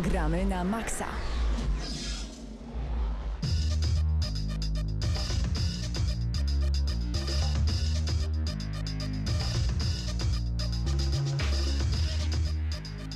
Gramy 0.00 0.48
na 0.48 0.64
maksa. 0.64 1.04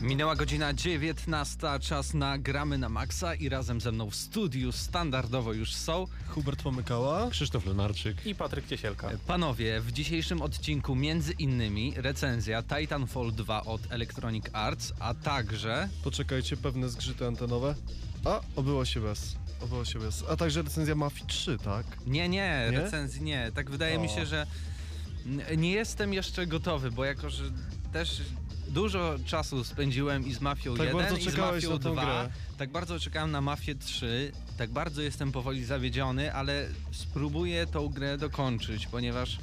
Minęła 0.04 0.37
godzina 0.37 0.72
19, 0.75 1.59
czas 1.80 2.14
na 2.14 2.39
gramy 2.39 2.79
na 2.79 2.89
maksa 2.89 3.34
i 3.34 3.48
razem 3.48 3.80
ze 3.80 3.93
mną 3.93 4.11
w 4.11 4.16
studiu 4.16 4.73
standardowo 4.73 5.52
już 5.52 5.75
są 5.75 6.07
Hubert 6.29 6.62
Pomykała. 6.62 7.30
Krzysztof 7.30 7.66
Lenarczyk. 7.66 8.27
i 8.27 8.34
Patryk 8.34 8.66
Ciesielka. 8.69 9.11
panowie. 9.27 9.80
W 9.80 9.93
dzisiejszym 9.93 10.43
odcinku 10.43 10.95
między 10.95 11.32
innymi 11.32 11.93
recenzja 11.96 12.62
Titanfall 12.62 13.32
2 13.32 13.64
od 13.64 13.80
Electronic 13.93 14.45
Arts, 14.52 14.93
a 15.01 15.14
także 15.14 15.88
Poczekajcie, 16.05 16.57
pewne 16.57 16.89
zgrzyty 16.89 17.27
antenowe. 17.27 17.75
A, 18.25 18.41
obyło 18.57 18.84
się 18.84 19.01
bez. 19.01 19.37
Obyło 19.60 19.84
się 19.84 19.98
bez. 19.98 20.24
A 20.30 20.37
także 20.37 20.62
recenzja 20.62 20.95
Mafii 20.95 21.27
3, 21.27 21.59
tak? 21.59 21.87
nie, 22.07 22.29
nie, 22.29 22.68
Nie? 22.73 22.79
recenzji 22.80 23.23
nie. 23.23 23.52
Tak 23.55 23.71
wydaje 23.71 23.98
mi 23.98 24.07
O. 24.09 24.15
się, 24.15 24.27
że 24.27 24.46
nie 25.57 25.71
jestem 25.73 26.12
jeszcze 26.15 26.46
gotowy, 26.46 26.91
bo 26.91 27.05
jako 27.05 27.30
że 27.30 27.45
też 27.93 28.23
dużo 28.68 29.16
czasu 29.27 29.64
spędziłem 29.64 30.27
i 30.27 30.34
z 30.34 30.41
Mafią 30.41 30.77
Tak 30.77 30.86
1 30.86 31.02
bardzo 31.02 31.16
i 31.16 31.30
z 31.30 31.36
Mafią 31.36 31.70
na 31.70 31.78
tą 31.78 31.92
2. 31.92 32.02
grę. 32.04 32.30
Tak 32.59 32.70
bardzo 32.70 33.00
czekałem 33.00 33.30
na 33.30 33.40
Mafię 33.40 33.74
3, 33.74 34.32
tak 34.56 34.70
bardzo 34.70 35.02
jestem 35.02 35.32
powoli 35.32 35.64
zawiedziony, 35.64 36.34
ale 36.34 36.68
spróbuję 36.92 37.66
tą 37.66 37.88
grę 37.88 38.18
dokończyć, 38.18 38.87
ponieważ 38.87 39.38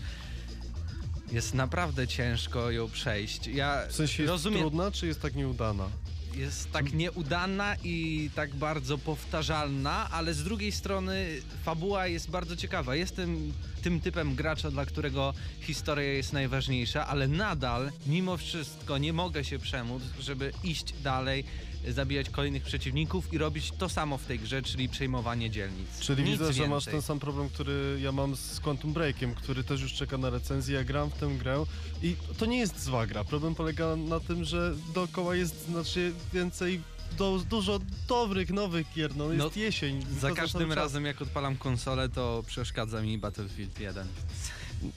jest 1.31 1.53
naprawdę 1.53 2.07
ciężko 2.07 2.71
ją 2.71 2.89
przejść. 2.89 3.47
Ja 3.47 3.81
W 3.89 3.95
sensie 3.95 4.23
jest 4.23 4.31
rozumiem, 4.31 4.59
trudna, 4.59 4.91
czy 4.91 5.07
jest 5.07 5.21
tak 5.21 5.35
nieudana? 5.35 5.89
Jest 6.35 6.71
tak 6.71 6.93
nieudana 6.93 7.75
i 7.83 8.29
tak 8.35 8.55
bardzo 8.55 8.97
powtarzalna, 8.97 10.09
ale 10.11 10.33
z 10.33 10.43
drugiej 10.43 10.71
strony 10.71 11.27
fabuła 11.63 12.07
jest 12.07 12.29
bardzo 12.29 12.55
ciekawa. 12.55 12.95
Jestem 12.95 13.53
tym 13.81 13.99
typem 13.99 14.35
gracza, 14.35 14.71
dla 14.71 14.85
którego 14.85 15.33
historia 15.61 16.13
jest 16.13 16.33
najważniejsza, 16.33 17.07
ale 17.07 17.27
nadal, 17.27 17.91
mimo 18.07 18.37
wszystko, 18.37 18.97
nie 18.97 19.13
mogę 19.13 19.43
się 19.43 19.59
przemóc, 19.59 20.03
żeby 20.19 20.51
iść 20.63 20.93
dalej, 21.03 21.43
zabijać 21.87 22.29
kolejnych 22.29 22.63
przeciwników 22.63 23.33
i 23.33 23.37
robić 23.37 23.71
to 23.71 23.89
samo 23.89 24.17
w 24.17 24.25
tej 24.25 24.39
grze, 24.39 24.61
czyli 24.61 24.89
przejmowanie 24.89 25.49
dzielnic. 25.49 25.99
Czyli 25.99 26.23
Nic 26.23 26.31
widzę, 26.31 26.53
że 26.53 26.67
masz 26.67 26.85
więcej. 26.85 26.93
ten 26.93 27.01
sam 27.01 27.19
problem, 27.19 27.49
który 27.49 27.99
ja 28.01 28.11
mam 28.11 28.35
z 28.35 28.59
Quantum 28.59 28.93
Breakiem, 28.93 29.35
który 29.35 29.63
też 29.63 29.81
już 29.81 29.93
czeka 29.93 30.17
na 30.17 30.29
recenzję. 30.29 30.75
Ja 30.75 30.83
gram 30.83 31.09
w 31.09 31.13
tę 31.13 31.27
grę 31.27 31.63
i 32.03 32.15
to 32.37 32.45
nie 32.45 32.57
jest 32.59 32.83
zła 32.83 33.07
gra. 33.07 33.23
Problem 33.23 33.55
polega 33.55 33.95
na 33.95 34.19
tym, 34.19 34.43
że 34.43 34.73
dookoła 34.93 35.35
jest 35.35 35.65
znacznie 35.65 36.11
więcej 36.33 36.81
do, 37.17 37.41
dużo 37.49 37.79
dobrych, 38.07 38.49
nowych 38.49 38.87
gier. 38.95 39.15
No, 39.15 39.33
jest 39.33 39.55
No, 39.55 39.61
jesień. 39.61 40.05
Za 40.19 40.31
każdym 40.31 40.73
razem, 40.73 41.05
jak 41.05 41.21
odpalam 41.21 41.57
konsolę, 41.57 42.09
to 42.09 42.43
przeszkadza 42.47 43.01
mi 43.01 43.17
Battlefield 43.17 43.79
1. 43.79 44.07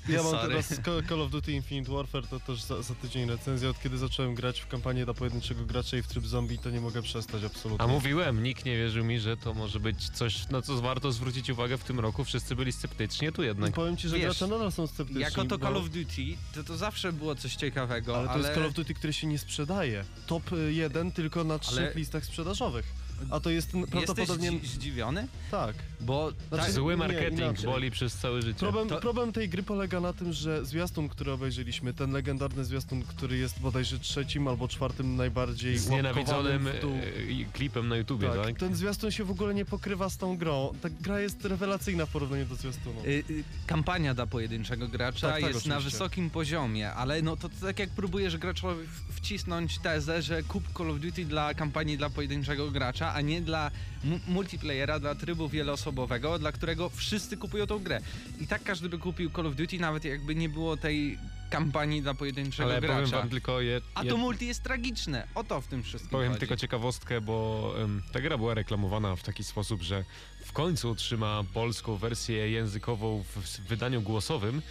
Ja 0.09 0.23
mam 0.23 0.33
Sorry. 0.33 0.49
teraz 0.49 0.69
Call- 1.09 1.21
of 1.23 1.31
Duty 1.31 1.53
Infinite 1.53 1.93
Warfare, 1.93 2.27
to 2.27 2.41
też 2.41 2.63
za, 2.63 2.83
za 2.83 2.95
tydzień 2.95 3.29
recenzja. 3.29 3.69
Od 3.69 3.81
kiedy 3.83 3.99
zacząłem 3.99 4.35
grać 4.35 4.61
w 4.61 4.67
kampanię 4.67 5.05
dla 5.05 5.15
pojedynczego 5.15 5.65
gracza 5.65 5.97
i 5.97 6.03
w 6.03 6.07
tryb 6.07 6.27
zombie, 6.27 6.59
to 6.59 6.71
nie 6.71 6.81
mogę 6.81 7.03
przestać 7.03 7.45
absolutnie. 7.45 7.85
A 7.85 7.89
mówiłem, 7.89 8.43
nikt 8.43 8.65
nie 8.65 8.77
wierzył 8.77 9.05
mi, 9.05 9.21
że 9.21 9.37
to 9.37 9.55
może 9.55 9.81
być 9.81 10.09
coś, 10.11 10.49
na 10.49 10.62
co 10.62 10.81
warto 10.81 11.12
zwrócić 11.12 11.51
uwagę 11.51 11.79
w 11.79 11.85
tym 11.85 12.01
roku. 12.01 12.25
Wszyscy 12.25 12.57
byli 12.57 12.73
sceptyczni, 12.73 13.33
tu 13.33 13.43
jednak. 13.43 13.73
Powiem 13.73 13.97
ci, 13.97 14.09
że 14.09 14.17
Wiesz, 14.17 14.25
gracze 14.25 14.47
nadal 14.47 14.73
są 14.73 14.87
sceptyczni. 14.87 15.23
Jako 15.23 15.45
to 15.45 15.59
bo- 15.59 15.65
Call 15.67 15.77
of 15.77 15.85
Duty, 15.91 16.23
to 16.55 16.65
to 16.65 16.77
zawsze 16.77 17.12
było 17.12 17.35
coś 17.35 17.55
ciekawego, 17.57 18.17
Ale 18.19 18.29
ale... 18.31 18.41
to 18.41 18.47
jest 18.47 18.55
Call 18.59 18.67
of 18.69 18.75
Duty, 18.75 18.95
które 18.95 19.12
się 19.12 19.27
nie 19.27 19.39
sprzedaje. 19.39 20.05
Top 20.27 20.51
1 20.69 21.12
tylko 21.12 21.45
na 21.45 21.59
trzech 21.59 21.79
Ale- 21.79 21.95
listach 21.95 22.25
sprzedażowych. 22.25 23.03
A 23.31 23.41
to 23.41 23.51
jest 23.51 23.75
Jesteś 23.75 23.91
prawdopodobnie... 23.91 24.51
zdzi- 24.53 24.67
zdziwiony? 24.67 25.27
Tak. 25.51 25.75
Bo 26.01 26.31
Znaczy, 26.48 26.65
tak, 26.65 26.73
Zły 26.73 26.93
nie, 26.93 26.97
marketing 26.97 27.39
inaczej. 27.41 27.65
boli 27.65 27.91
przez 27.91 28.15
całe 28.17 28.43
życie. 28.43 28.59
Problem, 28.61 28.89
To- 28.89 29.01
problem 29.01 29.33
tej 29.33 29.48
gry 29.48 29.62
polega 29.62 30.00
na 30.00 30.12
tym, 30.12 30.33
że 30.33 30.65
zwiastun, 30.66 31.09
który 31.09 31.33
obejrzeliśmy, 31.33 31.94
ten 31.94 32.12
legendarny 32.12 32.65
zwiastun, 32.65 33.03
który 33.03 33.38
jest 33.38 33.61
bodajże 33.61 33.99
trzecim 33.99 34.49
albo 34.49 34.69
czwartym 34.69 35.16
najbardziej 35.16 35.78
Z 35.78 35.88
nienawidzonym 35.88 36.65
łapkowanym 36.66 36.78
w 36.78 36.81
dół. 36.81 37.44
e, 37.49 37.53
klipem 37.53 37.88
na 37.88 37.97
YouTubie, 37.97 38.28
tak? 38.28 38.44
Tak, 38.47 38.59
ten 38.59 38.75
zwiastun 38.75 39.11
się 39.11 39.25
w 39.25 39.31
ogóle 39.31 39.55
nie 39.55 39.65
pokrywa 39.65 40.09
z 40.11 40.17
tą 40.17 40.37
grą. 40.37 40.72
Ta 40.83 40.91
gra 40.91 41.21
jest 41.21 41.44
rewelacyjna 41.44 42.06
w 42.06 42.11
porównaniu 42.11 42.47
do 42.47 42.55
zwiastunu. 42.56 43.00
y, 43.05 43.09
y, 43.31 43.44
kampania 43.67 44.15
dla 44.15 44.27
pojedynczego 44.27 44.88
gracza 44.88 45.31
Tak, 45.31 45.41
tak, 45.43 45.55
jest 45.55 45.67
na 45.67 45.81
wysokim 45.81 46.31
poziomie, 46.31 46.93
ale 46.93 47.22
no 47.22 47.37
to 47.37 47.49
tak 47.61 47.78
jak 47.78 47.91
próbujesz 47.91 48.37
graczowi 48.37 48.87
wcisnąć 49.11 49.78
tezę, 49.78 50.22
że 50.22 50.43
kup 50.43 50.65
Call 50.78 50.91
of 50.91 51.00
Duty 51.00 51.25
dla 51.25 51.55
kampanii 51.55 51.97
dla 51.99 52.11
pojedynczego 52.11 52.71
gracza, 52.71 53.12
a 53.14 53.20
nie 53.20 53.41
dla 53.42 53.70
mu- 54.04 54.20
multiplayera, 54.26 54.98
dla 55.00 55.14
trybu 55.14 55.48
wieloosobowego, 55.48 56.38
dla 56.38 56.52
którego 56.52 56.88
wszyscy 56.91 57.36
kupują 57.36 57.66
tą 57.66 57.78
grę. 57.78 58.00
I 58.41 58.47
tak 58.47 58.62
każdy 58.62 58.88
by 58.88 58.98
kupił 58.98 59.30
Call 59.30 59.47
of 59.47 59.54
Duty, 59.56 59.78
nawet 59.78 60.04
jakby 60.04 60.34
nie 60.34 60.48
było 60.48 60.76
tej 60.76 61.19
kampanii 61.50 62.02
dla 62.02 62.14
pojedynczego 62.14 62.70
Ale 62.70 62.80
powiem 62.80 62.97
gracza. 62.97 63.19
wam 63.19 63.28
tylko 63.28 63.60
je, 63.60 63.80
A 63.94 64.02
je, 64.04 64.10
to 64.10 64.16
multi 64.16 64.47
jest 64.47 64.62
tragiczne. 64.62 65.26
O 65.34 65.44
to 65.44 65.60
w 65.60 65.66
tym 65.66 65.82
wszystkim 65.82 66.10
powiem 66.10 66.28
chodzi. 66.28 66.41
tylko 66.41 66.56
ciekawostkę, 66.56 67.20
bo 67.20 67.75
em, 67.82 68.02
ta 68.12 68.20
gra 68.20 68.38
była 68.38 68.54
reklamowana 68.54 69.16
w 69.16 69.22
taki 69.22 69.44
sposób, 69.44 69.82
że 69.82 70.04
w 70.44 70.52
końcu 70.52 70.91
otrzyma 70.91 71.44
polską 71.54 71.96
wersję 71.96 72.50
językową 72.50 73.25
w 73.36 73.60
wydaniu 73.69 74.02
głosowym. 74.02 74.62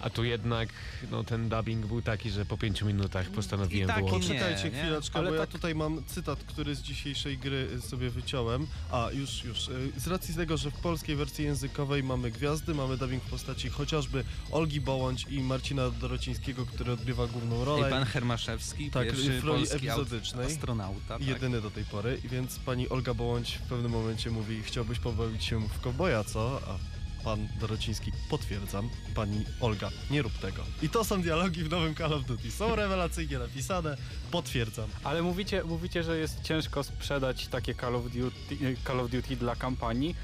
A 0.00 0.10
tu 0.10 0.24
jednak 0.24 0.68
no, 1.10 1.24
ten 1.24 1.48
dubbing 1.48 1.86
był 1.86 2.02
taki, 2.02 2.30
że 2.30 2.44
po 2.44 2.58
pięciu 2.58 2.86
minutach 2.86 3.30
postanowiłem 3.30 3.84
I 3.84 3.92
tak, 3.92 3.98
i 4.04 4.06
wyłączyć. 4.06 4.30
nie. 4.30 4.38
Poczekajcie 4.38 4.70
chwileczkę, 4.70 5.18
Ale 5.18 5.28
bo 5.28 5.34
ja 5.34 5.40
tak- 5.40 5.50
tutaj 5.50 5.74
mam 5.74 6.04
cytat, 6.04 6.38
który 6.44 6.74
z 6.74 6.82
dzisiejszej 6.82 7.38
gry 7.38 7.68
y, 7.78 7.80
sobie 7.80 8.10
wyciąłem. 8.10 8.66
A, 8.90 9.08
już, 9.12 9.44
już. 9.44 9.68
Y, 9.68 9.92
Z 9.96 10.06
racji 10.06 10.34
tego, 10.34 10.56
że 10.56 10.70
w 10.70 10.74
polskiej 10.74 11.16
wersji 11.16 11.44
językowej 11.44 12.02
mamy 12.02 12.30
gwiazdy, 12.30 12.74
mamy 12.74 12.96
dubbing 12.96 13.22
w 13.22 13.30
postaci 13.30 13.68
chociażby 13.68 14.24
Olgi 14.50 14.80
Bołądź 14.80 15.26
i 15.30 15.40
Marcina 15.40 15.90
Dorocińskiego, 15.90 16.66
który 16.66 16.92
odgrywa 16.92 17.26
główną 17.26 17.62
I 17.62 17.64
rolę. 17.64 17.90
pan 17.90 18.04
Hermaszewski, 18.04 18.90
Tak, 18.90 19.04
pierwszy 19.06 19.40
w 19.40 19.44
roli 19.44 19.58
polski 19.66 19.88
aut- 19.88 19.92
epizodycznej. 20.02 20.46
astronauta. 20.46 21.00
Tak. 21.18 21.22
Jedyny 21.22 21.60
do 21.60 21.70
tej 21.70 21.84
pory, 21.84 22.20
i 22.24 22.28
więc 22.28 22.58
pani 22.58 22.88
Olga 22.88 23.14
Bołądź 23.14 23.54
w 23.54 23.62
pewnym 23.68 23.92
momencie 23.92 24.30
mówi, 24.30 24.62
chciałbyś 24.62 24.98
pobawić 24.98 25.44
się 25.44 25.60
w 25.68 25.80
kowboja, 25.80 26.24
co? 26.24 26.60
A 26.68 26.97
pan 27.24 27.48
Dorociński, 27.60 28.12
potwierdzam, 28.30 28.90
pani 29.14 29.44
Olga, 29.60 29.90
nie 30.10 30.22
rób 30.22 30.32
tego. 30.38 30.62
I 30.82 30.88
to 30.88 31.04
są 31.04 31.22
dialogi 31.22 31.64
w 31.64 31.70
nowym 31.70 31.94
Call 31.94 32.12
of 32.12 32.24
Duty. 32.24 32.50
Są 32.50 32.76
rewelacyjnie 32.76 33.38
napisane, 33.38 33.96
potwierdzam. 34.30 34.88
Ale 35.04 35.22
mówicie, 35.22 35.64
mówicie, 35.64 36.02
że 36.02 36.18
jest 36.18 36.42
ciężko 36.42 36.84
sprzedać 36.84 37.48
takie 37.48 37.74
Call 37.74 37.96
of 37.96 38.04
Duty, 38.04 38.76
Call 38.86 39.00
of 39.00 39.10
Duty 39.10 39.36
dla 39.36 39.56
kampanii, 39.56 40.14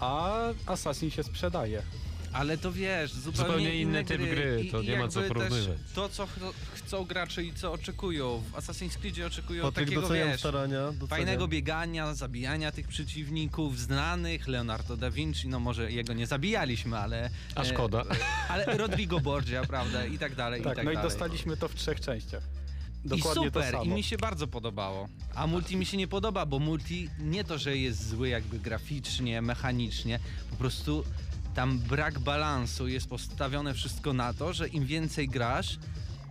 a 0.00 0.38
Assassin 0.66 1.10
się 1.10 1.22
sprzedaje. 1.22 1.82
Ale 2.32 2.58
to 2.58 2.72
wiesz, 2.72 3.12
zupełnie, 3.12 3.46
Zupełnie 3.46 3.74
inny 3.74 3.80
inne 3.80 4.04
typ 4.04 4.20
gry, 4.22 4.62
I- 4.64 4.70
to 4.70 4.80
i 4.80 4.88
nie 4.88 4.98
ma 4.98 5.08
co 5.08 5.22
porównywać. 5.22 5.78
To, 5.94 6.08
co 6.08 6.26
ch 6.26 6.30
chcą 6.74 7.04
gracze 7.04 7.44
i 7.44 7.54
co 7.54 7.72
oczekują. 7.72 8.42
W 8.52 8.52
Assassin's 8.52 8.98
Creed 8.98 9.26
oczekują 9.26 9.62
Patryk, 9.62 9.88
takiego, 9.88 10.08
wiesz, 10.08 10.40
starania. 10.40 10.84
Doceniam. 10.86 11.08
fajnego 11.08 11.48
biegania, 11.48 12.14
zabijania 12.14 12.72
tych 12.72 12.88
przeciwników 12.88 13.78
znanych, 13.78 14.48
Leonardo 14.48 14.96
da 14.96 15.10
Vinci, 15.10 15.48
no 15.48 15.60
może 15.60 15.92
jego 15.92 16.12
nie 16.12 16.26
zabijaliśmy, 16.26 16.98
ale... 16.98 17.30
A 17.54 17.62
e, 17.62 17.64
szkoda. 17.64 18.04
ale 18.48 18.64
Rodrigo 18.64 19.20
Borgia, 19.20 19.64
prawda, 19.64 20.06
i 20.06 20.18
tak 20.18 20.34
dalej, 20.34 20.62
Tak, 20.62 20.72
i 20.72 20.76
tak 20.76 20.84
no 20.84 20.90
i 20.90 20.94
dalej. 20.94 21.10
dostaliśmy 21.10 21.56
to 21.56 21.68
w 21.68 21.74
trzech 21.74 22.00
częściach. 22.00 22.42
I 23.04 23.08
Dokładnie 23.08 23.44
super, 23.44 23.64
to 23.64 23.70
samo. 23.70 23.84
i 23.84 23.88
mi 23.88 24.02
się 24.02 24.16
bardzo 24.18 24.46
podobało. 24.46 25.08
A 25.34 25.46
multi 25.46 25.76
mi 25.76 25.86
się 25.86 25.96
nie 25.96 26.08
podoba, 26.08 26.46
bo 26.46 26.58
multi 26.58 27.08
nie 27.18 27.44
to, 27.44 27.58
że 27.58 27.76
jest 27.76 28.08
zły 28.08 28.28
jakby 28.28 28.58
graficznie, 28.58 29.42
mechanicznie, 29.42 30.18
po 30.50 30.56
prostu 30.56 31.04
tam 31.54 31.78
brak 31.78 32.18
balansu, 32.18 32.88
jest 32.88 33.08
postawione 33.08 33.74
wszystko 33.74 34.12
na 34.12 34.32
to, 34.34 34.52
że 34.52 34.68
im 34.68 34.86
więcej 34.86 35.28
grasz, 35.28 35.78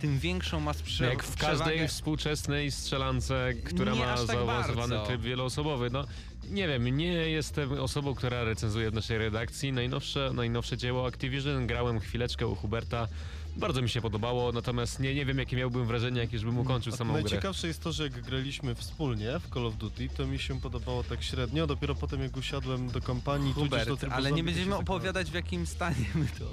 tym 0.00 0.18
większą 0.18 0.60
masz 0.60 0.76
prze- 0.82 1.04
Jak 1.04 1.22
w 1.22 1.36
każdej 1.36 1.66
przewagę. 1.66 1.88
współczesnej 1.88 2.70
strzelance, 2.70 3.52
która 3.64 3.92
Nie 3.92 3.98
ma 4.00 4.16
tak 4.16 4.26
zaawansowany 4.26 4.94
bardzo. 4.94 5.06
tryb 5.06 5.20
wieloosobowy. 5.20 5.90
No, 5.90 6.04
nie 6.50 6.68
wiem, 6.68 6.96
nie 6.96 7.12
jestem 7.12 7.72
osobą, 7.72 8.14
która 8.14 8.44
recenzuje 8.44 8.90
w 8.90 8.94
naszej 8.94 9.18
redakcji 9.18 9.72
najnowsze, 9.72 10.30
najnowsze 10.34 10.76
dzieło 10.76 11.06
Activision. 11.06 11.66
Grałem 11.66 12.00
chwileczkę 12.00 12.46
u 12.46 12.54
Huberta. 12.54 13.08
Bardzo 13.56 13.82
mi 13.82 13.88
się 13.88 14.00
podobało, 14.00 14.52
natomiast 14.52 15.00
nie, 15.00 15.14
nie 15.14 15.24
wiem, 15.26 15.38
jakie 15.38 15.56
miałbym 15.56 15.86
wrażenie, 15.86 16.20
jak 16.20 16.32
już 16.32 16.44
bym 16.44 16.58
ukończył 16.58 16.92
samą 16.92 17.12
grę. 17.12 17.22
Najciekawsze 17.22 17.66
jest 17.68 17.82
to, 17.82 17.92
że 17.92 18.02
jak 18.02 18.20
graliśmy 18.22 18.74
wspólnie 18.74 19.40
w 19.40 19.54
Call 19.54 19.66
of 19.66 19.76
Duty, 19.76 20.08
to 20.16 20.26
mi 20.26 20.38
się 20.38 20.60
podobało 20.60 21.04
tak 21.04 21.22
średnio. 21.22 21.66
Dopiero 21.66 21.94
potem 21.94 22.20
jak 22.22 22.36
usiadłem 22.36 22.88
do 22.90 23.00
kampanii, 23.00 23.54
tudzież 23.54 23.70
do 23.70 23.76
Hubert, 23.78 24.00
trybu 24.00 24.14
ale 24.14 24.22
zombie, 24.24 24.36
nie 24.36 24.44
będziemy 24.44 24.66
zakochałem. 24.66 24.88
opowiadać 24.88 25.30
w 25.30 25.34
jakim 25.34 25.66
stanie 25.66 26.06
my 26.14 26.26
to 26.38 26.44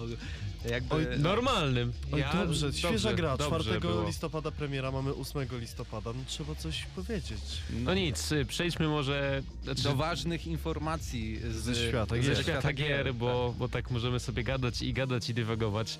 jakby... 0.70 0.96
Oj, 0.96 1.06
Normalnym. 1.20 1.94
Oj, 2.12 2.20
Ja- 2.20 2.34
dobrze, 2.34 2.74
świeża 2.74 3.14
gra, 3.14 3.38
dobrze 3.38 3.60
4 3.64 3.80
było. 3.80 4.08
listopada 4.08 4.52
premiera, 4.52 4.92
mamy 4.92 5.14
8 5.14 5.60
listopada, 5.60 6.14
no 6.14 6.20
trzeba 6.28 6.56
coś 6.56 6.86
powiedzieć. 6.96 7.42
No 7.72 7.94
nic, 7.94 8.32
y, 8.32 8.46
przejdźmy 8.46 8.88
może 8.88 9.44
znaczy, 9.64 9.84
do 9.84 9.96
ważnych 9.96 10.48
informacji 10.48 11.40
z, 11.52 11.56
Ze 11.56 11.76
świata 11.90 12.16
ze 12.16 12.22
gier. 12.22 12.44
świata 12.44 12.74
gier, 12.74 13.06
tak. 13.06 13.14
bo, 13.14 13.54
bo 13.60 13.70
tak 13.70 13.92
możemy 13.92 14.20
sobie 14.20 14.44
gadać 14.44 14.82
i 14.82 14.94
gadać 14.94 15.30
i 15.30 15.34
dywagować. 15.34 16.00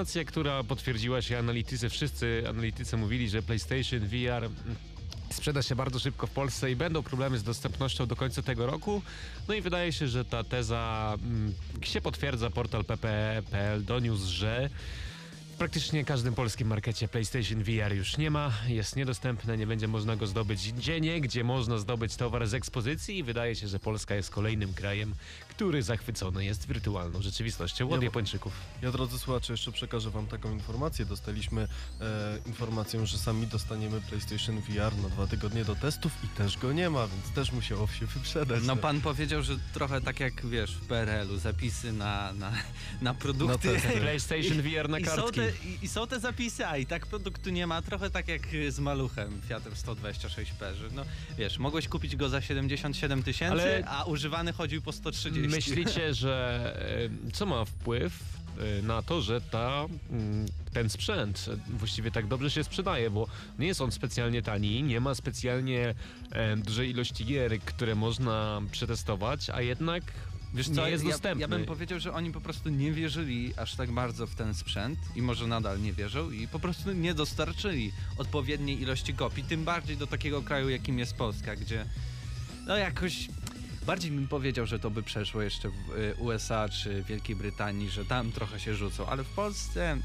Informacja, 0.00 0.24
która 0.24 0.64
potwierdziła 0.64 1.22
się 1.22 1.38
analitycy, 1.38 1.88
wszyscy 1.88 2.42
analitycy 2.48 2.96
mówili, 2.96 3.28
że 3.28 3.42
PlayStation 3.42 4.00
VR 4.00 4.48
sprzeda 5.30 5.62
się 5.62 5.74
bardzo 5.74 5.98
szybko 5.98 6.26
w 6.26 6.30
Polsce 6.30 6.70
i 6.70 6.76
będą 6.76 7.02
problemy 7.02 7.38
z 7.38 7.42
dostępnością 7.42 8.06
do 8.06 8.16
końca 8.16 8.42
tego 8.42 8.66
roku. 8.66 9.02
No 9.48 9.54
i 9.54 9.60
wydaje 9.60 9.92
się, 9.92 10.08
że 10.08 10.24
ta 10.24 10.44
teza 10.44 11.14
mm, 11.22 11.54
się 11.82 12.00
potwierdza. 12.00 12.50
Portal 12.50 12.84
pp.pl 12.84 13.84
doniósł, 13.84 14.26
że 14.32 14.70
w 15.54 15.58
praktycznie 15.58 16.04
każdym 16.04 16.34
polskim 16.34 16.68
markecie 16.68 17.08
PlayStation 17.08 17.62
VR 17.62 17.94
już 17.94 18.18
nie 18.18 18.30
ma, 18.30 18.52
jest 18.68 18.96
niedostępne, 18.96 19.56
nie 19.56 19.66
będzie 19.66 19.88
można 19.88 20.16
go 20.16 20.26
zdobyć 20.26 20.72
gdzie 20.72 21.00
nie, 21.00 21.20
gdzie 21.20 21.44
można 21.44 21.78
zdobyć 21.78 22.16
towar 22.16 22.46
z 22.46 22.54
ekspozycji 22.54 23.18
i 23.18 23.22
wydaje 23.22 23.56
się, 23.56 23.68
że 23.68 23.78
Polska 23.78 24.14
jest 24.14 24.30
kolejnym 24.30 24.74
krajem, 24.74 25.14
który 25.60 25.82
zachwycony 25.82 26.44
jest 26.44 26.68
wirtualną 26.68 27.22
rzeczywistością 27.22 27.90
od 27.90 28.00
Ja- 28.00 28.04
Japończyków. 28.04 28.52
Ja, 28.82 28.92
drodzy 28.92 29.18
słuchacze, 29.18 29.52
jeszcze 29.52 29.72
przekażę 29.72 30.10
wam 30.10 30.26
taką 30.26 30.52
informację. 30.52 31.06
Dostaliśmy 31.06 31.68
e, 32.00 32.38
informację, 32.46 33.06
że 33.06 33.18
sami 33.18 33.46
dostaniemy 33.46 34.00
PlayStation 34.00 34.60
VR 34.60 34.96
na 35.02 35.08
dwa 35.08 35.26
tygodnie 35.26 35.64
do 35.64 35.74
testów 35.74 36.12
i 36.24 36.28
też 36.28 36.58
go 36.58 36.72
nie 36.72 36.90
ma, 36.90 37.06
więc 37.06 37.30
też 37.34 37.52
musiało 37.52 37.86
się 37.88 38.06
wyprzedać. 38.06 38.62
No 38.66 38.76
pan 38.76 39.00
powiedział, 39.00 39.42
że 39.42 39.56
trochę 39.74 40.00
tak 40.00 40.20
jak 40.20 40.46
wiesz 40.46 40.74
w 40.74 40.86
PRL-u, 40.86 41.38
zapisy 41.38 41.92
na, 41.92 42.32
na, 42.32 42.52
na 43.00 43.14
produkty. 43.14 43.68
Na 43.74 43.80
testy. 43.80 44.00
PlayStation 44.00 44.62
VR 44.62 44.88
na 44.88 44.98
I 44.98 45.04
są, 45.04 45.10
kartki. 45.16 45.40
te, 45.40 45.50
i, 45.68 45.78
I 45.84 45.88
są 45.88 46.06
te 46.06 46.20
zapisy, 46.20 46.66
a 46.66 46.76
i 46.76 46.86
tak 46.86 47.06
produktu 47.06 47.50
nie 47.50 47.66
ma. 47.66 47.82
Trochę 47.82 48.10
tak 48.10 48.28
jak 48.28 48.42
z 48.68 48.78
maluchem 48.78 49.40
Fiatem 49.48 49.72
126P, 49.72 50.74
że 50.74 50.88
no 50.94 51.04
wiesz, 51.38 51.58
mogłeś 51.58 51.88
kupić 51.88 52.16
go 52.16 52.28
za 52.28 52.40
77 52.40 53.22
tysięcy, 53.22 53.52
Ale- 53.62 53.84
a 53.88 54.04
używany 54.04 54.52
chodził 54.52 54.82
po 54.82 54.92
130. 54.92 55.49
Myślicie, 55.50 56.14
że 56.14 57.10
co 57.32 57.46
ma 57.46 57.64
wpływ 57.64 58.12
e, 58.78 58.82
na 58.82 59.02
to, 59.02 59.22
że 59.22 59.40
ta, 59.40 59.86
mm, 60.10 60.46
ten 60.72 60.90
sprzęt 60.90 61.46
właściwie 61.68 62.10
tak 62.10 62.26
dobrze 62.26 62.50
się 62.50 62.64
sprzedaje, 62.64 63.10
bo 63.10 63.26
nie 63.58 63.66
jest 63.66 63.80
on 63.80 63.92
specjalnie 63.92 64.42
tani, 64.42 64.82
nie 64.82 65.00
ma 65.00 65.14
specjalnie 65.14 65.94
dużej 66.56 66.90
ilości 66.90 67.24
gier, 67.24 67.60
które 67.60 67.94
można 67.94 68.62
przetestować, 68.70 69.50
a 69.50 69.60
jednak 69.62 70.02
Wiesz 70.54 70.68
nie 70.68 70.74
co, 70.74 70.88
jest 70.88 71.04
ja, 71.04 71.10
dostępny. 71.10 71.40
ja 71.40 71.48
bym 71.48 71.64
powiedział, 71.64 72.00
że 72.00 72.12
oni 72.12 72.32
po 72.32 72.40
prostu 72.40 72.68
nie 72.68 72.92
wierzyli 72.92 73.52
aż 73.56 73.74
tak 73.74 73.90
bardzo 73.90 74.26
w 74.26 74.34
ten 74.34 74.54
sprzęt 74.54 74.98
i 75.16 75.22
może 75.22 75.46
nadal 75.46 75.82
nie 75.82 75.92
wierzą 75.92 76.30
i 76.30 76.48
po 76.48 76.58
prostu 76.58 76.92
nie 76.92 77.14
dostarczyli 77.14 77.92
odpowiedniej 78.18 78.82
ilości 78.82 79.14
kopii, 79.14 79.44
tym 79.44 79.64
bardziej 79.64 79.96
do 79.96 80.06
takiego 80.06 80.42
kraju, 80.42 80.68
jakim 80.68 80.98
jest 80.98 81.14
Polska, 81.14 81.56
gdzie 81.56 81.84
no 82.66 82.76
jakoś 82.76 83.28
bardziej 83.86 84.10
bym 84.10 84.28
powiedział, 84.28 84.66
że 84.66 84.78
to 84.78 84.90
by 84.90 85.02
przeszło 85.02 85.42
jeszcze 85.42 85.68
w 85.68 85.98
y, 85.98 86.14
USA 86.18 86.68
czy 86.68 87.02
Wielkiej 87.02 87.36
Brytanii, 87.36 87.90
że 87.90 88.04
tam 88.04 88.32
trochę 88.32 88.60
się 88.60 88.74
rzucą, 88.74 89.06
ale 89.06 89.24
w 89.24 89.28
Polsce 89.28 89.96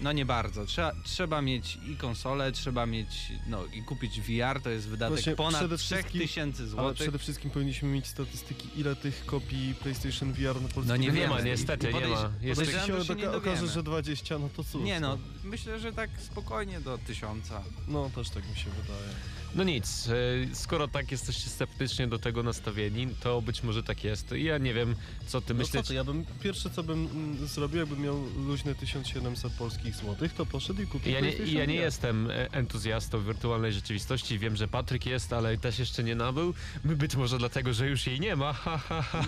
no 0.00 0.12
nie 0.12 0.24
bardzo. 0.26 0.66
Trzeba, 0.66 0.92
trzeba 1.04 1.42
mieć 1.42 1.78
i 1.92 1.96
konsolę, 1.96 2.52
trzeba 2.52 2.86
mieć, 2.86 3.08
no 3.46 3.64
i 3.74 3.82
kupić 3.82 4.20
VR, 4.20 4.60
to 4.62 4.70
jest 4.70 4.88
wydatek 4.88 5.14
Właśnie 5.14 5.36
ponad 5.36 5.60
przede 5.60 5.76
3000 5.78 6.52
wszystkim- 6.52 6.66
zł. 6.70 6.84
Ale 6.84 6.94
przede 6.94 7.18
wszystkim 7.18 7.50
powinniśmy 7.50 7.88
mieć 7.88 8.06
statystyki, 8.06 8.68
ile 8.76 8.96
tych 8.96 9.26
kopii 9.26 9.74
PlayStation 9.74 10.32
VR 10.32 10.54
na 10.62 10.68
polskim 10.68 10.84
No 10.88 10.96
nie 10.96 11.06
rynku 11.06 11.22
nie 11.22 11.28
ma, 11.28 11.36
wiemy. 11.36 11.50
niestety, 11.50 11.86
nie 11.92 12.06
ma. 12.06 12.30
Jest 12.42 12.60
Jeśli 12.60 12.74
się 12.74 13.04
się 13.04 13.14
nie 13.14 13.24
doka- 13.26 13.36
okaże, 13.36 13.66
że 13.68 13.82
20, 13.82 14.38
no 14.38 14.48
to 14.56 14.64
cóż. 14.64 14.82
Nie 14.82 15.00
no, 15.00 15.18
myślę, 15.44 15.80
że 15.80 15.92
tak 15.92 16.10
spokojnie 16.20 16.80
do 16.80 16.98
tysiąca. 16.98 17.62
No, 17.88 18.10
też 18.14 18.30
tak 18.30 18.48
mi 18.50 18.56
się 18.56 18.70
wydaje. 18.70 19.08
No 19.54 19.64
nic, 19.64 20.08
e, 20.52 20.54
skoro 20.54 20.88
tak 20.88 21.12
jesteście 21.12 21.50
sceptycznie 21.50 22.06
do 22.08 22.18
tego 22.18 22.42
nastawieni, 22.42 23.08
to 23.20 23.42
być 23.42 23.62
może 23.62 23.82
tak 23.82 24.04
jest. 24.04 24.30
Ja 24.32 24.58
nie 24.58 24.74
wiem, 24.74 24.94
co 25.26 25.40
ty 25.40 25.54
No 25.54 25.58
myślisz. 25.58 25.82
co 25.82 25.88
ty, 25.88 25.94
ja 25.94 26.04
bym, 26.04 26.24
pierwsze 26.42 26.70
co 26.70 26.82
bym 26.82 27.06
mm, 27.06 27.48
zrobił, 27.48 27.78
jakbym 27.78 28.02
miał 28.02 28.24
luźne 28.36 28.74
1700 28.74 29.52
polskich 29.52 29.85
złotych, 29.94 30.34
to 30.34 30.46
poszedł 30.46 30.82
i 30.82 30.86
kupił 30.86 31.12
Ja 31.12 31.20
nie, 31.20 31.28
PlayStation 31.32 31.54
ja 31.58 31.64
nie 31.64 31.78
VR. 31.78 31.84
jestem 31.84 32.30
e, 32.30 32.52
entuzjastą 32.52 33.20
wirtualnej 33.22 33.72
rzeczywistości. 33.72 34.38
Wiem, 34.38 34.56
że 34.56 34.68
Patryk 34.68 35.06
jest, 35.06 35.32
ale 35.32 35.58
też 35.58 35.78
jeszcze 35.78 36.04
nie 36.04 36.14
nabył. 36.14 36.54
Być 36.84 37.16
może 37.16 37.38
dlatego, 37.38 37.72
że 37.72 37.88
już 37.88 38.06
jej 38.06 38.20
nie 38.20 38.36
ma. 38.36 38.54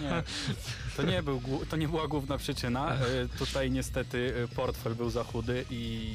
Nie, 0.02 0.22
to 0.96 1.02
nie, 1.02 1.22
był, 1.22 1.43
to 1.70 1.76
nie 1.76 1.88
była 1.88 2.08
główna 2.08 2.38
przyczyna. 2.38 2.94
E, 2.94 2.99
Tutaj 3.38 3.70
niestety 3.70 4.34
e, 4.44 4.49
portfel 4.55 4.94
był 4.94 5.10
za 5.10 5.25
chudy 5.25 5.64
i 5.70 6.10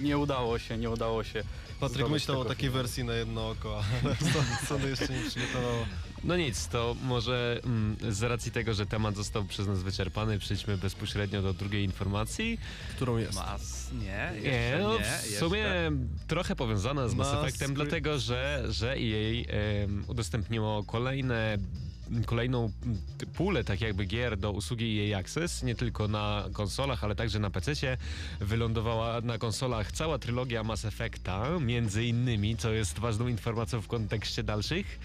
nie 0.00 0.18
udało 0.18 0.58
się, 0.58 0.78
nie 0.78 0.90
udało 0.90 1.24
się. 1.24 1.42
Patryk 1.80 2.08
myślał 2.08 2.40
o 2.40 2.44
takiej 2.44 2.60
filmu. 2.62 2.76
wersji 2.76 3.04
na 3.04 3.14
jedno 3.14 3.48
oko, 3.50 3.82
ale 4.04 4.16
Sony 4.68 4.88
jeszcze 4.90 5.08
nie 5.08 5.30
przygotowało. 5.30 5.86
No 6.24 6.36
nic, 6.36 6.68
to 6.68 6.96
może 7.02 7.60
mm, 7.64 7.96
z 8.08 8.22
racji 8.22 8.52
tego, 8.52 8.74
że 8.74 8.86
temat 8.86 9.16
został 9.16 9.44
przez 9.44 9.66
nas 9.66 9.82
wyczerpany, 9.82 10.38
przejdźmy 10.38 10.78
bezpośrednio 10.78 11.42
do 11.42 11.54
drugiej 11.54 11.84
informacji. 11.84 12.60
Którą 12.96 13.16
jest? 13.16 13.34
Mas, 13.34 13.90
nie, 13.92 14.40
Nie, 14.42 14.48
jeszcze 14.48 14.78
no, 14.82 14.98
nie, 14.98 15.04
w 15.04 15.24
jeszcze. 15.24 15.38
sumie 15.38 15.66
trochę 16.26 16.56
powiązana 16.56 17.08
z 17.08 17.14
Mass 17.14 17.34
Effectem, 17.34 17.74
dlatego 17.74 18.18
że, 18.18 18.64
że 18.68 18.98
jej 18.98 19.46
em, 19.48 20.04
udostępniło 20.08 20.84
kolejne 20.84 21.58
kolejną 22.26 22.72
pulę 23.34 23.64
tak 23.64 23.80
jakby 23.80 24.04
gier 24.04 24.36
do 24.36 24.52
usługi 24.52 25.12
EA 25.12 25.18
Access, 25.18 25.62
nie 25.62 25.74
tylko 25.74 26.08
na 26.08 26.44
konsolach, 26.52 27.04
ale 27.04 27.14
także 27.14 27.38
na 27.38 27.50
PC. 27.50 27.96
Wylądowała 28.40 29.20
na 29.20 29.38
konsolach 29.38 29.92
cała 29.92 30.18
trylogia 30.18 30.64
Mass 30.64 30.84
Effecta, 30.84 31.58
między 31.60 32.04
innymi, 32.04 32.56
co 32.56 32.72
jest 32.72 32.98
ważną 32.98 33.28
informacją 33.28 33.80
w 33.80 33.88
kontekście 33.88 34.42
dalszych 34.42 34.98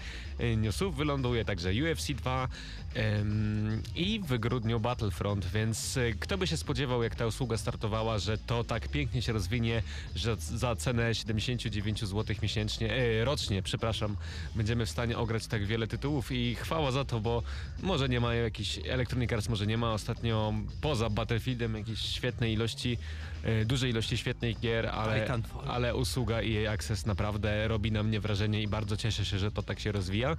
newsów. 0.56 0.96
Wyląduje 0.96 1.44
także 1.44 1.70
UFC 1.70 2.12
2 2.12 2.48
em, 2.94 3.82
i 3.96 4.20
w 4.20 4.38
grudniu 4.38 4.80
Battlefront, 4.80 5.46
więc 5.46 5.96
e, 5.96 6.12
kto 6.12 6.38
by 6.38 6.46
się 6.46 6.56
spodziewał, 6.56 7.02
jak 7.02 7.14
ta 7.14 7.26
usługa 7.26 7.56
startowała, 7.56 8.18
że 8.18 8.38
to 8.38 8.64
tak 8.64 8.88
pięknie 8.88 9.22
się 9.22 9.32
rozwinie, 9.32 9.82
że 10.14 10.36
za 10.36 10.76
cenę 10.76 11.14
79 11.14 12.04
zł 12.04 12.36
miesięcznie, 12.42 12.94
e, 12.94 13.24
rocznie, 13.24 13.62
przepraszam, 13.62 14.16
będziemy 14.54 14.86
w 14.86 14.90
stanie 14.90 15.18
ograć 15.18 15.46
tak 15.46 15.66
wiele 15.66 15.86
tytułów 15.86 16.32
i 16.32 16.54
chwała 16.54 16.90
za 16.90 17.04
to, 17.04 17.20
bo 17.20 17.42
może 17.82 18.08
nie 18.08 18.20
mają 18.20 18.42
jakiś 18.42 18.80
Electronic 18.88 19.32
Arts 19.32 19.48
może 19.48 19.66
nie 19.66 19.78
ma 19.78 19.92
ostatnio 19.92 20.54
poza 20.80 21.10
Battlefieldem 21.10 21.74
jakiejś 21.76 22.00
świetnej 22.00 22.52
ilości, 22.52 22.98
e, 23.44 23.64
dużej 23.64 23.90
ilości 23.90 24.16
świetnych 24.16 24.60
gier, 24.60 24.86
ale, 24.86 25.26
ale 25.66 25.96
usługa 25.96 26.40
EA 26.42 26.72
Access 26.72 27.06
naprawdę 27.06 27.68
robi 27.68 27.92
na 27.92 28.02
mnie 28.02 28.20
wrażenie 28.20 28.62
i 28.62 28.68
bardzo 28.68 28.96
cieszę 28.96 29.24
się, 29.24 29.38
że 29.38 29.50
to 29.50 29.62
tak 29.62 29.80
się 29.80 29.92
rozwija. 29.92 30.36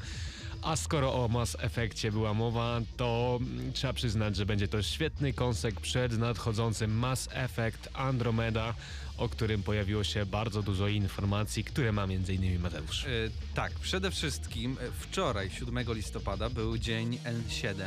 A 0.62 0.76
skoro 0.76 1.24
o 1.24 1.28
Mass 1.28 1.58
Effectie 1.60 2.12
była 2.12 2.34
mowa, 2.34 2.82
to 2.98 3.40
mm, 3.42 3.74
trzeba 3.74 3.94
przyznać, 3.94 4.36
że 4.36 4.46
będzie 4.46 4.68
to 4.68 4.84
świetny 4.84 5.34
kąsek 5.34 5.82
przed 5.82 6.18
nadchodzącym 6.18 6.98
Mass 6.98 7.30
Effect 7.32 7.90
Andromeda, 7.94 8.74
o 9.18 9.30
którym 9.30 9.64
pojawiło 9.64 10.04
się 10.04 10.26
bardzo 10.26 10.64
dużo 10.64 10.88
informacji, 10.88 11.64
które 11.64 11.92
ma 11.92 12.04
m.in. 12.04 12.60
Mateusz. 12.60 13.06
E, 13.06 13.10
tak, 13.54 13.72
przede 13.72 14.12
wszystkim 14.12 14.78
e, 14.82 14.92
wczoraj, 15.00 15.50
7 15.50 15.94
listopada, 15.94 16.50
był 16.50 16.78
dzień 16.78 17.18
N7 17.24 17.84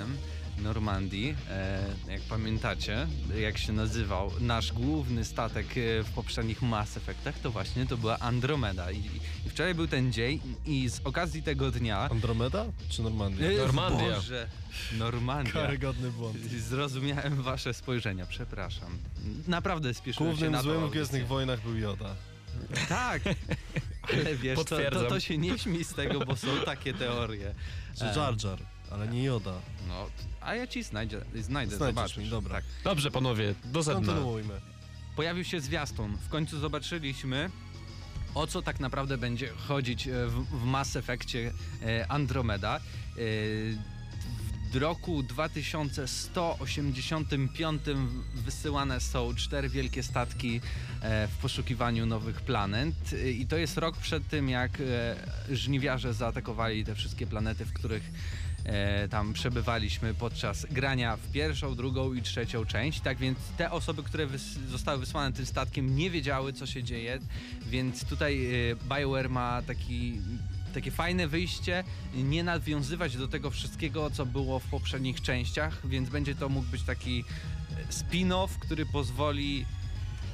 Normandii. 0.62 1.36
E, 1.50 1.80
jak 2.08 2.20
pamiętacie, 2.20 3.06
jak 3.40 3.58
się 3.58 3.72
nazywał 3.72 4.30
nasz 4.40 4.72
główny 4.72 5.24
statek 5.24 5.66
e, 5.66 6.02
w 6.02 6.10
poprzednich 6.14 6.62
Mass 6.62 6.96
Effectach, 6.96 7.38
to 7.38 7.50
właśnie 7.50 7.86
to 7.86 7.96
była 7.96 8.18
Andromeda. 8.18 8.90
I, 8.90 8.98
I 9.46 9.50
wczoraj 9.50 9.74
był 9.74 9.86
ten 9.86 10.12
dzień 10.12 10.40
i 10.66 10.90
z 10.90 11.00
okazji 11.04 11.42
tego 11.42 11.70
dnia... 11.70 11.98
Andromeda 12.10 12.64
czy 12.88 13.02
Normandia? 13.02 13.50
E, 13.50 13.56
Normandia. 13.56 14.14
Boże, 14.14 14.48
Normandia. 14.98 15.52
Karygodny 15.52 16.10
błąd. 16.10 16.38
Zrozumiałem 16.68 17.42
wasze 17.42 17.74
spojrzenia, 17.74 18.26
przepraszam. 18.26 18.98
Naprawdę 19.48 19.94
spieszyłem 19.94 20.32
się 20.32 20.36
Głównym 20.36 20.52
na 20.52 20.58
tą 20.58 20.64
złym 20.64 20.88
w. 20.88 20.90
Gwiezdnych 20.90 21.26
Wojnach 21.26 21.62
był 21.62 21.76
Joda. 21.76 22.14
Tak, 22.88 23.22
ale 24.02 24.36
wiesz, 24.36 24.58
to, 24.58 24.64
to, 24.90 25.04
to 25.04 25.20
się 25.20 25.38
nie 25.38 25.58
śmiej 25.58 25.84
z 25.84 25.94
tego, 25.94 26.26
bo 26.26 26.36
są 26.36 26.48
takie 26.64 26.94
teorie. 26.94 27.54
Że 27.98 28.04
Jar 28.04 28.34
Jar, 28.44 28.58
ale 28.92 29.08
nie 29.08 29.24
Joda. 29.24 29.52
No, 29.88 30.06
a 30.40 30.54
ja 30.54 30.66
ci 30.66 30.82
znajdę, 30.82 31.20
znajdę, 31.20 31.42
Znajdziesz 31.76 31.78
zobaczysz. 31.78 32.16
mi, 32.16 32.28
dobra. 32.30 32.54
Tak. 32.54 32.64
Dobrze, 32.84 33.10
panowie, 33.10 33.54
do 33.64 33.84
sedna. 33.84 34.06
Kontynuujmy. 34.06 34.60
Pojawił 35.16 35.44
się 35.44 35.60
zwiastun. 35.60 36.16
W 36.16 36.28
końcu 36.28 36.58
zobaczyliśmy, 36.58 37.50
o 38.34 38.46
co 38.46 38.62
tak 38.62 38.80
naprawdę 38.80 39.18
będzie 39.18 39.48
chodzić 39.48 40.08
e, 40.08 40.26
w, 40.26 40.44
w 40.44 40.64
Mass 40.64 40.96
Effectie 40.96 41.52
e, 41.82 42.06
Andromeda. 42.12 42.76
E, 42.76 42.80
W 44.72 44.76
roku 44.76 45.22
2185 45.22 47.82
wysyłane 48.34 49.00
są 49.00 49.34
cztery 49.34 49.68
wielkie 49.68 50.02
statki 50.02 50.60
w 51.02 51.36
poszukiwaniu 51.42 52.06
nowych 52.06 52.40
planet 52.40 52.94
i 53.38 53.46
to 53.46 53.56
jest 53.56 53.78
rok 53.78 53.96
przed 53.96 54.28
tym, 54.28 54.48
jak 54.48 54.78
żniwiarze 55.52 56.14
zaatakowali 56.14 56.84
te 56.84 56.94
wszystkie 56.94 57.26
planety, 57.26 57.64
w 57.64 57.72
których 57.72 58.02
e, 58.68 59.08
tam 59.08 59.32
przebywaliśmy 59.32 60.14
podczas 60.14 60.66
grania 60.70 61.16
w 61.16 61.32
pierwszą, 61.32 61.74
drugą 61.74 62.14
i 62.14 62.22
trzecią 62.22 62.64
część. 62.64 63.00
Tak 63.00 63.18
więc 63.18 63.38
te 63.56 63.70
osoby, 63.70 64.02
które 64.02 64.26
wys- 64.26 64.66
zostały 64.68 64.98
wysłane 64.98 65.32
tym 65.32 65.46
statkiem, 65.46 65.96
nie 65.96 66.10
wiedziały, 66.10 66.52
co 66.52 66.66
się 66.66 66.82
dzieje. 66.82 67.18
Więc 67.66 68.04
tutaj 68.04 68.46
e, 68.70 68.76
BioWare 68.96 69.30
ma 69.30 69.62
taki. 69.62 70.20
Takie 70.74 70.90
fajne 70.90 71.28
wyjście, 71.28 71.84
nie 72.14 72.44
nawiązywać 72.44 73.16
do 73.16 73.28
tego 73.28 73.50
wszystkiego, 73.50 74.10
co 74.10 74.26
było 74.26 74.58
w 74.58 74.64
poprzednich 74.64 75.22
częściach, 75.22 75.86
więc 75.86 76.08
będzie 76.08 76.34
to 76.34 76.48
mógł 76.48 76.66
być 76.66 76.82
taki 76.82 77.24
spin-off, 77.90 78.48
który 78.60 78.86
pozwoli 78.86 79.66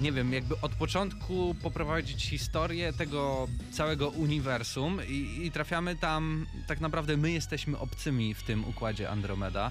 nie 0.00 0.12
wiem, 0.12 0.32
jakby 0.32 0.60
od 0.60 0.72
początku 0.72 1.54
poprowadzić 1.62 2.24
historię 2.24 2.92
tego 2.92 3.48
całego 3.72 4.08
uniwersum 4.08 5.00
i, 5.08 5.40
i 5.46 5.50
trafiamy 5.50 5.96
tam, 5.96 6.46
tak 6.66 6.80
naprawdę 6.80 7.16
my 7.16 7.32
jesteśmy 7.32 7.78
obcymi 7.78 8.34
w 8.34 8.42
tym 8.42 8.64
układzie 8.64 9.10
Andromeda 9.10 9.70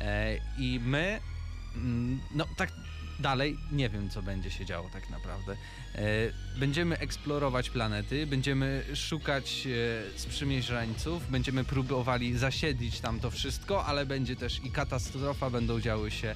e, 0.00 0.36
i 0.58 0.80
my, 0.84 1.20
mm, 1.76 2.20
no 2.34 2.46
tak 2.56 2.72
dalej 3.20 3.58
nie 3.72 3.88
wiem, 3.88 4.10
co 4.10 4.22
będzie 4.22 4.50
się 4.50 4.64
działo 4.64 4.90
tak 4.92 5.10
naprawdę. 5.10 5.52
E, 5.94 5.98
będziemy 6.58 6.98
eksplorować 6.98 7.70
planety, 7.70 8.26
będziemy 8.26 8.84
szukać 8.94 9.66
e, 9.66 10.18
sprzymierzeńców, 10.18 11.30
będziemy 11.30 11.64
próbowali 11.64 12.38
zasiedlić 12.38 13.00
tam 13.00 13.20
to 13.20 13.30
wszystko, 13.30 13.84
ale 13.84 14.06
będzie 14.06 14.36
też 14.36 14.64
i 14.64 14.70
katastrofa, 14.70 15.50
będą 15.50 15.80
działy 15.80 16.10
się 16.10 16.34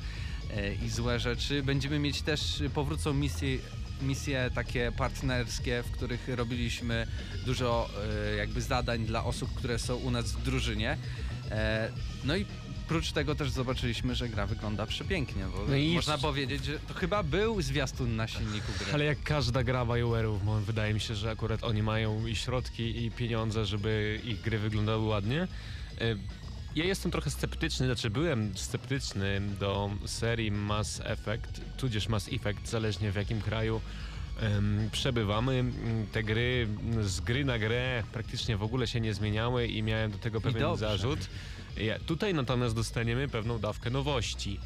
i 0.85 0.89
złe 0.89 1.21
rzeczy. 1.21 1.63
Będziemy 1.63 1.99
mieć 1.99 2.23
też, 2.23 2.63
powrócą 2.75 3.13
misje, 3.13 3.59
misje 4.03 4.51
takie 4.55 4.93
partnerskie, 4.97 5.83
w 5.83 5.91
których 5.91 6.29
robiliśmy 6.29 7.07
dużo 7.47 7.91
e, 8.33 8.37
jakby 8.37 8.63
zadań 8.63 9.05
dla 9.07 9.25
osób, 9.25 9.55
które 9.55 9.79
są 9.79 9.97
u 9.97 10.11
nas 10.11 10.33
w 10.33 10.43
drużynie. 10.43 10.99
E, 11.51 11.91
no 12.25 12.37
i 12.37 12.47
Prócz 12.89 13.13
tego 13.13 13.35
też 13.35 13.51
zobaczyliśmy, 13.51 14.15
że 14.15 14.29
gra 14.29 14.47
wygląda 14.47 14.87
przepięknie, 14.87 15.45
bo 15.45 15.59
No 15.69 15.95
można 15.95 16.19
powiedzieć, 16.19 16.65
że 16.65 16.79
to 16.79 16.95
chyba 16.95 17.23
był 17.23 17.63
zwiastun 17.63 18.17
na 18.17 18.29
silniku 18.29 18.73
gry. 18.79 18.93
Ale 18.93 19.05
jak 19.05 19.23
każda 19.23 19.65
gra 19.65 19.85
BioWare'ów, 19.85 20.61
wydaje 20.61 20.95
mi 20.95 21.01
się, 21.01 21.15
że 21.15 21.31
akurat 21.31 21.65
oni 21.65 21.83
mają 21.83 22.27
i 22.27 22.37
środki, 22.37 23.05
i 23.05 23.11
pieniądze, 23.11 23.67
żeby 23.67 24.21
ich 24.25 24.41
gry 24.41 24.59
wyglądały 24.59 25.05
ładnie. 25.05 25.49
Ja 26.77 26.85
jestem 26.85 27.11
trochę 27.11 27.31
sceptyczny, 27.31 27.87
znaczy 27.87 28.11
byłem 28.11 28.59
sceptyczny 28.59 29.41
do 29.61 29.91
serii 30.07 30.51
Mass 30.51 31.01
Effect, 31.05 31.61
tudzież 31.77 32.09
Mass 32.09 32.29
Effect, 32.33 32.69
zależnie 32.69 33.13
w 33.13 33.15
jakim 33.15 33.41
kraju 33.41 33.81
em, 34.41 34.89
przebywamy. 34.93 35.65
Te 36.13 36.23
gry 36.23 36.69
z 37.03 37.21
gry 37.21 37.45
na 37.45 37.59
grę 37.59 38.03
praktycznie 38.13 38.57
w 38.57 38.63
ogóle 38.63 38.87
się 38.87 39.01
nie 39.01 39.15
zmieniały 39.15 39.67
i 39.67 39.83
miałem 39.83 40.11
do 40.11 40.19
tego 40.19 40.41
pewien 40.41 40.77
zarzut. 40.77 41.19
Ja, 41.77 41.99
tutaj 41.99 42.35
natomiast 42.35 42.75
dostaniemy 42.75 43.29
pewną 43.29 43.59
dawkę 43.59 43.91
nowości. 43.91 44.61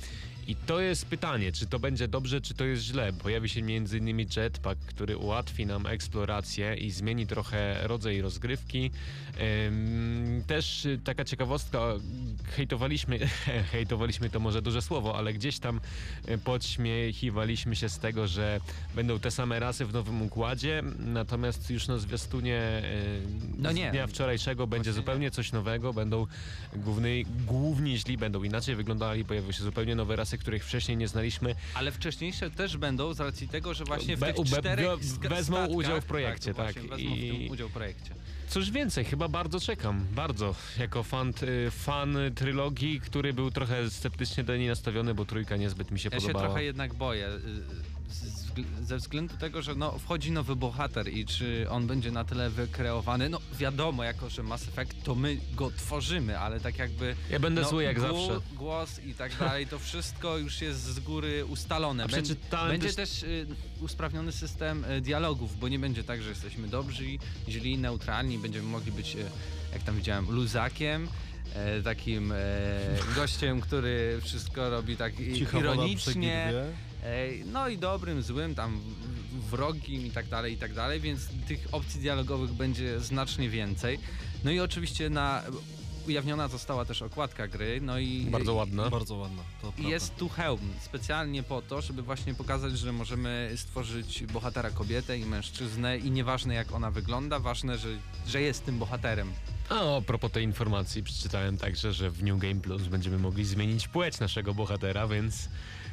I 0.50 0.56
to 0.56 0.80
jest 0.80 1.06
pytanie, 1.06 1.52
czy 1.52 1.66
to 1.66 1.78
będzie 1.78 2.08
dobrze, 2.08 2.40
czy 2.40 2.54
to 2.54 2.64
jest 2.64 2.82
źle. 2.82 3.12
Pojawi 3.12 3.48
się 3.48 3.60
m.in. 3.60 4.26
jetpack, 4.36 4.80
który 4.80 5.16
ułatwi 5.16 5.66
nam 5.66 5.86
eksplorację 5.86 6.74
i 6.74 6.90
zmieni 6.90 7.26
trochę 7.26 7.78
rodzaj 7.82 8.20
rozgrywki. 8.20 8.90
Też 10.46 10.88
taka 11.04 11.24
ciekawostka, 11.24 11.78
hejtowaliśmy, 12.56 13.18
hejtowaliśmy 13.72 14.30
to 14.30 14.40
może 14.40 14.62
duże 14.62 14.82
słowo, 14.82 15.16
ale 15.16 15.32
gdzieś 15.32 15.58
tam 15.58 15.80
y, 16.28 16.38
podśmiechiwaliśmy 16.38 17.76
się 17.76 17.88
z 17.88 17.98
tego, 17.98 18.26
że 18.26 18.60
będą 18.94 19.18
te 19.18 19.30
same 19.30 19.60
rasy 19.60 19.86
w 19.86 19.92
nowym 19.92 20.22
układzie, 20.22 20.82
natomiast 20.98 21.70
już 21.70 21.88
na 21.88 21.98
zwiastunie 21.98 22.82
y, 22.84 23.22
No 23.58 23.72
nie. 23.72 23.88
z 23.88 23.92
dnia 23.92 24.06
wczorajszego 24.06 24.66
będzie 24.66 24.90
Właśnie 24.90 25.02
zupełnie 25.02 25.30
coś 25.30 25.52
nowego, 25.52 25.92
będą 25.92 26.26
główny, 26.76 27.22
główni 27.46 27.98
źli 27.98 28.18
będą 28.18 28.42
inaczej 28.42 28.76
wyglądali, 28.76 29.24
pojawią 29.24 29.52
się 29.52 29.62
zupełnie 29.62 29.94
nowe 29.94 30.16
rasy, 30.16 30.38
których 30.40 30.64
wcześniej 30.64 30.96
nie 30.96 31.08
znaliśmy. 31.08 31.54
Ale 31.74 31.92
wcześniejsze 31.92 32.50
też 32.50 32.76
będą 32.76 33.14
z 33.14 33.20
racji 33.20 33.48
tego, 33.48 33.74
że 33.74 33.84
właśnie 33.84 34.16
w 34.16 34.20
Be- 34.20 34.32
tych 34.32 34.44
be- 34.50 34.58
czterech 34.60 34.86
be- 35.18 35.28
wezmą 35.28 35.56
statkach, 35.56 35.76
udział 35.76 36.00
w 36.00 36.04
projekcie, 36.04 36.52
właśnie, 36.52 36.82
tak, 36.82 36.90
Wezmą 36.90 37.14
w 37.14 37.18
i- 37.18 37.30
tym 37.40 37.50
udział 37.50 37.68
w 37.68 37.72
projekcie. 37.72 38.14
Cóż 38.48 38.70
więcej, 38.70 39.04
chyba 39.04 39.28
bardzo 39.28 39.60
czekam, 39.60 40.06
bardzo, 40.14 40.54
jako 40.78 41.02
fan, 41.02 41.32
y, 41.42 41.70
fan 41.70 42.18
trylogii, 42.34 43.00
który 43.00 43.32
był 43.32 43.50
trochę 43.50 43.90
sceptycznie 43.90 44.44
do 44.44 44.56
niej 44.56 44.68
nastawiony, 44.68 45.14
bo 45.14 45.24
trójka 45.24 45.56
niezbyt 45.56 45.90
mi 45.90 45.98
się 46.00 46.08
Ja 46.12 46.20
się 46.20 46.26
podobała. 46.26 46.44
trochę 46.46 46.64
jednak 46.64 46.94
boję. 46.94 47.28
Z- 48.12 48.40
Ze 48.82 48.96
względu 48.96 49.36
tego, 49.36 49.62
że 49.62 49.74
no, 49.74 49.98
wchodzi 49.98 50.32
nowy 50.32 50.56
bohater 50.56 51.08
i 51.08 51.26
czy 51.26 51.66
on 51.70 51.86
będzie 51.86 52.10
na 52.10 52.24
tyle 52.24 52.50
wykreowany, 52.50 53.28
no 53.28 53.40
wiadomo, 53.58 54.04
jako 54.04 54.30
że 54.30 54.42
Mass 54.42 54.68
Effect, 54.68 55.02
to 55.04 55.14
my 55.14 55.36
go 55.54 55.70
tworzymy, 55.70 56.38
ale 56.38 56.60
tak 56.60 56.78
jakby 56.78 57.16
Ja 57.30 57.38
będę 57.40 57.62
no, 57.62 57.68
zły 57.68 57.82
jak 57.84 57.98
gło- 57.98 58.26
zawsze. 58.28 58.40
głos 58.56 58.98
i 59.06 59.14
tak 59.14 59.36
dalej, 59.38 59.66
to 59.66 59.78
wszystko 59.78 60.38
już 60.38 60.60
jest 60.60 60.80
z 60.82 61.00
góry 61.00 61.44
ustalone. 61.44 62.04
A 62.04 62.06
Bę- 62.06 62.10
przeczytałem 62.12 62.70
będzie 62.80 62.92
też- 62.92 63.22
y, 63.22 63.46
usprawniony 63.80 64.32
system 64.32 64.84
y, 64.84 65.00
dialogów, 65.00 65.58
bo 65.58 65.68
nie 65.68 65.78
będzie 65.78 66.04
tak, 66.04 66.22
że 66.22 66.28
jesteśmy 66.28 66.68
dobrzy, 66.68 67.04
źli, 67.48 67.78
neutralni, 67.78 68.38
będziemy 68.38 68.68
mogli 68.68 68.92
być, 68.92 69.16
y, 69.16 69.24
jak 69.72 69.82
tam 69.82 69.96
widziałem, 69.96 70.30
luzakiem. 70.30 71.08
e, 71.54 71.82
Takim 71.82 72.32
e, 72.32 72.36
gościem, 73.14 73.60
który 73.60 74.20
wszystko 74.24 74.70
robi 74.70 74.96
tak 74.96 75.12
woda 75.52 75.58
ironicznie, 75.58 76.52
No 77.46 77.68
i 77.68 77.78
dobrym, 77.78 78.22
złym, 78.22 78.54
tam 78.54 78.80
wrogim 79.50 80.06
i 80.06 80.10
tak 80.10 80.28
dalej, 80.28 80.52
i 80.52 80.56
tak 80.56 80.74
dalej, 80.74 81.00
więc 81.00 81.20
tych 81.48 81.66
opcji 81.72 82.00
dialogowych 82.00 82.52
będzie 82.52 83.00
znacznie 83.00 83.48
więcej. 83.48 83.98
No 84.44 84.50
i 84.50 84.60
oczywiście 84.60 85.10
na 85.10 85.42
ujawniona 86.10 86.48
została 86.48 86.84
też 86.84 87.02
okładka 87.02 87.48
gry, 87.48 87.80
no 87.80 87.98
i 87.98 88.26
Bardzo 88.30 88.54
ładna. 88.54 88.90
Bardzo 88.90 89.14
ładna, 89.14 89.42
to 89.62 89.72
i 89.78 89.88
jest 89.88 90.16
tu 90.16 90.28
hełm 90.28 90.60
specjalnie 90.80 91.42
po 91.42 91.62
to, 91.62 91.82
żeby 91.82 92.02
właśnie 92.02 92.34
pokazać, 92.34 92.78
że 92.78 92.92
możemy 92.92 93.52
stworzyć 93.56 94.24
bohatera 94.26 94.70
kobietę 94.70 95.18
i 95.18 95.26
mężczyznę 95.26 95.98
i 95.98 96.10
nieważne 96.10 96.54
jak 96.54 96.72
ona 96.72 96.90
wygląda, 96.90 97.38
ważne, 97.38 97.78
że, 97.78 97.88
że 98.26 98.42
jest 98.42 98.64
tym 98.64 98.78
bohaterem. 98.78 99.32
A 99.68 99.96
a 99.96 100.00
propos 100.00 100.32
tej 100.32 100.44
informacji, 100.44 101.02
przeczytałem 101.02 101.58
także, 101.58 101.92
że 101.92 102.10
w 102.10 102.22
New 102.22 102.38
Game 102.38 102.60
Plus 102.60 102.82
będziemy 102.82 103.18
mogli 103.18 103.44
zmienić 103.44 103.88
płeć 103.88 104.20
naszego 104.20 104.54
bohatera, 104.54 105.06
więc 105.06 105.48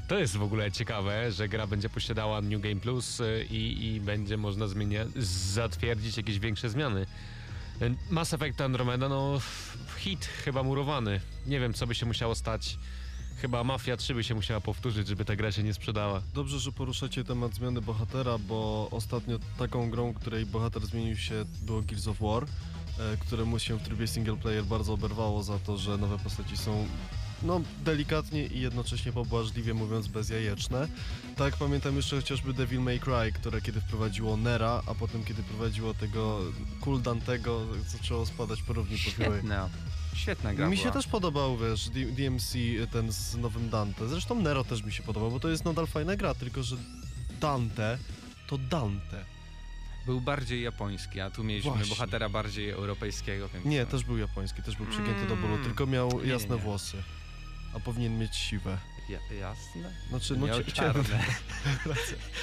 to 0.07 0.19
jest 0.19 0.37
w 0.37 0.43
ogóle 0.43 0.71
ciekawe, 0.71 1.31
że 1.31 1.47
gra 1.47 1.67
będzie 1.67 1.89
posiadała 1.89 2.41
New 2.41 2.61
Game 2.61 2.75
Plus 2.75 3.19
y, 3.19 3.45
i, 3.49 3.85
i 3.85 4.01
będzie 4.01 4.37
można 4.37 4.67
zmieniać, 4.67 5.07
zatwierdzić 5.53 6.17
jakieś 6.17 6.39
większe 6.39 6.69
zmiany. 6.69 7.05
Mass 8.09 8.33
Effect 8.33 8.61
Andromeda, 8.61 9.09
no 9.09 9.39
hit 9.97 10.25
chyba 10.25 10.63
murowany. 10.63 11.21
Nie 11.45 11.59
wiem, 11.59 11.73
co 11.73 11.87
by 11.87 11.95
się 11.95 12.05
musiało 12.05 12.35
stać. 12.35 12.77
Chyba 13.41 13.63
Mafia 13.63 13.97
3 13.97 14.13
by 14.13 14.23
się 14.23 14.35
musiała 14.35 14.61
powtórzyć, 14.61 15.07
żeby 15.07 15.25
ta 15.25 15.35
gra 15.35 15.51
się 15.51 15.63
nie 15.63 15.73
sprzedała. 15.73 16.21
Dobrze, 16.33 16.59
że 16.59 16.71
poruszacie 16.71 17.23
temat 17.23 17.53
zmiany 17.53 17.81
bohatera, 17.81 18.37
bo 18.37 18.87
ostatnio 18.91 19.39
taką 19.57 19.89
grą, 19.89 20.13
której 20.13 20.45
bohater 20.45 20.85
zmienił 20.85 21.17
się, 21.17 21.45
było 21.61 21.81
Gears 21.81 22.07
of 22.07 22.19
War, 22.19 22.43
e, 22.43 22.47
któremu 23.17 23.59
się 23.59 23.77
w 23.77 23.83
trybie 23.83 24.07
single 24.07 24.37
player 24.37 24.65
bardzo 24.65 24.93
oberwało 24.93 25.43
za 25.43 25.59
to, 25.59 25.77
że 25.77 25.97
nowe 25.97 26.17
postaci 26.17 26.57
są 26.57 26.87
no, 27.43 27.61
delikatnie 27.85 28.45
i 28.47 28.59
jednocześnie 28.61 29.11
pobłażliwie 29.11 29.73
mówiąc 29.73 30.07
bezjajeczne. 30.07 30.87
Tak 31.35 31.57
pamiętam 31.57 31.95
jeszcze 31.95 32.15
chociażby 32.15 32.53
Devil 32.53 32.81
May 32.81 32.99
Cry, 32.99 33.31
które 33.33 33.61
kiedy 33.61 33.81
wprowadziło 33.81 34.37
Nera, 34.37 34.81
a 34.85 34.95
potem 34.95 35.23
kiedy 35.23 35.43
prowadziło 35.43 35.93
tego 35.93 36.39
Cool 36.81 37.01
Dantego, 37.01 37.61
zaczęło 37.87 38.25
spadać 38.25 38.61
po 38.61 38.73
piłej. 38.73 38.97
Świetna, 38.97 39.69
świetna 40.15 40.53
gra 40.53 40.69
Mi 40.69 40.77
się 40.77 40.91
też 40.91 41.07
podobał, 41.07 41.57
wiesz, 41.57 41.89
DMC 41.89 42.53
ten 42.91 43.11
z 43.11 43.35
nowym 43.35 43.69
Dante. 43.69 44.07
Zresztą 44.07 44.41
Nero 44.41 44.63
też 44.63 44.83
mi 44.83 44.93
się 44.93 45.03
podobał, 45.03 45.31
bo 45.31 45.39
to 45.39 45.49
jest 45.49 45.65
nadal 45.65 45.87
fajna 45.87 46.15
gra, 46.15 46.33
tylko 46.33 46.63
że 46.63 46.75
Dante 47.41 47.97
to 48.47 48.57
Dante. 48.57 49.25
Był 50.05 50.21
bardziej 50.21 50.61
japoński, 50.63 51.19
a 51.19 51.29
tu 51.29 51.43
mieliśmy 51.43 51.71
Właśnie. 51.71 51.89
bohatera 51.89 52.29
bardziej 52.29 52.69
europejskiego. 52.69 53.49
Więc 53.53 53.65
Nie, 53.65 53.85
też 53.85 54.03
był 54.03 54.17
japoński, 54.17 54.61
też 54.63 54.75
był 54.75 54.85
przygięty 54.85 55.27
do 55.27 55.35
bólu, 55.35 55.53
Mm. 55.53 55.65
tylko 55.65 55.85
miał 55.87 56.11
Nie, 56.11 56.25
nie, 56.25 56.31
jasne 56.31 56.55
nie. 56.55 56.61
włosy. 56.61 56.97
A 57.77 57.79
powinien 57.79 58.19
mieć 58.19 58.35
siwe. 58.35 58.77
Ja, 59.09 59.19
jasne? 59.39 59.91
Znaczy, 60.09 60.37
no 60.37 60.47
Miał 60.47 60.63
cie- 60.63 60.71
czarne. 60.71 61.03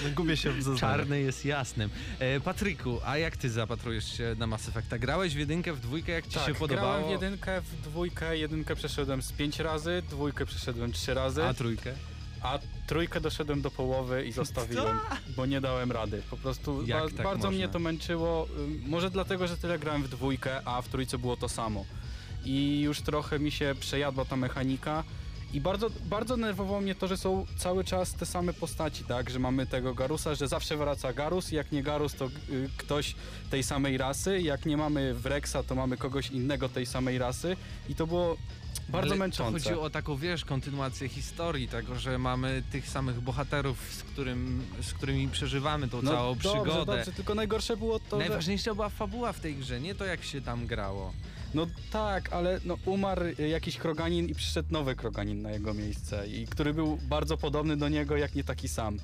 No, 0.05 0.11
gubię 0.15 0.37
się 0.37 0.51
w 0.51 0.55
zeznaniach. 0.57 0.81
Czarny 0.81 1.21
jest 1.21 1.45
jasnym. 1.45 1.91
E, 2.19 2.41
Patryku, 2.41 3.01
a 3.05 3.19
jak 3.19 3.37
ty 3.37 3.51
zapatrujesz 3.51 4.17
się 4.17 4.35
na 4.39 4.47
Mass 4.47 4.69
Effecta? 4.69 4.99
Grałeś 4.99 5.35
w 5.35 5.39
jedynkę, 5.39 5.73
w 5.73 5.81
dwójkę, 5.81 6.13
jak 6.13 6.27
ci 6.27 6.35
tak, 6.35 6.47
się 6.47 6.55
podobało? 6.55 6.89
grałem 6.89 7.09
w 7.09 7.23
jedynkę, 7.23 7.61
w 7.61 7.81
dwójkę, 7.83 8.39
jedynkę 8.39 8.77
przeszedłem 8.77 9.23
z 9.23 9.33
pięć 9.33 9.59
razy, 9.59 10.03
dwójkę 10.11 10.47
przeszedłem 10.47 10.93
trzy 10.93 11.15
razy, 11.15 11.45
A 11.45 11.55
trójkę? 11.55 11.93
a 12.43 12.59
trójkę 12.87 13.21
doszedłem 13.21 13.63
do 13.63 13.71
połowy 13.71 14.25
i 14.25 14.33
zostawiłem, 14.33 14.99
bo 15.37 15.47
nie 15.47 15.61
dałem 15.61 15.93
rady. 15.93 16.23
Po 16.31 16.37
prostu 16.37 16.83
ba- 16.89 17.01
tak 17.01 17.13
bardzo 17.17 17.35
można? 17.35 17.51
mnie 17.51 17.69
to 17.69 17.79
męczyło. 17.79 18.49
Ym, 18.59 18.83
Może 18.87 19.11
dlatego, 19.11 19.47
że 19.49 19.57
tyle 19.57 19.79
grałem 19.79 20.03
w 20.03 20.09
dwójkę, 20.09 20.61
a 20.69 20.83
w 20.83 20.89
trójce 20.89 21.19
było 21.19 21.37
to 21.37 21.49
samo. 21.49 21.85
I 22.45 22.81
już 22.81 23.01
trochę 23.01 23.39
mi 23.39 23.51
się 23.51 23.75
przejadła 23.81 24.25
ta 24.25 24.37
mechanika. 24.37 25.05
I 25.55 25.61
bardzo, 25.61 25.91
bardzo 26.05 26.37
nerwowało 26.37 26.81
mnie 26.81 26.95
to, 26.95 27.09
że 27.09 27.17
są 27.17 27.47
cały 27.57 27.85
czas 27.85 28.13
te 28.13 28.27
same 28.27 28.53
postaci, 28.53 29.05
tak? 29.05 29.31
Że 29.31 29.39
mamy 29.39 29.67
tego 29.67 29.95
Garusa, 29.95 30.35
że 30.35 30.49
zawsze 30.49 30.77
wraca 30.77 31.13
Garus, 31.13 31.53
jak 31.53 31.73
nie 31.73 31.83
Garus, 31.83 32.15
to 32.15 32.27
y, 32.27 32.69
ktoś 32.77 33.15
tej 33.51 33.63
samej 33.63 33.99
rasy, 33.99 34.41
jak 34.41 34.67
nie 34.67 34.77
mamy 34.77 35.15
Wrexa, 35.15 35.57
to 35.69 35.75
mamy 35.75 35.97
kogoś 35.97 36.31
innego 36.31 36.69
tej 36.69 36.87
samej 36.87 37.19
rasy. 37.19 37.57
I 37.89 37.95
to 37.95 38.07
było 38.07 38.37
bardzo 38.89 39.11
Ale 39.11 39.19
męczące. 39.19 39.59
To 39.59 39.65
chodziło 39.65 39.85
o 39.85 39.91
taką, 39.91 40.17
wiesz, 40.17 40.45
kontynuację 40.45 41.09
historii, 41.09 41.69
tego, 41.69 41.95
że 41.99 42.19
mamy 42.19 42.63
tych 42.73 42.89
samych 42.89 43.21
bohaterów, 43.21 43.79
z, 43.93 44.03
którym, 44.03 44.63
z 44.83 44.93
którymi 44.93 45.29
przeżywamy 45.29 45.89
tą 45.89 46.03
całą 46.03 46.17
No 46.17 46.35
dobrze, 46.35 46.49
przygodę. 46.49 46.97
Dobrze, 46.97 47.13
tylko 47.13 47.35
najgorsze 47.35 47.77
było 47.77 48.01
to, 48.01 48.21
że... 48.21 48.29
Najważniejsza 48.29 48.75
była 48.75 48.89
fabuła 48.89 49.33
w 49.33 49.41
tej 49.41 49.57
grze, 49.57 49.81
nie 49.81 49.95
to 49.95 50.05
jak 50.05 50.25
się 50.25 50.41
tam 50.41 50.67
grało. 50.67 51.13
No 51.55 51.67
tak, 51.91 52.33
ale 52.33 52.61
no, 52.65 52.79
umarł 52.87 53.23
jakiś 53.49 53.77
Kroganin 53.77 54.29
i 54.29 54.35
przyszedł 54.35 54.73
nowy 54.73 54.97
Kroganin 54.97 55.43
na 55.43 55.51
jego 55.51 55.75
miejsce, 55.75 56.29
i 56.29 56.47
który 56.47 56.75
był 56.75 56.97
bardzo 56.97 57.37
podobny 57.37 57.77
do 57.77 57.89
niego, 57.89 58.17
jak 58.17 58.35
nie 58.35 58.45
taki 58.45 58.69
sam. 58.69 58.99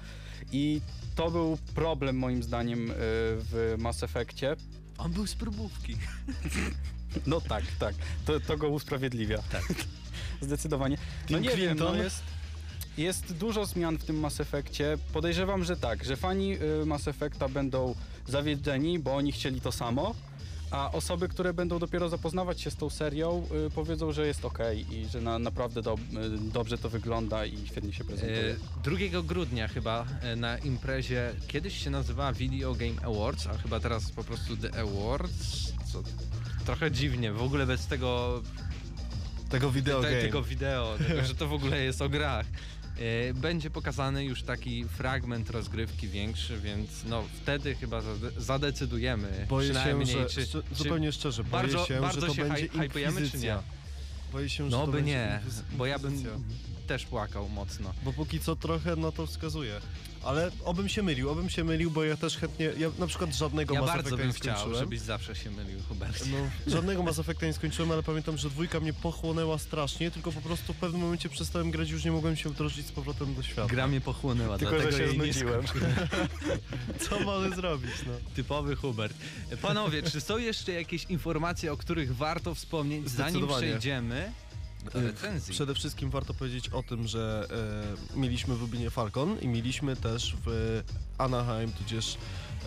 I 0.53 0.81
to 1.17 1.31
był 1.31 1.59
problem 1.75 2.19
moim 2.19 2.43
zdaniem 2.43 2.91
y, 2.91 2.95
w 2.97 3.75
Mass 3.79 4.03
Effectie. 4.03 4.57
On 4.99 5.13
był 5.13 5.27
z 5.27 5.35
próbówki. 5.35 5.97
No 7.27 7.41
tak, 7.41 7.65
tak. 7.79 7.95
To, 8.25 8.41
to 8.41 8.57
go 8.57 8.69
usprawiedliwia. 8.69 9.39
Tak. 9.53 9.65
Zdecydowanie. 10.41 10.99
No 11.31 11.39
nie 11.39 11.57
wiem, 11.57 11.79
no 11.79 11.95
jest, 11.95 12.23
jest 12.99 13.33
dużo 13.33 13.67
zmian 13.67 13.99
w 13.99 14.05
tym 14.05 14.19
Mass 14.21 14.41
Effectie. 14.41 14.99
Podejrzewam, 15.13 15.65
że 15.65 15.77
tak, 15.77 16.05
że 16.05 16.17
fani 16.17 16.57
y, 16.83 16.87
Mass 16.87 17.09
Effecta 17.09 17.49
będą 17.49 17.95
zawiedzeni, 18.27 18.99
bo 18.99 19.17
oni 19.17 19.33
chcieli 19.33 19.61
to 19.61 19.73
samo, 19.73 20.15
a 20.71 20.93
osoby, 20.93 21.29
które 21.29 21.55
będą 21.55 21.79
dopiero 21.79 22.09
zapoznawać 22.09 22.61
się 22.61 22.71
z 22.71 22.77
tą 22.77 22.91
serią, 22.91 23.47
y, 23.67 23.71
powiedzą, 23.71 24.13
że 24.13 24.27
jest 24.27 24.45
ok 24.45 24.59
i 24.91 25.07
że 25.09 25.21
na, 25.21 25.39
naprawdę 25.39 25.83
do, 25.83 25.95
y, 25.95 25.99
dobrze 26.53 26.79
to 26.79 26.89
wygląda 26.89 27.47
i 27.47 27.67
świetnie 27.67 27.93
się 27.93 28.05
prezentuje. 28.05 28.57
E, 28.85 29.11
2 29.11 29.23
grudnia 29.23 29.69
chyba 29.69 30.07
e, 30.23 30.37
na 30.37 30.59
imprezie, 30.59 31.33
kiedyś 31.49 31.85
się 31.85 31.91
nazywała 31.91 32.33
Video 32.33 32.75
Game 32.75 33.03
Awards, 33.05 33.47
a 33.47 33.59
chyba 33.59 33.81
teraz 33.81 34.11
po 34.11 34.25
prostu 34.25 34.57
The 34.57 34.81
Awards, 34.81 35.73
co 35.93 36.03
trochę 36.65 36.91
dziwnie, 36.91 37.33
w 37.33 37.43
ogóle 37.43 37.67
bez 37.67 37.87
tego, 37.87 38.43
Tego 39.51 39.71
wideo 39.71 40.01
te, 40.01 40.11
game. 40.11 40.23
tego 40.23 40.43
wideo, 40.43 40.97
tego, 41.09 41.25
że 41.25 41.35
to 41.35 41.49
w 41.49 41.53
ogóle 41.53 41.85
jest 41.85 42.03
o 42.03 42.09
grach. 42.09 42.47
E, 43.01 43.35
Będzie 43.35 43.71
pokazany 43.71 44.25
już 44.25 44.43
taki 44.43 44.85
fragment 44.85 45.51
rozgrywki 45.51 46.09
większy, 46.09 46.59
więc 46.61 47.05
no 47.05 47.25
wtedy 47.43 47.75
chyba 47.75 48.01
zade- 48.01 48.41
zadecydujemy 48.41 49.47
Boję 49.49 49.75
się, 49.75 50.05
że, 50.07 50.27
czy, 50.27 50.47
czy 50.47 50.63
zupełnie 50.73 51.13
szczerze, 51.13 51.45
boję 51.45 51.63
bardzo- 51.63 51.87
się, 51.87 52.01
bardzo 52.01 52.21
że 52.21 52.27
to 52.27 52.35
się 52.35 52.45
będzie 52.45 52.69
hypujemy, 52.69 53.31
czy 53.31 53.39
nie? 53.39 53.57
Boję 54.33 54.49
się, 54.49 54.71
że 54.71 54.77
No 54.77 54.87
by 54.87 55.03
nie, 55.03 55.41
bo 55.73 55.87
ja 55.87 55.99
bym. 55.99 56.25
Też 56.91 57.07
płakał 57.07 57.49
mocno. 57.49 57.95
Bo 58.03 58.13
póki 58.13 58.41
co 58.41 58.57
trochę 58.57 58.97
na 58.97 59.13
to 59.13 59.27
wskazuje. 59.27 59.81
Ale 60.25 60.51
obym 60.65 60.89
się 60.89 61.03
mylił, 61.03 61.31
obym 61.31 61.51
się 61.51 61.65
mylił, 61.65 61.91
bo 61.91 62.05
ja 62.05 62.17
też 62.17 62.37
chętnie, 62.37 62.73
ja 62.79 62.91
na 62.99 63.07
przykład 63.07 63.35
żadnego 63.35 63.75
Ja 63.75 63.81
Mass 63.81 63.91
bardzo 63.91 64.09
Effecta 64.09 64.17
bym 64.17 64.27
nie 64.27 64.33
chciał, 64.33 64.57
skończyłem. 64.57 64.81
żebyś 64.81 65.01
zawsze 65.01 65.35
się 65.35 65.51
mylił, 65.51 65.79
Hubert. 65.89 66.25
No, 66.27 66.73
żadnego 66.73 67.03
Mass 67.03 67.19
Effecta 67.19 67.47
nie 67.47 67.53
skończyłem, 67.53 67.91
ale 67.93 68.03
pamiętam, 68.03 68.37
że 68.39 68.51
dwójka 68.51 68.81
mnie 68.81 68.93
pochłonęła 68.93 69.59
strasznie, 69.59 70.11
tylko 70.11 70.33
po 70.33 70.41
prostu 70.41 70.73
w 70.73 70.77
pewnym 70.77 71.01
momencie 71.01 71.29
przestałem 71.29 71.71
grać 71.71 71.89
i 71.89 71.93
już 71.93 72.05
nie 72.05 72.13
mogłem 72.13 72.37
się 72.37 72.51
wdrożyć 72.51 72.87
z 72.87 72.93
powrotem 72.93 73.35
do 73.35 73.43
świata. 73.43 73.69
Gra 73.69 73.87
mnie 73.89 74.01
pochłonęła, 74.01 74.59
Tylko, 74.59 74.75
że 74.75 74.81
dlatego 74.83 74.99
się 74.99 75.05
jej 75.05 75.19
nie 75.19 75.33
znudziłem. 75.33 75.63
Co 77.09 77.21
mamy 77.21 77.57
zrobić, 77.57 77.95
no? 78.07 78.13
Typowy 78.35 78.77
Hubert. 78.77 79.15
Panowie, 79.63 80.03
czy 80.03 80.21
są 80.21 80.39
jeszcze 80.39 80.73
jakieś 80.73 81.05
informacje, 81.05 81.73
o 81.73 81.77
których 81.77 82.17
warto 82.17 82.55
wspomnieć, 82.55 83.11
zanim 83.11 83.49
przejdziemy 83.49 84.33
recenzji? 84.95 85.55
Przede 85.55 85.75
wszystkim 85.75 86.11
warto 86.11 86.35
powiedzieć 86.35 86.69
o 86.69 86.83
tym, 86.83 87.07
że 87.07 87.47
e, 88.15 88.19
mieliśmy 88.19 88.57
w 88.57 88.61
Lublinie 88.61 88.91
Falcon 88.91 89.41
i 89.41 89.49
mieliśmy 89.49 89.97
też 89.97 90.37
w 90.47 90.83
Anaheim, 91.19 91.73
tudzież 91.73 92.17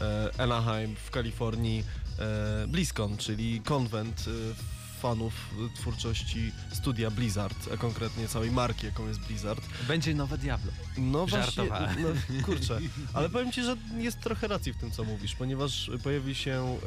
e, 0.01 0.31
Anaheim 0.37 0.95
w 0.95 1.11
Kalifornii 1.11 1.83
e, 2.19 2.67
BlizzCon, 2.67 3.17
czyli 3.17 3.61
konwent 3.61 4.25
e, 4.27 4.82
fanów 5.03 5.33
e, 5.33 5.77
twórczości 5.77 6.51
studia 6.73 7.11
Blizzard, 7.11 7.69
a 7.73 7.77
konkretnie 7.77 8.27
całej 8.27 8.51
marki, 8.51 8.85
jaką 8.85 9.07
jest 9.07 9.19
Blizzard. 9.19 9.61
Będzie 9.87 10.15
nowe 10.15 10.37
Diablo. 10.37 10.71
No 10.97 11.25
właśnie, 11.25 11.63
no, 11.99 12.43
kurczę, 12.45 12.79
ale 13.13 13.29
powiem 13.29 13.51
ci, 13.51 13.63
że 13.63 13.77
jest 13.97 14.19
trochę 14.19 14.47
racji 14.47 14.73
w 14.73 14.77
tym, 14.77 14.91
co 14.91 15.03
mówisz, 15.03 15.35
ponieważ 15.35 15.91
pojawi 16.03 16.35
się 16.35 16.77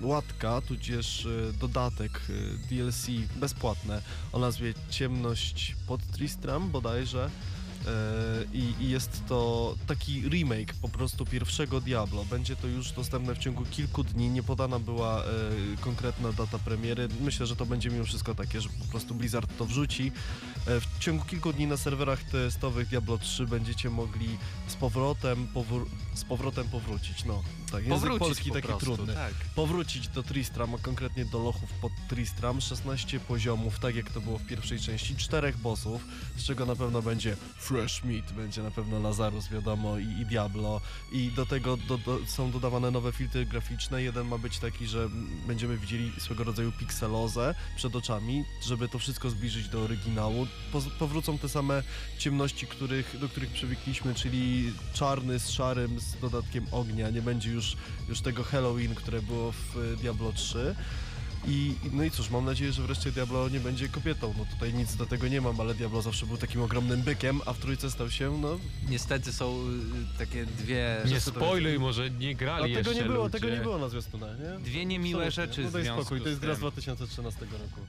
e, 0.00 0.06
łatka, 0.06 0.60
tudzież 0.60 1.26
e, 1.26 1.52
dodatek 1.52 2.20
e, 2.30 2.68
DLC 2.74 3.06
bezpłatne 3.36 4.02
o 4.32 4.38
nazwie 4.38 4.74
Ciemność 4.90 5.76
pod 5.86 6.00
Tristram 6.06 6.70
bodajże. 6.70 7.30
E, 7.86 8.44
I, 8.52 8.74
I 8.80 8.90
jest 8.90 9.22
to 9.28 9.74
taki 9.86 10.28
remake 10.28 10.74
po 10.82 10.88
prostu 10.88 11.26
pierwszego 11.26 11.80
Diablo. 11.80 12.24
Będzie 12.24 12.56
to 12.56 12.66
już 12.66 12.92
dostępne 12.92 13.34
w 13.34 13.38
ciągu 13.38 13.64
kilku 13.64 14.04
dni. 14.04 14.28
Nie 14.28 14.42
podana 14.42 14.78
była 14.78 15.24
e, 15.24 15.26
konkretna 15.80 16.32
data 16.32 16.58
premiery. 16.58 17.08
Myślę, 17.20 17.46
że 17.46 17.56
to 17.56 17.66
będzie 17.66 17.90
mimo 17.90 18.04
wszystko 18.04 18.34
takie, 18.34 18.60
że 18.60 18.68
po 18.68 18.84
prostu 18.90 19.14
Blizzard 19.14 19.56
to 19.58 19.64
wrzuci. 19.64 20.12
E, 20.66 20.80
W 20.80 20.86
ciągu 20.98 21.24
kilku 21.24 21.52
dni 21.52 21.66
na 21.66 21.76
serwerach 21.76 22.22
testowych 22.22 22.88
Diablo 22.88 23.18
3 23.18 23.46
będziecie 23.46 23.90
mogli 23.90 24.28
z 24.68 24.74
powrotem, 24.74 25.48
powr- 25.54 25.86
z 26.14 26.24
powrotem 26.24 26.68
powrócić. 26.68 27.24
No, 27.24 27.42
tak, 27.72 27.86
język 27.86 28.00
Powrócić 28.00 28.18
polski 28.18 28.48
po 28.48 28.54
taki 28.54 28.68
prostu, 28.68 28.94
trudny. 28.94 29.14
Tak. 29.14 29.34
Powrócić 29.54 30.08
do 30.08 30.22
Tristram, 30.22 30.74
a 30.74 30.78
konkretnie 30.78 31.24
do 31.24 31.38
lochów 31.38 31.72
pod 31.72 31.92
Tristram. 32.08 32.60
16 32.60 33.20
poziomów, 33.20 33.78
tak 33.78 33.96
jak 33.96 34.10
to 34.10 34.20
było 34.20 34.38
w 34.38 34.46
pierwszej 34.46 34.80
części. 34.80 35.16
Czterech 35.16 35.56
bossów, 35.56 36.04
z 36.36 36.44
czego 36.44 36.66
na 36.66 36.76
pewno 36.76 37.02
będzie 37.02 37.36
Fresh 37.58 38.04
Meat, 38.04 38.32
będzie 38.32 38.62
na 38.62 38.70
pewno 38.70 39.00
Lazarus, 39.00 39.48
wiadomo, 39.48 39.98
i, 39.98 40.04
i 40.20 40.26
Diablo. 40.26 40.80
I 41.12 41.30
do 41.30 41.46
tego 41.46 41.76
do, 41.76 41.98
do, 41.98 42.18
są 42.26 42.50
dodawane 42.50 42.90
nowe 42.90 43.12
filtry 43.12 43.46
graficzne. 43.46 44.02
Jeden 44.02 44.26
ma 44.28 44.38
być 44.38 44.58
taki, 44.58 44.86
że 44.86 45.08
będziemy 45.46 45.76
widzieli 45.76 46.12
swego 46.18 46.44
rodzaju 46.44 46.72
pikselozę 46.72 47.54
przed 47.76 47.96
oczami, 47.96 48.44
żeby 48.62 48.88
to 48.88 48.98
wszystko 48.98 49.30
zbliżyć 49.30 49.68
do 49.68 49.82
oryginału. 49.82 50.46
Poz- 50.72 50.90
powrócą 50.98 51.38
te 51.38 51.48
same 51.48 51.82
ciemności, 52.18 52.66
których, 52.66 53.18
do 53.20 53.28
których 53.28 53.50
przywykliśmy, 53.50 54.14
czyli 54.14 54.72
czarny 54.92 55.38
z 55.38 55.50
szarym, 55.50 56.00
z 56.00 56.20
dodatkiem 56.20 56.66
ognia. 56.70 57.10
Nie 57.10 57.22
będzie 57.22 57.50
już, 57.50 57.61
już 58.08 58.20
tego 58.20 58.44
Halloween, 58.44 58.94
które 58.94 59.22
było 59.22 59.52
w 59.52 59.76
e, 59.76 59.96
Diablo 59.96 60.32
3. 60.32 60.74
I, 61.46 61.74
no 61.92 62.04
i 62.04 62.10
cóż, 62.10 62.30
mam 62.30 62.44
nadzieję, 62.44 62.72
że 62.72 62.82
wreszcie 62.82 63.12
Diablo 63.12 63.48
nie 63.48 63.60
będzie 63.60 63.88
kobietą. 63.88 64.34
No 64.38 64.44
tutaj 64.54 64.74
nic 64.74 64.96
do 64.96 65.06
tego 65.06 65.28
nie 65.28 65.40
mam, 65.40 65.60
ale 65.60 65.74
Diablo 65.74 66.02
zawsze 66.02 66.26
był 66.26 66.36
takim 66.36 66.62
ogromnym 66.62 67.02
bykiem, 67.02 67.40
a 67.46 67.52
w 67.52 67.58
trójce 67.58 67.90
stał 67.90 68.10
się, 68.10 68.38
no... 68.42 68.58
Niestety 68.88 69.32
są 69.32 69.58
y, 70.14 70.18
takie 70.18 70.46
dwie, 70.46 70.96
Nie 71.06 71.14
to 71.14 71.30
spoiluj, 71.30 71.78
może 71.78 72.10
nie 72.10 72.30
A 72.30 72.34
grali 72.34 72.74
tego 72.74 72.90
jeszcze 72.90 73.02
nie 73.04 73.10
było, 73.10 73.24
ludzie. 73.24 73.40
tego 73.40 73.54
nie 73.54 73.60
było 73.60 73.78
na 73.78 73.88
zwiastunach, 73.88 74.38
nie? 74.38 74.64
dwie 74.64 74.86
niemiłe 74.86 75.26
Absolutnie. 75.26 75.54
rzeczy 75.54 75.64
No 75.64 75.70
daj 75.70 75.84
spokój, 75.86 76.20
to 76.20 76.28
jest 76.28 76.40
gra 76.40 76.54
z 76.54 76.56
tym. 76.56 76.60
2013 76.60 77.40
roku. 77.40 77.80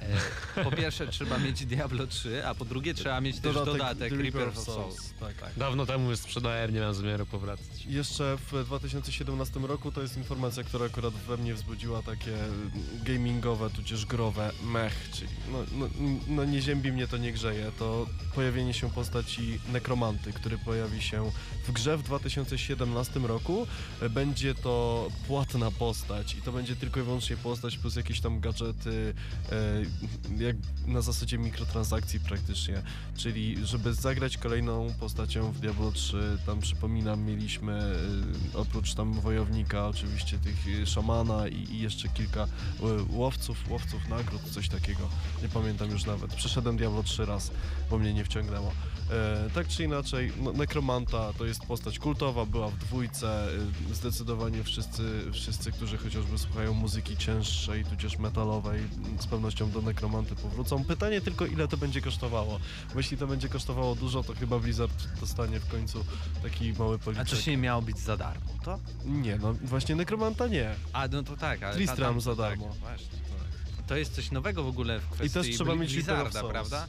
E, 0.57 0.63
Po 0.63 0.71
pierwsze 0.71 1.07
trzeba 1.07 1.37
mieć 1.37 1.65
Diablo 1.65 2.07
3, 2.07 2.45
a 2.45 2.55
po 2.55 2.65
drugie 2.65 2.93
trzeba 2.93 3.21
mieć 3.21 3.39
też 3.39 3.53
dodatek 3.55 4.13
Reaper 4.13 4.47
of 4.47 4.59
Souls. 4.59 5.13
Tak. 5.19 5.33
Dawno 5.57 5.85
temu 5.85 6.09
już 6.09 6.19
sprzedałem, 6.19 6.73
nie 6.73 6.79
mam 6.79 6.93
zamiaru 6.93 7.25
powracać. 7.25 7.85
Jeszcze 7.85 8.37
w 8.51 8.63
2017 8.65 9.59
roku 9.59 9.91
to 9.91 10.01
jest 10.01 10.17
informacja, 10.17 10.63
która 10.63 10.85
akurat 10.85 11.13
we 11.13 11.37
mnie 11.37 11.53
wzbudziła 11.53 12.01
takie 12.01 12.31
gamingowe, 13.43 13.69
tudzież 13.69 14.05
growe 14.05 14.51
mech, 14.63 15.09
czyli 15.13 15.29
no, 15.51 15.57
no, 15.79 15.89
no 16.27 16.45
nie 16.45 16.61
ziębi 16.61 16.91
mnie 16.91 17.07
to 17.07 17.17
nie 17.17 17.33
grzeje, 17.33 17.71
to 17.79 18.05
pojawienie 18.35 18.73
się 18.73 18.89
postaci 18.89 19.59
nekromanty, 19.71 20.33
który 20.33 20.57
pojawi 20.57 21.01
się 21.01 21.31
w 21.67 21.71
grze 21.71 21.97
w 21.97 22.03
2017 22.03 23.19
roku. 23.19 23.67
E, 24.01 24.09
Będzie 24.09 24.55
to 24.55 25.07
płatna 25.27 25.71
postać 25.71 26.35
i 26.35 26.41
to 26.41 26.51
będzie 26.51 26.75
tylko 26.75 26.99
i 26.99 27.03
wyłącznie 27.03 27.37
postać 27.37 27.77
plus 27.77 27.95
jakieś 27.95 28.21
tam 28.21 28.39
gadżety, 28.39 29.13
e, 30.39 30.43
jak 30.43 30.55
na 30.87 31.01
zasadzie 31.01 31.37
mikrotransakcji 31.37 32.19
praktycznie. 32.19 32.81
Czyli 33.17 33.65
żeby 33.65 33.93
zagrać 33.93 34.37
kolejną 34.37 34.93
postacią 34.99 35.51
w 35.51 35.59
Diablo 35.59 35.91
3, 35.91 36.37
tam 36.45 36.59
przypominam, 36.59 37.23
mieliśmy 37.23 37.95
y, 38.53 38.57
oprócz 38.57 38.93
tam 38.93 39.13
wojownika, 39.13 39.87
oczywiście 39.87 40.39
tych 40.39 40.67
y, 40.67 40.85
szamana 40.85 41.47
i, 41.47 41.55
i 41.55 41.79
jeszcze 41.79 42.09
kilka 42.09 42.43
y, 42.43 42.47
łowców, 43.33 43.69
łowców 43.69 44.09
nagród, 44.09 44.41
coś 44.41 44.69
takiego. 44.69 45.09
Nie 45.41 45.49
pamiętam 45.49 45.89
już 45.91 46.05
nawet. 46.05 46.33
Przeszedłem 46.35 46.77
Diablo 46.77 47.03
3 47.03 47.25
raz, 47.25 47.51
bo 47.89 47.99
mnie 47.99 48.13
nie 48.13 48.25
wciągnęło. 48.25 48.71
E, 49.11 49.49
tak 49.55 49.67
czy 49.67 49.83
inaczej, 49.83 50.31
no, 50.41 50.53
Nekromanta 50.53 51.33
to 51.37 51.45
jest 51.45 51.65
postać 51.65 51.99
kultowa, 51.99 52.45
była 52.45 52.67
w 52.69 52.77
dwójce. 52.77 53.47
y, 53.91 53.95
Zdecydowanie 53.95 54.63
wszyscy, 54.63 55.03
wszyscy, 55.33 55.71
którzy 55.71 55.97
chociażby 55.97 56.37
słuchają 56.37 56.73
muzyki 56.73 57.17
cięższej, 57.17 57.85
tudzież 57.85 58.17
metalowej, 58.17 58.83
z 59.19 59.25
pewnością 59.27 59.71
do 59.71 59.81
Nekromanty 59.81 60.35
powrócą. 60.35 60.83
Pytanie 60.85 61.21
tylko, 61.21 61.45
ile 61.45 61.67
to 61.67 61.77
będzie 61.77 62.01
kosztowało. 62.01 62.59
Bo 62.93 62.99
jeśli 62.99 63.17
to 63.17 63.27
będzie 63.27 63.49
kosztowało 63.49 63.95
dużo, 63.95 64.23
to 64.23 64.33
chyba 64.33 64.59
Blizzard 64.59 64.93
dostanie 65.19 65.59
w 65.59 65.67
końcu 65.67 66.05
taki 66.43 66.73
mały 66.73 66.95
A 66.95 66.99
policzek. 66.99 67.27
coś 67.27 67.47
nie 67.47 67.57
miało 67.57 67.81
być 67.81 67.99
za 67.99 68.17
darmo, 68.17 68.45
to? 68.65 68.79
Nie, 69.05 69.37
no 69.37 69.53
właśnie 69.53 69.95
Nekromanta 69.95 70.47
nie. 70.47 70.75
A, 70.93 71.07
no 71.07 71.23
to 71.23 71.37
tak, 71.37 71.63
ale 71.63 71.75
Tristram 71.75 71.97
tam, 71.97 72.13
tam, 72.13 72.21
za 72.21 72.35
darmo. 72.35 72.67
Tak, 72.69 72.77
właśnie. 72.77 73.22
To 73.87 73.95
jest 73.97 74.15
coś 74.15 74.31
nowego 74.31 74.63
w 74.63 74.67
ogóle 74.67 74.99
w 74.99 75.09
kwestii 75.09 75.33
też 75.33 75.55
trzeba 75.55 75.75
mieć 75.75 75.93
Blizzarda, 75.93 76.43
prawda? 76.43 76.87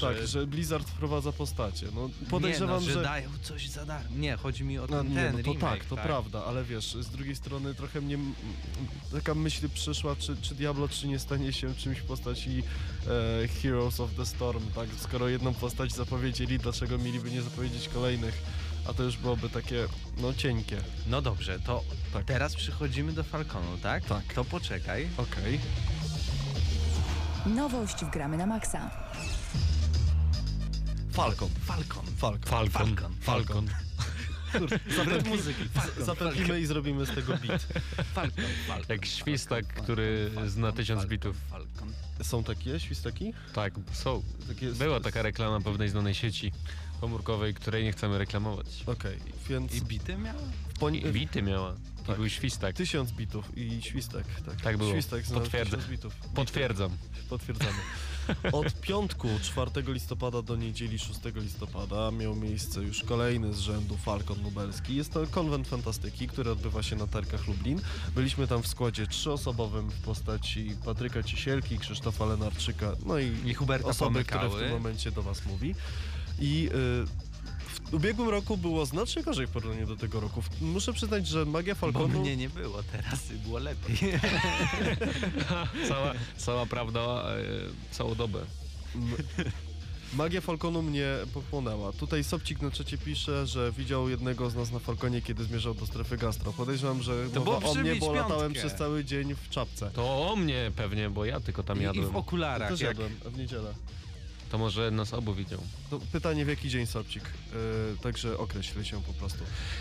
Tak, 0.00 0.26
że 0.26 0.46
Blizzard 0.46 0.88
wprowadza 0.88 1.32
postacie. 1.32 1.86
No 1.94 2.10
podejrzewam, 2.30 2.80
nie, 2.80 2.86
no, 2.88 2.92
że, 2.92 2.92
że... 2.92 3.02
dają 3.02 3.30
coś 3.42 3.68
za 3.68 3.84
darmo. 3.84 4.16
Nie, 4.16 4.36
chodzi 4.36 4.64
mi 4.64 4.78
o 4.78 4.86
No, 4.86 4.86
ten, 4.86 5.08
nie, 5.08 5.14
ten 5.14 5.36
no 5.36 5.42
to 5.42 5.52
remake, 5.52 5.60
tak, 5.60 5.84
to 5.84 5.96
prawda, 5.96 6.44
ale 6.44 6.64
wiesz, 6.64 6.94
z 7.00 7.08
drugiej 7.08 7.36
strony 7.36 7.74
trochę 7.74 8.00
mnie 8.00 8.18
taka 9.12 9.34
myśl 9.34 9.68
przyszła, 9.68 10.16
czy, 10.16 10.36
czy 10.36 10.54
Diablo 10.54 10.88
3 10.88 11.08
nie 11.08 11.18
stanie 11.18 11.52
się 11.52 11.74
czymś 11.74 11.98
w 11.98 12.04
postaci 12.04 12.62
e, 13.44 13.48
Heroes 13.48 14.00
of 14.00 14.10
the 14.14 14.26
Storm, 14.26 14.62
tak? 14.74 14.88
Skoro 15.00 15.28
jedną 15.28 15.54
postać 15.54 15.92
zapowiedzieli, 15.92 16.58
dlaczego 16.58 16.98
mieliby 16.98 17.30
nie 17.30 17.42
zapowiedzieć 17.42 17.88
kolejnych? 17.88 18.42
A 18.88 18.92
to 18.92 19.02
już 19.02 19.16
byłoby 19.16 19.48
takie, 19.48 19.88
no 20.16 20.34
cienkie. 20.34 20.76
No 21.06 21.22
dobrze, 21.22 21.58
to 21.60 21.84
Tak. 22.12 22.24
teraz 22.24 22.56
przychodzimy 22.56 23.12
do 23.12 23.24
Falconu, 23.24 23.78
tak? 23.82 24.04
Tak. 24.04 24.34
To 24.34 24.44
poczekaj. 24.44 25.08
Okej. 25.16 25.60
Nowość 27.46 28.04
w 28.04 28.10
Gramy 28.10 28.36
na 28.36 28.46
Maxa. 28.46 28.90
Falcon. 31.12 31.48
Falcon. 31.66 32.04
Falcon. 32.16 32.40
Falcon. 32.70 33.14
Falcon. 33.20 33.68
Falcon. 34.50 35.28
Muzyki. 35.28 35.64
Falcon. 35.68 36.04
Zapewnimy 36.04 36.60
i 36.60 36.66
zrobimy 36.66 37.06
z 37.06 37.14
tego 37.14 37.36
beat. 37.36 37.66
Falcon. 38.14 38.44
Falcon. 38.68 38.86
Jak 38.88 39.06
świstak, 39.06 39.64
Falcon, 39.66 39.84
który 39.84 40.30
Falcon, 40.34 40.50
zna 40.50 40.72
tysiąc 40.72 40.98
Falcon, 41.00 41.10
bitów. 41.10 41.36
Falcon. 41.50 41.92
Są 42.22 42.44
takie 42.44 42.80
świstaki? 42.80 43.32
Tak, 43.54 43.74
są. 43.92 44.22
Takie 44.48 44.72
Była 44.72 45.00
taka 45.00 45.22
reklama 45.22 45.60
pewnej 45.60 45.88
znanej 45.88 46.14
sieci 46.14 46.52
komórkowej, 47.00 47.54
której 47.54 47.84
nie 47.84 47.92
chcemy 47.92 48.18
reklamować. 48.18 48.66
Okej, 48.86 49.18
więc 49.48 49.74
I 49.74 49.82
bity 49.82 50.16
miała? 50.16 50.38
w 50.74 50.78
poni- 50.78 51.06
I 51.06 51.12
bity 51.12 51.42
miała. 51.42 51.74
Tak. 52.10 52.18
był 52.20 52.28
świstak. 52.28 52.76
tysiąc 52.76 53.12
bitów 53.12 53.58
i 53.58 53.82
świstek. 53.82 54.24
Tak, 54.46 54.60
Tak 54.60 54.78
było. 54.78 54.92
Potwierdzę. 55.34 55.76
tysiąc 55.76 55.90
bitów. 55.90 56.14
Potwierdzam. 56.34 56.90
Potwierdzamy. 57.28 57.78
Od 58.52 58.80
piątku 58.88 59.28
4 59.42 59.70
listopada 59.92 60.42
do 60.42 60.56
niedzieli 60.56 60.98
6 60.98 61.20
listopada 61.34 62.10
miał 62.10 62.36
miejsce 62.36 62.82
już 62.82 63.02
kolejny 63.02 63.54
z 63.54 63.58
rzędu 63.58 63.96
Falcon 63.96 64.42
Lubelski. 64.42 64.96
Jest 64.96 65.12
to 65.12 65.26
konwent 65.26 65.68
fantastyki, 65.68 66.28
który 66.28 66.50
odbywa 66.50 66.82
się 66.82 66.96
na 66.96 67.06
Tarkach 67.06 67.46
Lublin. 67.48 67.80
Byliśmy 68.14 68.46
tam 68.46 68.62
w 68.62 68.66
składzie 68.68 69.06
trzyosobowym 69.06 69.90
w 69.90 70.00
postaci 70.00 70.76
Patryka 70.84 71.22
Cisielki, 71.22 71.78
Krzysztofa 71.78 72.24
Lenarczyka, 72.26 72.92
no 73.06 73.18
i, 73.18 73.32
I 73.46 73.54
Huberta 73.54 73.88
osoby, 73.88 74.10
Pomykały. 74.12 74.48
które 74.48 74.60
w 74.60 74.62
tym 74.64 74.72
momencie 74.82 75.10
do 75.12 75.22
was 75.22 75.46
mówi. 75.46 75.74
I 76.40 76.70
y, 76.74 77.29
w 77.90 77.94
ubiegłym 77.94 78.28
roku 78.28 78.56
było 78.56 78.86
znacznie 78.86 79.22
gorzej 79.22 79.46
w 79.46 79.50
porównaniu 79.50 79.86
do 79.86 79.96
tego 79.96 80.20
roku. 80.20 80.42
Muszę 80.60 80.92
przyznać, 80.92 81.26
że 81.26 81.44
magia 81.44 81.74
Bo 81.74 81.80
Falconu... 81.80 82.20
mnie 82.20 82.36
nie 82.36 82.48
było 82.48 82.82
teraz, 82.82 83.20
było 83.44 83.58
lepiej. 83.58 83.96
Cała, 85.88 86.12
cała 86.36 86.66
prawda, 86.66 87.00
e, 87.00 87.94
całą 87.94 88.14
dobę. 88.14 88.38
Magia 90.14 90.40
Falconu 90.40 90.82
mnie 90.82 91.06
pochłonęła. 91.34 91.92
Tutaj 91.92 92.24
Sobcik 92.24 92.62
na 92.62 92.70
czacie 92.70 92.98
pisze, 92.98 93.46
że 93.46 93.72
widział 93.72 94.08
jednego 94.08 94.50
z 94.50 94.54
nas 94.54 94.70
na 94.72 94.78
Falconie, 94.78 95.22
kiedy 95.22 95.44
zmierzał 95.44 95.74
do 95.74 95.86
strefy 95.86 96.16
gastro. 96.16 96.52
Podejrzewam, 96.52 97.02
że 97.02 97.30
To 97.34 97.40
mowa 97.44 97.60
było 97.60 97.72
o 97.72 97.74
mnie, 97.74 97.96
bo 97.96 98.12
latałem 98.12 98.52
piątkę. 98.52 98.60
przez 98.60 98.78
cały 98.78 99.04
dzień 99.04 99.34
w 99.34 99.48
czapce. 99.48 99.90
To 99.90 100.30
o 100.32 100.36
mnie 100.36 100.72
pewnie, 100.76 101.10
bo 101.10 101.24
ja 101.24 101.40
tylko 101.40 101.62
tam 101.62 101.78
I, 101.78 101.80
I 101.80 101.84
jadłem. 101.84 102.10
w 102.10 102.16
okularach. 102.16 102.68
Też 102.68 102.80
jak... 102.80 102.90
jadłem 102.90 103.12
w 103.24 103.38
niedzielę. 103.38 103.74
To 104.50 104.58
może 104.58 104.90
nas 104.90 105.14
obu 105.14 105.34
widział. 105.34 105.60
To 105.90 106.00
pytanie 106.12 106.44
w 106.44 106.48
jaki 106.48 106.68
dzień 106.68 106.86
Sobcik? 106.86 107.22
Yy, 107.24 107.58
także 108.02 108.38
określ 108.38 108.82
się 108.82 109.02
po 109.02 109.12
prostu. 109.12 109.38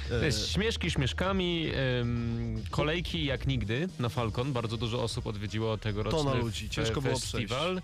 To 0.09 0.15
Yy, 0.17 0.25
jest 0.25 0.51
śmieszki 0.51 0.91
śmieszkami, 0.91 1.71
ym, 2.01 2.63
kolejki 2.69 3.25
jak 3.25 3.47
nigdy 3.47 3.87
na 3.99 4.09
Falcon. 4.09 4.53
Bardzo 4.53 4.77
dużo 4.77 5.03
osób 5.03 5.27
odwiedziło 5.27 5.77
tegoroczny 5.77 6.19
Tona 6.19 6.33
ludzi, 6.33 6.69
ciężko 6.69 7.01
było 7.01 7.19
festiwal. 7.19 7.81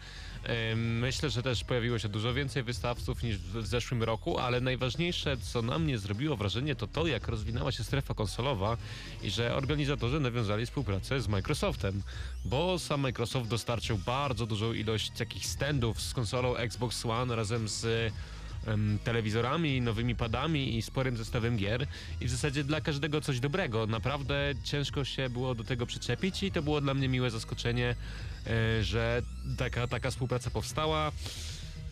Myślę, 0.76 1.30
że 1.30 1.44
też 1.44 1.64
pojawiło 1.64 2.00
się 2.00 2.10
dużo 2.10 2.34
więcej 2.34 2.64
wystawców 2.64 3.24
niż 3.24 3.38
w, 3.38 3.68
zeszłym 3.68 4.04
roku, 4.04 4.40
ale 4.40 4.62
najważniejsze, 4.62 5.38
co 5.38 5.62
na 5.62 5.80
mnie 5.80 5.98
zrobiło 5.98 6.38
wrażenie, 6.38 6.76
to 6.76 6.88
to, 6.88 7.08
jak 7.08 7.28
rozwinęła 7.28 7.72
się 7.72 7.84
strefa 7.84 8.14
konsolowa 8.14 8.78
i 9.24 9.30
że 9.30 9.56
organizatorzy 9.56 10.20
nawiązali 10.20 10.66
współpracę 10.66 11.22
z 11.22 11.28
Microsoftem, 11.28 12.02
bo 12.46 12.80
sam 12.80 13.02
Microsoft 13.02 13.50
dostarczył 13.50 13.98
bardzo 13.98 14.46
dużą 14.46 14.74
ilość 14.74 15.12
takich 15.12 15.46
standów 15.46 16.02
z 16.02 16.14
konsolą 16.14 16.56
Xbox 16.56 17.06
One 17.06 17.36
razem 17.36 17.68
z 17.68 18.14
telewizorami, 19.04 19.82
nowymi 19.82 20.16
padami 20.16 20.78
i 20.78 20.82
sporym 20.82 21.18
zestawem 21.18 21.58
gier 21.58 21.88
i 22.22 22.26
w 22.26 22.30
zasadzie 22.30 22.64
dla 22.64 22.82
każdego 22.82 23.22
coś 23.22 23.40
dobrego. 23.40 23.88
Naprawdę 23.88 24.54
ciężko 24.64 25.06
się 25.06 25.30
było 25.30 25.56
do 25.56 25.64
tego 25.64 25.86
przyczepić 25.86 26.44
i 26.44 26.52
to 26.52 26.62
było 26.62 26.82
dla 26.82 26.94
mnie 26.94 27.08
miłe 27.10 27.32
zaskoczenie, 27.32 27.96
że 28.82 29.22
taka, 29.58 29.88
taka 29.88 30.12
współpraca 30.12 30.50
powstała. 30.50 31.12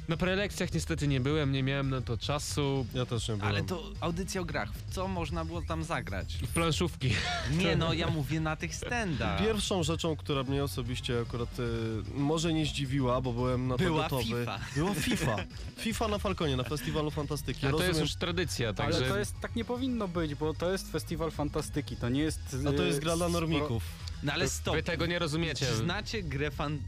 Na 0.08 0.18
prelekcjach 0.18 0.74
niestety 0.74 1.08
nie 1.08 1.20
byłem, 1.20 1.52
nie 1.52 1.64
miałem 1.64 1.90
na 1.90 2.02
to 2.02 2.18
czasu. 2.18 2.86
ja 2.94 3.06
też 3.06 3.28
nie 3.28 3.36
byłem. 3.36 3.50
Ale 3.50 3.64
to 3.64 3.84
audycja 4.00 4.42
o 4.42 4.46
grach. 4.46 4.74
W 4.74 4.94
co 4.94 5.08
można 5.08 5.46
było 5.46 5.62
tam 5.62 5.84
zagrać? 5.84 6.36
I 6.42 6.48
planszówki. 6.48 7.10
Nie 7.52 7.76
no, 7.76 7.94
ja 7.94 8.08
mówię 8.10 8.40
na 8.40 8.56
tych 8.56 8.76
standach. 8.76 9.40
Pierwszą 9.40 9.84
rzeczą, 9.84 10.16
która 10.16 10.44
mnie 10.44 10.64
osobiście 10.64 11.22
akurat 11.22 11.60
y, 11.60 11.64
może 12.16 12.54
nie 12.54 12.66
zdziwiła, 12.66 13.22
bo 13.22 13.34
byłem 13.34 13.68
na 13.68 13.78
to 13.78 13.84
Była 13.84 14.04
gotowy. 14.04 14.24
FIFA. 14.24 14.60
Była 14.76 14.94
FIFA. 14.94 15.36
FIFA 15.78 16.08
na 16.08 16.18
Falconie, 16.18 16.58
na 16.58 16.64
Festiwalu 16.64 17.12
Fantastyki. 17.12 17.68
A 17.68 17.72
to 17.72 17.78
jest 17.78 17.88
Rozumiem- 17.88 18.02
już 18.02 18.16
tradycja, 18.16 18.68
Ale 18.68 18.76
także 18.76 19.02
to 19.02 19.18
jest, 19.18 19.40
tak 19.42 19.56
nie 19.56 19.66
powinno 19.66 20.08
być, 20.08 20.36
bo 20.36 20.54
to 20.54 20.72
jest 20.72 20.92
festiwal 20.92 21.32
fantastyki, 21.32 21.96
to 21.96 22.10
nie 22.10 22.22
jest... 22.22 22.40
A 22.70 22.72
to 22.72 22.84
y, 22.84 22.88
jest 22.88 23.00
gra 23.00 23.16
dla 23.16 23.30
normików. 23.30 23.84
No 24.24 24.34
ale 24.34 24.50
stop. 24.50 24.76
wy 24.76 24.84
tego 24.84 25.06
nie 25.06 25.20
rozumiecie. 25.20 25.66
Czy 25.66 25.76
znacie 25.76 26.24
grę 26.24 26.52
fan... 26.52 26.80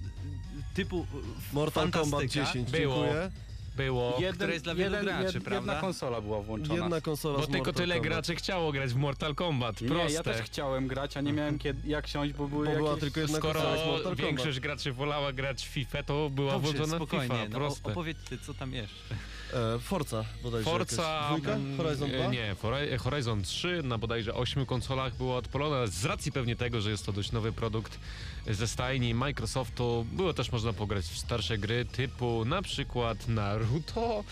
typu 0.74 1.08
Mortal 1.54 1.92
Kombat 1.92 2.10
fantastyka? 2.22 2.46
10, 2.46 2.72
Było. 2.72 2.96
dziękuję. 2.96 3.32
Było. 3.78 4.16
Jeden, 4.20 4.34
Która 4.36 4.54
jest 4.54 4.64
dla 4.66 4.76
wielu 4.76 4.96
jeden, 4.96 5.22
graczy, 5.22 5.40
jed- 5.40 5.44
prawda? 5.44 5.72
Jedna 5.72 5.82
konsola 5.88 6.22
była 6.22 6.42
włączona. 6.42 6.80
Jedna 6.80 7.02
konsola 7.02 7.36
Bo 7.40 7.42
tylko 7.44 7.58
Mortal 7.58 7.74
tyle 7.74 7.96
Kombat. 7.96 8.12
graczy 8.14 8.36
chciało 8.36 8.72
grać 8.72 8.94
w 8.94 8.96
Mortal 8.96 9.36
Kombat. 9.36 9.82
Nie, 9.82 9.88
Proste. 9.88 10.12
ja 10.14 10.24
też 10.24 10.42
chciałem 10.42 10.88
grać, 10.88 11.18
a 11.18 11.22
nie 11.22 11.34
miałem 11.34 11.60
kiedy, 11.64 11.90
jak 11.90 12.08
siąść, 12.08 12.34
bo 12.34 12.48
były 12.48 12.66
Bo 12.66 12.72
jakieś... 12.72 12.84
była 12.86 12.98
tylko 12.98 13.20
jedna 13.20 13.38
Skoro 13.38 13.62
konsola 13.62 13.86
Mortal 13.86 14.04
Kombat. 14.04 14.18
większość 14.26 14.60
graczy 14.60 14.94
wolała 14.94 15.34
grać 15.34 15.66
w 15.68 15.70
FIFA, 15.70 16.04
to 16.04 16.30
była 16.30 16.52
Dobrze, 16.54 16.72
włączona 16.74 16.96
spokojnie, 16.96 17.36
FIFA. 17.36 17.50
no, 17.50 17.56
Proste. 17.58 17.92
opowiedzcie 17.92 18.38
co 18.38 18.54
tam 18.54 18.74
jeszcze. 18.74 19.16
E, 19.56 19.80
Forza 19.80 20.26
bodajże 20.44 20.70
Forza. 20.70 21.04
jakaś. 21.04 21.28
Dwójka? 21.28 21.58
Horizon 21.84 22.10
2? 22.10 22.18
e, 22.24 22.30
Nie, 22.30 22.56
Hori- 22.62 22.98
Horizon 22.98 23.42
3 23.44 23.82
na 23.84 23.98
bodajże 23.98 24.34
8 24.34 24.66
konsolach 24.66 25.16
było 25.16 25.36
odpalone. 25.38 25.88
Z 25.88 26.06
racji 26.06 26.32
pewnie 26.32 26.56
tego, 26.56 26.82
że 26.82 26.92
jest 26.92 27.06
to 27.06 27.12
dość 27.14 27.32
nowy 27.32 27.52
produkt 27.52 28.00
ze 28.48 28.68
stajni 28.68 29.14
Microsoftu, 29.14 30.06
było 30.12 30.34
też 30.34 30.52
można 30.52 30.74
pograć 30.74 31.06
w 31.06 31.18
starsze 31.18 31.58
gry 31.58 31.86
typu 31.86 32.46
na 32.46 32.62
przykład 32.62 33.28
Naruto. 33.28 34.24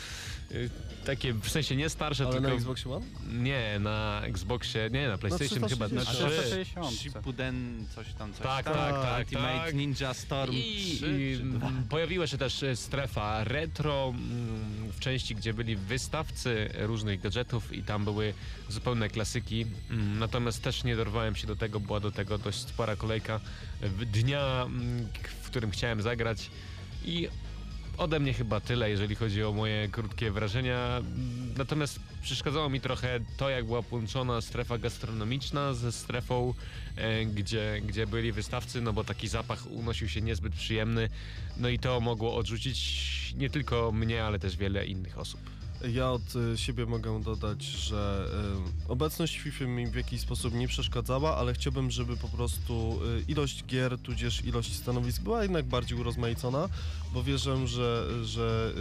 Y, 0.54 0.70
Takie 1.06 1.34
w 1.34 1.50
sensie 1.50 1.76
nie 1.76 1.89
starsze, 1.89 2.24
Ale 2.24 2.34
tylko. 2.34 2.48
na 2.50 2.54
Xbox 2.56 2.88
One? 2.88 3.06
Nie, 3.34 3.80
na 3.80 4.22
Xboxie, 4.24 4.89
nie, 4.92 5.08
na 5.08 5.18
PlayStation 5.18 5.70
chyba 5.70 5.88
na 5.88 6.02
360. 6.02 6.32
3. 6.32 6.42
360. 6.42 7.00
Shippuden, 7.00 7.86
coś 7.96 8.13
tam, 8.13 8.34
coś 8.34 8.42
Tak, 8.44 8.66
tam. 8.66 8.74
tak, 8.74 8.94
tak, 9.02 9.20
Ultimate 9.20 9.66
tak. 9.66 9.76
Ninja 9.76 10.13
Storm 10.13 10.54
I, 10.54 10.94
3 10.98 11.34
i 11.34 11.38
czy 11.38 11.44
2. 11.44 11.72
pojawiła 11.89 12.28
się 12.28 12.38
też 12.38 12.63
e, 12.63 12.76
strefa 12.76 13.44
retro 13.44 14.13
mm, 14.16 14.92
w 14.92 15.00
części, 15.00 15.36
gdzie 15.36 15.54
byli 15.54 15.76
wystawcy 15.76 16.70
różnych 16.78 17.22
gadżetów 17.22 17.74
i 17.74 17.84
tam 17.84 18.04
były 18.04 18.34
zupełne 18.70 19.10
klasyki. 19.10 19.66
Mm, 19.89 20.20
Natomiast 20.20 20.62
też 20.63 20.84
nie 20.84 20.96
dorwałem 20.96 21.36
się 21.36 21.48
do 21.48 21.56
tego, 21.56 21.80
była 21.80 22.00
do 22.00 22.12
tego 22.12 22.38
dość 22.38 22.60
spora 22.60 22.96
kolejka 22.96 23.39
w 23.82 24.06
dnia, 24.06 24.63
mm, 24.66 25.08
k- 25.24 25.30
w 25.42 25.46
którym 25.50 25.72
chciałem 25.72 26.02
zagrać 26.02 26.50
i 27.06 27.28
ode 27.97 28.19
mnie 28.19 28.34
chyba 28.34 28.60
tyle, 28.60 28.89
jeżeli 28.89 29.15
chodzi 29.15 29.43
o 29.43 29.51
moje 29.51 29.89
krótkie 29.89 30.32
wrażenia. 30.32 31.01
Natomiast 31.58 31.99
przeszkadzało 32.21 32.69
mi 32.69 32.82
trochę 32.82 33.19
to, 33.38 33.49
jak 33.49 33.65
była 33.65 33.82
połączona 33.82 34.41
strefa 34.41 34.77
gastronomiczna 34.77 35.73
ze 35.73 35.91
strefą, 35.91 36.53
e, 36.95 37.25
gdzie, 37.25 37.82
gdzie 37.86 38.08
byli 38.08 38.32
wystawcy, 38.32 38.82
no 38.82 38.93
bo 38.93 39.03
taki 39.03 39.27
zapach 39.27 39.71
unosił 39.71 40.10
się 40.10 40.21
niezbyt 40.21 40.53
przyjemny. 40.53 41.10
No 41.58 41.69
i 41.69 41.79
to 41.79 41.99
mogło 41.99 42.36
odrzucić 42.36 43.34
nie 43.38 43.49
tylko 43.49 43.91
mnie, 43.91 44.23
ale 44.23 44.39
też 44.39 44.58
wiele 44.58 44.86
innych 44.86 45.17
osób. 45.17 45.53
Ja 45.91 46.12
od 46.12 46.36
y, 46.36 46.58
siebie 46.58 46.86
mogę 46.86 47.22
dodać, 47.22 47.63
że 47.63 48.28
y, 48.88 48.91
obecność 48.91 49.39
FIFA 49.39 49.65
mi 49.65 49.88
w 49.88 49.96
jakiś 49.96 50.22
sposób 50.22 50.54
nie 50.54 50.67
przeszkadzała, 50.67 51.38
ale 51.38 51.54
chciałbym, 51.54 51.91
żeby 51.91 52.17
po 52.17 52.28
prostu 52.28 53.00
y, 53.19 53.24
ilość 53.28 53.65
gier, 53.65 54.00
tudzież 54.00 54.46
ilość 54.46 54.76
stanowisk 54.76 55.22
była 55.22 55.41
jednak 55.41 55.65
bardziej 55.65 56.00
urozmaicona, 56.00 56.69
bo 57.13 57.24
wierzę, 57.24 57.67
że, 57.67 58.08
że 58.24 58.74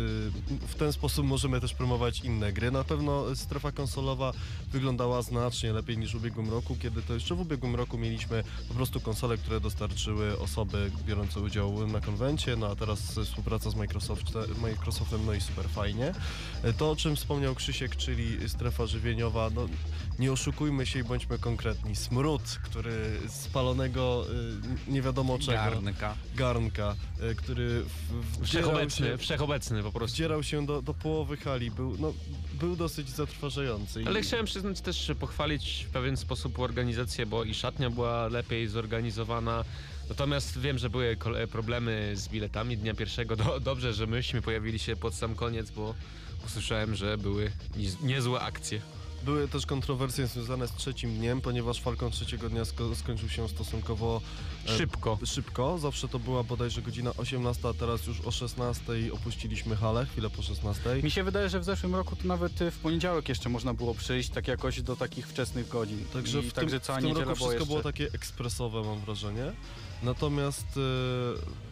w 0.69 0.75
ten 0.75 0.93
sposób 0.93 1.27
możemy 1.27 1.61
też 1.61 1.75
promować 1.75 2.21
inne 2.21 2.53
gry. 2.53 2.71
Na 2.71 2.85
pewno 2.85 3.37
strefa 3.37 3.73
konsolowa 3.73 4.33
wyglądała 4.73 5.23
znacznie 5.23 5.73
lepiej 5.73 5.99
niż 5.99 6.13
w 6.13 6.17
ubiegłym 6.17 6.51
roku, 6.51 6.77
kiedy 6.81 7.03
to 7.03 7.15
jeszcze 7.15 7.35
w 7.35 7.41
ubiegłym 7.41 7.75
roku 7.75 7.99
mieliśmy 7.99 8.45
po 8.69 8.75
prostu 8.75 9.01
konsole, 9.01 9.39
które 9.39 9.61
dostarczyły 9.61 10.39
osoby 10.39 10.91
biorące 11.07 11.41
udział 11.41 11.87
na 11.87 12.01
konwencie, 12.01 12.57
no 12.57 12.67
a 12.67 12.77
teraz 12.77 13.01
współpraca 13.25 13.71
z 13.71 13.75
Microsoft, 13.75 14.23
Microsoftem, 14.63 15.27
no 15.27 15.33
i 15.33 15.41
super 15.41 15.69
fajnie. 15.69 16.15
To, 16.79 16.92
o 16.93 16.97
czym 16.97 17.17
wspomniał 17.17 17.55
Krzysiek, 17.55 17.97
czyli 17.97 18.49
strefa 18.49 18.87
żywieniowa, 18.87 19.51
no 19.55 19.67
nie 20.19 20.33
oszukujmy 20.33 20.87
się 20.87 20.99
i 20.99 21.05
bądźmy 21.05 21.39
konkretni. 21.39 21.97
Smród, 21.97 22.43
który 22.63 23.19
z 23.29 23.49
palonego 23.49 24.25
y, 24.89 24.93
nie 24.93 25.03
wiadomo 25.03 25.39
czego, 25.39 25.53
Garnka. 25.53 26.15
garnka, 26.37 26.97
y, 27.31 27.35
który 27.35 27.83
w, 27.83 28.45
Wszechobecny, 28.45 29.07
się, 29.07 29.19
wszechobecny 29.19 29.83
po 29.83 29.93
prostu. 29.93 30.15
wdzierał 30.15 30.43
się 30.43 30.67
do, 30.67 30.83
do 30.83 30.95
połowy 30.95 31.37
hali, 31.37 31.71
był, 31.71 31.97
no, 31.99 32.13
był 32.61 32.77
dosyć 32.77 33.09
zatrważający. 33.09 34.03
I- 34.03 34.07
Ale 34.07 34.23
chciałem 34.23 34.47
przyznać 34.47 34.81
też, 34.81 35.13
pochwalić 35.21 35.87
w 35.89 35.93
pewien 35.93 36.17
sposób 36.17 36.59
organizację, 36.59 37.27
bo 37.27 37.45
i 37.45 37.55
szatnia 37.55 37.91
była 37.91 38.29
lepiej 38.29 38.69
zorganizowana. 38.69 39.65
Natomiast 40.09 40.59
wiem, 40.61 40.79
że 40.79 40.91
były 40.91 41.17
problemy 41.53 42.13
z 42.15 42.29
biletami 42.29 42.77
dnia 42.77 42.95
pierwszego. 42.95 43.37
Do, 43.37 43.61
dobrze, 43.61 43.93
że 43.95 44.07
myśmy 44.07 44.43
pojawili 44.43 44.79
się 44.79 44.97
pod 44.97 45.15
sam 45.15 45.35
koniec, 45.35 45.71
bo 45.71 45.95
usłyszałem, 46.47 46.95
że 46.95 47.19
były 47.19 47.53
niezłe 48.03 48.41
akcje. 48.41 48.81
Były 49.25 49.49
też 49.49 49.67
kontrowersje 49.67 50.27
związane 50.27 50.69
z 50.69 50.73
trzecim 50.73 51.17
dniem, 51.19 51.41
ponieważ 51.41 51.81
Falcon 51.81 52.11
trzeciego 52.11 52.49
dnia 52.49 52.63
sko- 52.63 52.95
skończył 52.95 53.29
się 53.29 53.49
stosunkowo 53.49 54.21
e, 54.67 54.77
Szybko. 54.77 55.19
szybko. 55.25 55.79
Zawsze 55.79 56.09
to 56.09 56.19
była 56.19 56.43
bodajże 56.43 56.83
godzina 56.83 57.11
18, 57.17 57.69
a 57.69 57.75
teraz 57.75 58.07
już 58.07 58.21
o 58.21 58.31
16 58.31 58.83
opuściliśmy 59.13 59.77
halę, 59.77 60.07
chwilę 60.07 60.31
po 60.31 60.43
16. 60.43 61.01
Mi 61.03 61.11
się 61.11 61.25
wydaje, 61.25 61.49
że 61.49 61.61
w 61.61 61.65
zeszłym 61.65 61.95
roku 61.95 62.17
to 62.17 62.29
nawet 62.29 62.63
y, 62.63 62.71
w 62.71 62.79
poniedziałek 62.79 63.29
jeszcze 63.29 63.49
można 63.49 63.75
było 63.75 63.95
przyjść 63.95 64.29
tak 64.29 64.49
jakoś 64.49 64.83
do 64.83 64.97
takich 64.97 65.29
wczesnych 65.29 65.69
godzin. 65.69 66.05
Także 66.13 66.39
I 66.39 66.43
w 66.43 66.45
tym, 66.45 66.53
także 66.53 66.81
cała 66.81 66.99
w 66.99 67.03
tym 67.03 67.17
roku 67.17 67.35
wszystko 67.35 67.53
jeszcze... 67.53 67.67
było 67.67 67.83
takie 67.83 68.07
ekspresowe, 68.13 68.83
mam 68.83 69.01
wrażenie. 69.01 69.53
Natomiast 70.03 70.67
e, 70.77 71.63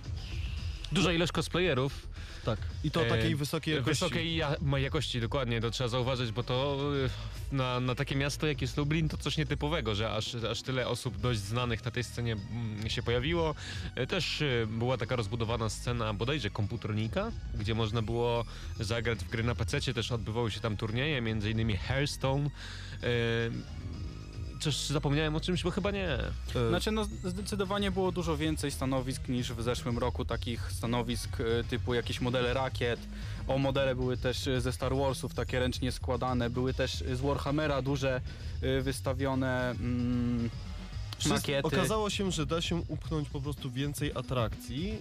Duża 0.92 1.12
ilość 1.12 1.32
cosplayerów. 1.32 2.06
Tak, 2.44 2.58
i 2.84 2.90
to 2.90 3.06
E, 3.06 3.08
takiej 3.08 3.36
wysokiej 3.36 3.74
jakości. 3.74 4.04
Wysokiej 4.04 4.36
ja 4.36 4.56
jakości, 4.78 5.20
dokładnie, 5.20 5.60
to 5.60 5.70
trzeba 5.70 5.88
zauważyć, 5.88 6.32
bo 6.32 6.42
to 6.42 6.78
y, 7.52 7.54
na, 7.54 7.80
na 7.80 7.94
takie 7.94 8.16
miasto 8.16 8.46
jak 8.46 8.62
jest 8.62 8.76
Lublin 8.76 9.08
to 9.08 9.16
coś 9.16 9.36
nietypowego, 9.36 9.94
że 9.94 10.10
aż, 10.10 10.34
aż 10.34 10.62
tyle 10.62 10.88
osób 10.88 11.16
dość 11.16 11.40
znanych 11.40 11.84
na 11.84 11.90
tej 11.90 12.04
scenie 12.04 12.32
mm, 12.32 12.90
się 12.90 13.02
pojawiło. 13.02 13.54
E, 13.94 14.06
Też 14.06 14.40
y, 14.40 14.66
była 14.70 14.96
taka 14.96 15.16
rozbudowana 15.16 15.68
scena 15.68 16.14
bodajże 16.14 16.50
komputernika, 16.50 17.32
gdzie 17.54 17.74
można 17.74 18.02
było 18.02 18.44
zagrać 18.80 19.18
w 19.18 19.28
gry 19.28 19.42
na 19.42 19.54
PC, 19.54 19.94
też 19.94 20.12
odbywały 20.12 20.50
się 20.50 20.60
tam 20.60 20.76
turnieje, 20.76 21.20
między 21.20 21.50
innymi 21.50 21.76
Hearthstone. 21.76 22.50
E, 24.60 24.62
Coś 24.62 24.76
zapomniałem 24.76 25.36
o 25.36 25.40
czymś, 25.40 25.62
bo 25.62 25.70
chyba 25.70 25.90
nie. 25.90 26.08
E, 26.08 26.68
Znaczy, 26.68 26.90
no 26.90 27.04
zdecydowanie 27.24 27.90
było 27.90 28.12
dużo 28.12 28.36
więcej 28.36 28.70
stanowisk 28.70 29.28
niż 29.28 29.52
w 29.52 29.62
zeszłym 29.62 29.98
roku, 29.98 30.24
takich 30.24 30.72
stanowisk 30.72 31.40
y, 31.40 31.64
typu 31.70 31.94
jakieś 31.94 32.20
modele 32.20 32.54
rakiet. 32.54 33.00
O, 33.48 33.58
modele 33.58 33.94
były 33.94 34.16
też 34.16 34.48
ze 34.58 34.72
Star 34.72 34.96
Warsów, 34.96 35.34
takie 35.34 35.58
ręcznie 35.60 35.92
składane, 35.92 36.50
były 36.50 36.74
też 36.74 37.04
z 37.12 37.20
Warhammera 37.20 37.82
duże 37.82 38.20
y, 38.62 38.82
wystawione 38.82 39.70
mm, 39.70 40.50
Wszystko- 41.20 41.34
makiety. 41.40 41.66
Okazało 41.66 42.10
się, 42.10 42.32
że 42.32 42.46
da 42.46 42.62
się 42.62 42.76
upchnąć 42.88 43.28
po 43.28 43.40
prostu 43.40 43.70
więcej 43.70 44.12
atrakcji, 44.14 44.86
yy, 44.88 44.98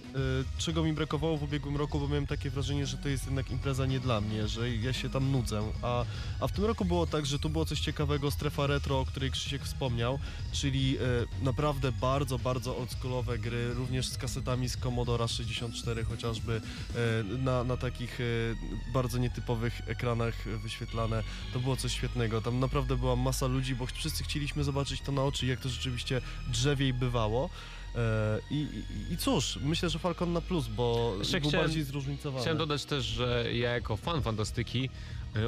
czego 0.58 0.82
mi 0.82 0.92
brakowało 0.92 1.36
w 1.36 1.42
ubiegłym 1.42 1.76
roku, 1.76 2.00
bo 2.00 2.08
miałem 2.08 2.26
takie 2.26 2.50
wrażenie, 2.50 2.86
że 2.86 2.96
to 2.96 3.08
jest 3.08 3.24
jednak 3.24 3.50
impreza 3.50 3.86
nie 3.86 4.00
dla 4.00 4.20
mnie, 4.20 4.48
że 4.48 4.76
ja 4.76 4.92
się 4.92 5.10
tam 5.10 5.32
nudzę. 5.32 5.62
A, 5.82 6.04
a 6.40 6.46
w 6.48 6.52
tym 6.52 6.64
roku 6.64 6.84
było 6.84 7.06
tak, 7.06 7.26
że 7.26 7.38
tu 7.38 7.48
było 7.50 7.64
coś 7.64 7.80
ciekawego, 7.80 8.30
strefa 8.30 8.66
retro, 8.66 9.00
o 9.00 9.04
której 9.06 9.30
Krzysiek 9.30 9.62
wspomniał, 9.64 10.18
czyli 10.52 10.92
yy, 10.92 10.98
naprawdę 11.42 11.92
bardzo, 11.92 12.38
bardzo 12.38 12.76
oldschoolowe 12.76 13.38
gry, 13.38 13.74
również 13.74 14.08
z 14.08 14.18
kasetami 14.18 14.68
z 14.68 14.76
Commodora 14.76 15.28
64 15.28 16.04
chociażby, 16.04 16.60
yy, 17.30 17.38
na, 17.38 17.64
na 17.64 17.76
takich 17.76 18.18
bardzo 18.92 19.18
nietypowych 19.18 19.82
ekranach 19.86 20.34
wyświetlane. 20.62 21.22
To 21.52 21.60
było 21.60 21.76
coś 21.76 21.92
świetnego. 21.92 22.40
Tam 22.40 22.60
naprawdę 22.60 22.96
była 22.96 23.16
masa 23.16 23.46
ludzi, 23.46 23.74
bo 23.74 23.86
wszyscy 23.86 24.24
chcieliśmy 24.24 24.64
zobaczyć 24.64 25.00
to 25.00 25.12
na 25.12 25.22
oczy, 25.24 25.46
jak 25.46 25.60
to 25.60 25.68
rzeczywiście 25.68 26.09
drzewiej 26.48 26.92
bywało. 26.94 27.50
E, 27.94 28.38
I, 28.50 28.54
i, 29.10 29.12
I 29.12 29.16
cóż, 29.16 29.58
myślę, 29.62 29.90
że 29.90 29.98
Falcon 29.98 30.32
na 30.32 30.40
plus, 30.40 30.66
bo 30.68 31.14
Jeszcze 31.18 31.40
był 31.40 31.48
chciałem- 31.50 31.66
bardziej 31.66 31.82
zróżnicowany. 31.84 32.40
Chciałem 32.42 32.58
dodać 32.58 32.84
też, 32.84 33.04
że 33.04 33.44
ja 33.52 33.70
jako 33.74 33.96
fan 33.96 34.22
fantastyki 34.22 34.90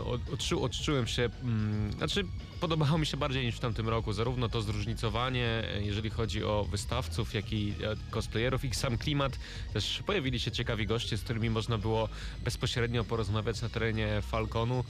od- 0.04 0.32
odczu, 0.34 0.64
odczułem 0.64 1.06
się, 1.06 1.30
mm, 1.42 1.92
znaczy 1.92 2.24
podobało 2.60 2.98
mi 2.98 3.06
się 3.06 3.16
bardziej 3.16 3.46
niż 3.46 3.54
w 3.56 3.60
tamtym 3.60 3.88
roku, 3.88 4.12
zarówno 4.12 4.48
to 4.48 4.62
zróżnicowanie, 4.62 5.62
y, 5.80 5.84
jeżeli 5.84 6.10
chodzi 6.10 6.44
o 6.44 6.64
wystawców, 6.70 7.34
jak 7.34 7.52
i 7.52 7.68
e, 7.70 7.96
cosplayerów 8.10 8.64
i 8.64 8.74
sam 8.74 8.98
klimat. 8.98 9.38
Też 9.72 10.02
pojawili 10.06 10.40
się 10.40 10.50
ciekawi 10.50 10.86
goście, 10.86 11.16
z 11.16 11.22
którymi 11.22 11.50
można 11.50 11.78
było 11.78 12.08
bezpośrednio 12.44 13.04
porozmawiać 13.04 13.62
na 13.62 13.68
terenie 13.68 14.22
Falconu. 14.22 14.84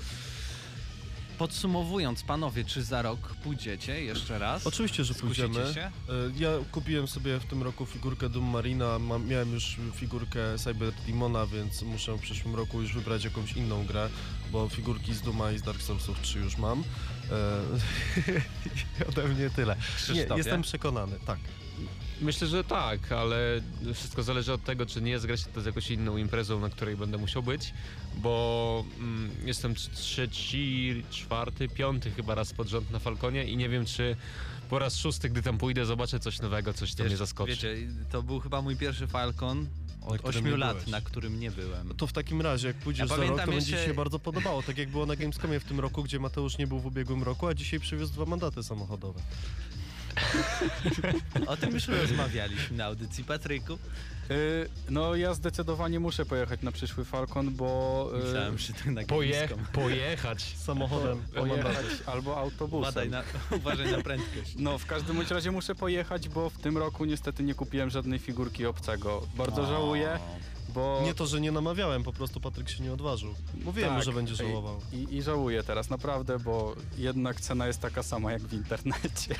Podsumowując, 1.38 2.22
panowie, 2.22 2.64
czy 2.64 2.82
za 2.82 3.02
rok 3.02 3.18
pójdziecie 3.44 4.04
jeszcze 4.04 4.38
raz? 4.38 4.66
Oczywiście, 4.66 5.04
że 5.04 5.14
Skusicie 5.14 5.48
pójdziemy. 5.48 5.74
się? 5.74 5.80
E, 5.80 5.90
Ja 6.36 6.48
kupiłem 6.72 7.08
sobie 7.08 7.38
w 7.40 7.44
tym 7.44 7.62
roku 7.62 7.86
figurkę 7.86 8.28
Doom 8.28 8.44
Marina, 8.44 8.98
miałem 9.26 9.52
już 9.52 9.76
figurkę 9.94 10.58
Cyber 10.58 10.92
Demona, 11.06 11.46
więc 11.46 11.82
muszę 11.82 12.16
w 12.16 12.20
przyszłym 12.20 12.54
roku 12.54 12.80
już 12.82 12.92
wybrać 12.94 13.24
jakąś 13.24 13.52
inną 13.52 13.86
grę, 13.86 14.08
bo 14.52 14.68
figurki 14.68 15.14
z 15.14 15.20
Duma 15.20 15.52
i 15.52 15.58
z 15.58 15.62
Dark 15.62 15.82
Soulsów 15.82 16.20
3 16.20 16.38
już 16.38 16.56
mam. 16.56 16.84
E, 18.98 19.06
ode 19.08 19.28
mnie 19.28 19.50
tyle. 19.50 19.76
Nie, 20.14 20.26
jestem 20.36 20.62
przekonany, 20.62 21.16
tak. 21.26 21.38
Myślę, 22.22 22.46
że 22.46 22.64
tak, 22.64 23.12
ale 23.12 23.60
wszystko 23.94 24.22
zależy 24.22 24.52
od 24.52 24.64
tego, 24.64 24.86
czy 24.86 25.02
nie 25.02 25.18
zgra 25.18 25.36
się 25.36 25.46
to 25.54 25.60
z 25.60 25.66
jakąś 25.66 25.90
inną 25.90 26.16
imprezą, 26.16 26.60
na 26.60 26.70
której 26.70 26.96
będę 26.96 27.18
musiał 27.18 27.42
być, 27.42 27.74
bo 28.16 28.84
mm, 28.98 29.30
jestem 29.44 29.74
trzeci, 29.74 31.02
czwarty, 31.10 31.68
piąty 31.68 32.10
chyba 32.10 32.34
raz 32.34 32.52
pod 32.52 32.68
rząd 32.68 32.90
na 32.90 32.98
Falconie 32.98 33.44
i 33.44 33.56
nie 33.56 33.68
wiem, 33.68 33.84
czy 33.84 34.16
po 34.70 34.78
raz 34.78 34.96
szósty, 34.96 35.28
gdy 35.28 35.42
tam 35.42 35.58
pójdę, 35.58 35.86
zobaczę 35.86 36.20
coś 36.20 36.40
nowego, 36.40 36.72
coś, 36.72 36.94
co 36.94 37.04
mnie 37.04 37.16
zaskoczy. 37.16 37.52
Wiecie, 37.52 37.76
to 38.10 38.22
był 38.22 38.40
chyba 38.40 38.62
mój 38.62 38.76
pierwszy 38.76 39.06
Falcon 39.06 39.66
od 40.06 40.18
którym 40.18 40.44
8 40.44 40.50
nie 40.50 40.56
lat, 40.56 40.76
byłeś. 40.76 40.88
na 40.88 41.00
którym 41.00 41.40
nie 41.40 41.50
byłem. 41.50 41.94
To 41.94 42.06
w 42.06 42.12
takim 42.12 42.40
razie, 42.40 42.68
jak 42.68 42.76
pójdziesz 42.76 43.10
Ja 43.10 43.16
za 43.16 43.22
rok, 43.22 43.40
to 43.40 43.46
będzie 43.46 43.54
jeszcze- 43.70 43.82
ci 43.82 43.86
się 43.86 43.94
bardzo 43.94 44.18
podobało, 44.18 44.62
tak 44.62 44.78
jak 44.78 44.88
było 44.88 45.06
na 45.06 45.16
Gamescomie 45.16 45.60
w 45.60 45.64
tym 45.64 45.80
roku, 45.80 46.02
gdzie 46.02 46.18
Mateusz 46.18 46.58
nie 46.58 46.66
był 46.66 46.78
w 46.80 46.86
ubiegłym 46.86 47.22
roku, 47.22 47.46
a 47.46 47.54
dzisiaj 47.54 47.80
przywiózł 47.80 48.12
dwa 48.12 48.24
mandaty 48.24 48.62
samochodowe. 48.62 49.20
O 51.46 51.56
tym 51.56 51.74
już 51.74 51.88
rozmawialiśmy 51.88 52.76
na 52.76 52.84
audycji 52.84 53.24
Patryku. 53.24 53.78
Y, 54.30 54.68
no 54.90 55.14
ja 55.14 55.34
zdecydowanie 55.34 56.00
muszę 56.00 56.26
pojechać 56.26 56.62
na 56.62 56.72
przyszły 56.72 57.04
Falcon, 57.04 57.50
bo... 57.50 58.10
y, 58.20 58.24
Myślałem, 58.24 58.58
że 58.58 58.72
tak 58.72 58.86
na 58.86 59.02
Poje 59.02 59.48
pojechać. 59.72 60.42
Samochodem 60.56 61.22
po 61.34 61.40
pojechać 61.40 61.86
albo 62.06 62.36
autobusem. 62.38 62.80
Uważaj 62.80 63.10
na, 63.10 63.22
uważaj 63.50 63.92
na 63.92 64.02
prędkość. 64.02 64.54
No, 64.58 64.78
w 64.78 64.86
każdym 64.86 65.16
bądź 65.16 65.30
razie 65.30 65.50
muszę 65.50 65.74
pojechać, 65.74 66.28
bo 66.28 66.50
w 66.50 66.58
tym 66.58 66.78
roku 66.78 67.04
niestety 67.04 67.42
nie 67.42 67.54
kupiłem 67.54 67.90
żadnej 67.90 68.18
figurki 68.18 68.66
obcego. 68.66 69.26
Bardzo 69.36 69.66
żałuję, 69.66 70.18
bo... 70.74 71.00
Nie 71.04 71.14
to, 71.14 71.26
że 71.26 71.40
nie 71.40 71.52
namawiałem, 71.52 72.02
po 72.02 72.12
prostu 72.12 72.40
Patryk 72.40 72.68
się 72.68 72.82
nie 72.82 72.92
odważył. 72.92 73.34
Mówiłem 73.64 73.90
mu, 73.90 73.96
Tak, 73.96 74.04
że 74.04 74.12
będzie 74.12 74.34
żałował. 74.34 74.80
I, 74.92 75.16
I 75.16 75.22
żałuję 75.22 75.62
teraz, 75.62 75.90
naprawdę, 75.90 76.38
bo 76.38 76.74
jednak 76.98 77.40
cena 77.40 77.66
jest 77.66 77.80
taka 77.80 78.02
sama 78.02 78.32
jak 78.32 78.42
w 78.42 78.52
internecie. 78.52 79.34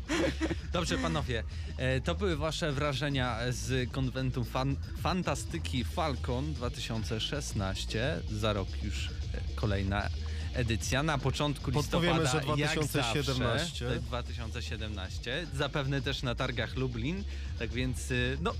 Dobrze, 0.72 0.98
panowie, 0.98 1.44
e, 1.76 2.00
to 2.00 2.14
były 2.14 2.36
wasze 2.36 2.72
wrażenia 2.72 3.38
z 3.50 3.90
konwentu 3.90 4.44
fan, 4.44 4.76
Fantastyki 5.00 5.84
Falcon 5.84 6.54
2016. 6.54 8.20
Za 8.30 8.52
rok 8.52 8.68
już 8.82 9.06
e, 9.06 9.10
kolejna 9.54 10.08
edycja. 10.54 11.02
Na 11.02 11.18
początku 11.18 11.72
Podpowiemy, 11.72 12.20
listopada, 12.20 12.56
że 12.56 12.62
jak 12.62 12.74
2017. 12.74 13.88
Zawsze, 13.88 14.00
2017. 14.00 15.46
Zapewne 15.54 16.02
też 16.02 16.22
na 16.22 16.34
targach 16.34 16.76
Lublin. 16.76 17.24
Tak 17.58 17.70
więc, 17.70 18.12
no, 18.40 18.52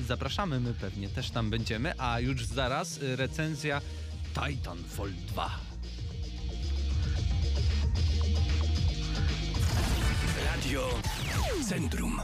zapraszamy, 0.00 0.60
my 0.60 0.74
pewnie 0.74 1.08
też 1.08 1.30
tam 1.30 1.50
będziemy. 1.50 1.92
A 1.98 2.20
już 2.20 2.46
zaraz 2.46 2.98
y, 3.02 3.16
recenzja 3.16 3.80
Titanfall 4.34 5.10
2. 5.28 5.50
Radio 10.44 10.88
Centrum. 11.68 12.20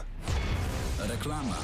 Reklama. 0.99 1.55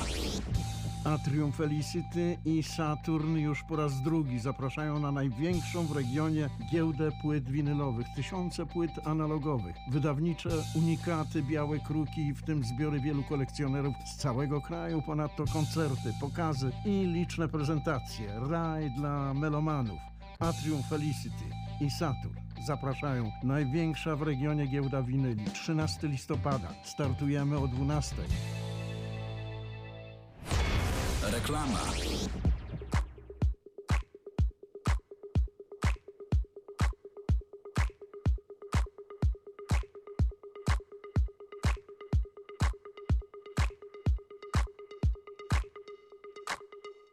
Atrium 1.05 1.51
Felicity 1.51 2.37
i 2.45 2.63
Saturn 2.63 3.35
już 3.35 3.63
po 3.63 3.75
raz 3.75 4.01
drugi 4.01 4.39
zapraszają 4.39 4.99
na 4.99 5.11
największą 5.11 5.85
w 5.85 5.95
regionie 5.95 6.49
giełdę 6.71 7.11
płyt 7.21 7.49
winylowych. 7.49 8.07
Tysiące 8.15 8.65
płyt 8.65 8.91
analogowych, 9.03 9.75
wydawnicze 9.91 10.49
unikaty, 10.75 11.43
białe 11.43 11.79
kruki, 11.79 12.33
w 12.33 12.43
tym 12.43 12.63
zbiory 12.63 12.99
wielu 12.99 13.23
kolekcjonerów 13.23 13.95
z 14.05 14.15
całego 14.15 14.61
kraju, 14.61 15.01
ponadto 15.01 15.45
koncerty, 15.53 16.13
pokazy 16.21 16.71
i 16.85 17.05
liczne 17.05 17.47
prezentacje. 17.47 18.39
Raj 18.49 18.91
dla 18.91 19.33
melomanów. 19.33 19.99
Atrium 20.39 20.83
Felicity 20.83 21.45
i 21.81 21.89
Saturn 21.89 22.35
zapraszają. 22.67 23.31
Największa 23.43 24.15
w 24.15 24.21
regionie 24.21 24.67
giełda 24.67 25.01
winyli. 25.01 25.45
13 25.53 26.07
listopada. 26.07 26.69
Startujemy 26.83 27.57
o 27.57 27.67
12. 27.67 28.15
Reklama. 31.31 32.29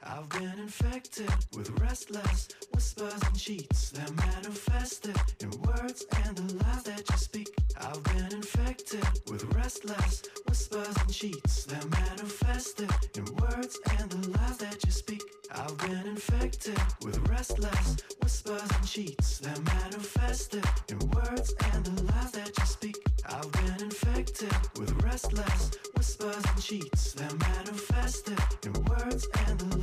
I've 0.05 0.29
been 0.29 0.59
infected 0.59 1.31
with 1.57 1.71
restless 1.81 2.49
whispers 2.75 3.23
and 3.23 3.39
cheats. 3.39 3.91
They're 3.91 4.07
manifested 4.15 5.17
in 5.41 5.51
words 5.63 6.05
and 6.25 6.37
the 6.37 6.65
lies 6.65 6.83
that 6.85 7.09
you 7.11 7.17
speak. 7.17 7.49
I've 7.81 8.03
been 8.05 8.33
infected 8.33 9.05
with 9.31 9.45
restless 9.55 10.23
whispers 10.53 10.95
and 10.99 11.11
cheats. 11.11 11.65
They're 11.65 11.89
manifested 11.89 12.91
in 13.17 13.25
words 13.37 13.81
and 13.99 14.11
the 14.11 14.29
lies 14.37 14.59
that 14.59 14.85
you 14.85 14.91
speak. 14.91 15.23
I've 15.51 15.79
been 15.79 16.07
infected 16.07 16.79
with 17.03 17.17
restless 17.27 17.97
whispers 18.23 18.71
and 18.77 18.87
cheats. 18.87 19.39
They're 19.39 19.65
manifested 19.81 20.67
in 20.91 20.99
words 21.09 21.55
and 21.73 21.87
the 21.87 22.03
lies 22.03 22.33
that 22.33 22.53
you 22.59 22.67
speak. 22.67 22.99
I've 23.31 23.51
been 23.51 23.81
infected 23.81 24.55
with 24.79 24.93
restless 25.03 25.71
whispers 25.97 26.45
and 26.45 26.63
cheats. 26.63 27.15
They're 27.15 27.39
manifested 27.55 28.39
in 28.67 28.75
words 28.85 29.27
and 29.49 29.59
the 29.59 29.82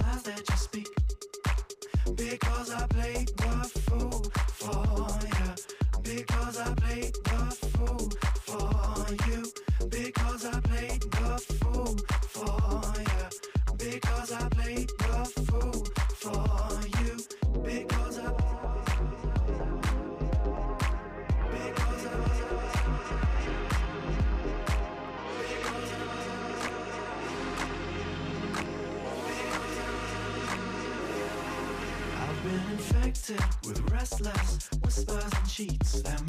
dance 35.92 36.04
them. 36.04 36.29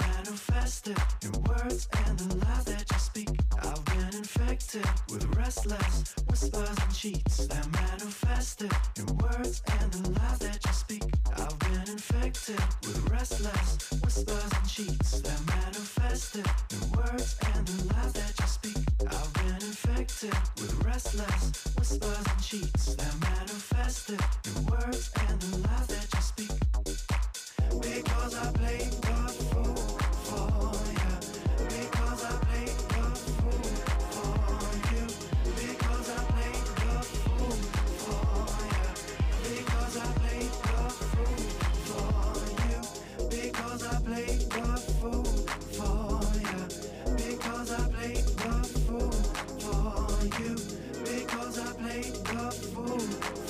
You. 50.40 50.56
Because 51.04 51.58
I 51.58 51.72
played 51.74 52.14
the 52.14 52.50
fool 52.72 52.98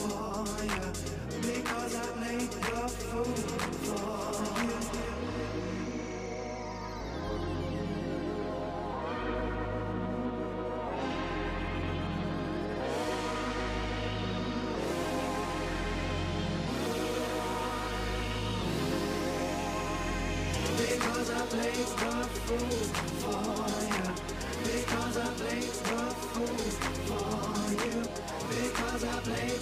for 0.01 0.65
you. 0.65 0.89
Because 1.43 1.95
I 1.95 2.07
played 2.19 2.51
the 2.51 2.89
fool 2.89 3.25
for 3.87 4.09
you. 4.63 4.79
Because 20.77 21.31
I 21.31 21.47
played 21.47 21.91
the 22.01 22.13
fool 22.47 22.71
for 23.21 23.85
you. 23.85 23.90
place. 29.31 29.60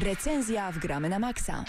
Recenzja 0.00 0.72
w 0.72 0.78
Gramy 0.78 1.08
na 1.08 1.18
Maxa. 1.18 1.64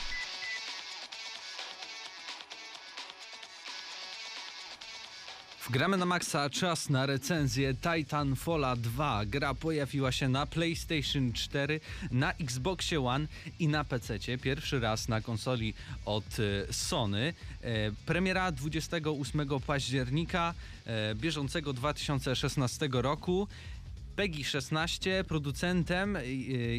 Gramy 5.70 5.98
na 5.98 6.06
maksa, 6.06 6.50
czas 6.50 6.89
na 6.89 7.06
recenzję 7.06 7.74
Titanfalla 7.74 8.76
2. 8.76 9.26
Gra 9.26 9.54
pojawiła 9.54 10.12
się 10.12 10.30
na 10.30 10.46
PlayStation 10.46 11.34
4, 11.34 11.80
na 12.12 12.34
Xboxie 12.34 13.02
One 13.06 13.28
i 13.60 13.68
na 13.68 13.84
PC. 13.84 14.20
Pierwszy 14.42 14.80
raz 14.80 15.08
na 15.08 15.22
konsoli 15.22 15.74
od 16.06 16.26
e, 16.39 16.74
Sony. 16.74 17.34
E, 17.62 17.92
premiera 18.06 18.52
28 18.52 19.48
października 19.68 20.54
e, 20.86 21.15
bieżącego 21.15 21.74
2016 21.74 22.89
roku. 22.92 23.48
PEGI 24.15 24.43
16, 24.43 25.24
producentem 25.28 26.15
y, 26.15 26.24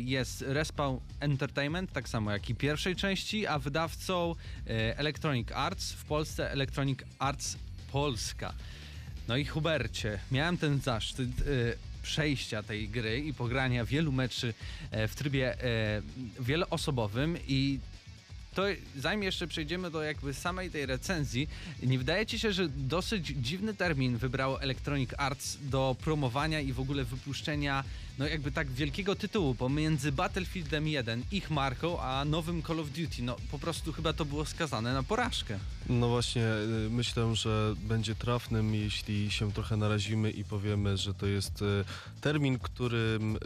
jest 0.04 0.42
Respawn 0.42 1.00
Entertainment, 1.20 1.92
tak 1.92 2.08
samo 2.08 2.30
jak 2.30 2.50
i 2.50 2.54
pierwszej 2.54 2.96
części, 2.96 3.46
a 3.46 3.58
wydawcą 3.58 4.34
y, 4.34 4.96
Electronic 4.96 5.52
Arts, 5.52 5.92
w 5.92 6.04
Polsce 6.04 6.50
Electronic 6.50 6.98
Arts 7.18 7.56
Polska. 7.92 8.52
No 9.28 9.36
i 9.36 9.44
Hubercie, 9.44 10.18
miałem 10.30 10.56
ten 10.58 10.80
zaszczyt 10.80 11.40
y, 11.40 11.76
przejścia 12.02 12.62
tej 12.62 12.88
gry 12.88 13.20
i 13.20 13.34
pogrania 13.34 13.84
wielu 13.84 14.12
meczy 14.12 14.54
e, 14.90 15.08
w 15.08 15.14
trybie 15.14 15.64
e, 15.64 16.02
wieloosobowym 16.40 17.36
i 17.48 17.78
to 18.54 18.62
zanim 18.96 19.22
jeszcze 19.22 19.46
przejdziemy 19.46 19.90
do 19.90 20.02
jakby 20.02 20.34
samej 20.34 20.70
tej 20.70 20.86
recenzji, 20.86 21.48
nie 21.82 21.98
wydaje 21.98 22.26
ci 22.26 22.38
się, 22.38 22.52
że 22.52 22.68
dosyć 22.68 23.26
dziwny 23.26 23.74
termin 23.74 24.16
wybrał 24.16 24.58
Electronic 24.58 25.10
Arts 25.18 25.58
do 25.62 25.96
promowania 26.04 26.60
i 26.60 26.72
w 26.72 26.80
ogóle 26.80 27.04
wypuszczenia 27.04 27.84
no 28.20 28.26
jakby 28.28 28.52
tak 28.52 28.70
wielkiego 28.70 29.16
tytułu 29.16 29.54
pomiędzy 29.54 30.12
Battlefieldem 30.12 30.88
1, 30.88 31.22
ich 31.32 31.50
marką, 31.50 32.00
a 32.00 32.24
nowym 32.24 32.62
Call 32.62 32.80
of 32.80 32.86
Duty. 32.90 33.22
No 33.22 33.36
po 33.50 33.58
prostu 33.58 33.92
chyba 33.92 34.12
to 34.12 34.24
było 34.24 34.44
skazane 34.44 34.94
na 34.94 35.02
porażkę. 35.02 35.58
No 35.88 36.08
właśnie, 36.08 36.42
y, 36.86 36.90
myślę, 36.90 37.36
że 37.36 37.74
będzie 37.82 38.14
trafnym, 38.14 38.74
jeśli 38.74 39.30
się 39.30 39.52
trochę 39.52 39.76
narazimy 39.76 40.30
i 40.30 40.44
powiemy, 40.44 40.96
że 40.96 41.14
to 41.14 41.26
jest 41.26 41.62
y, 41.62 41.84
termin, 42.20 42.58
którym 42.58 43.36
y, 43.36 43.40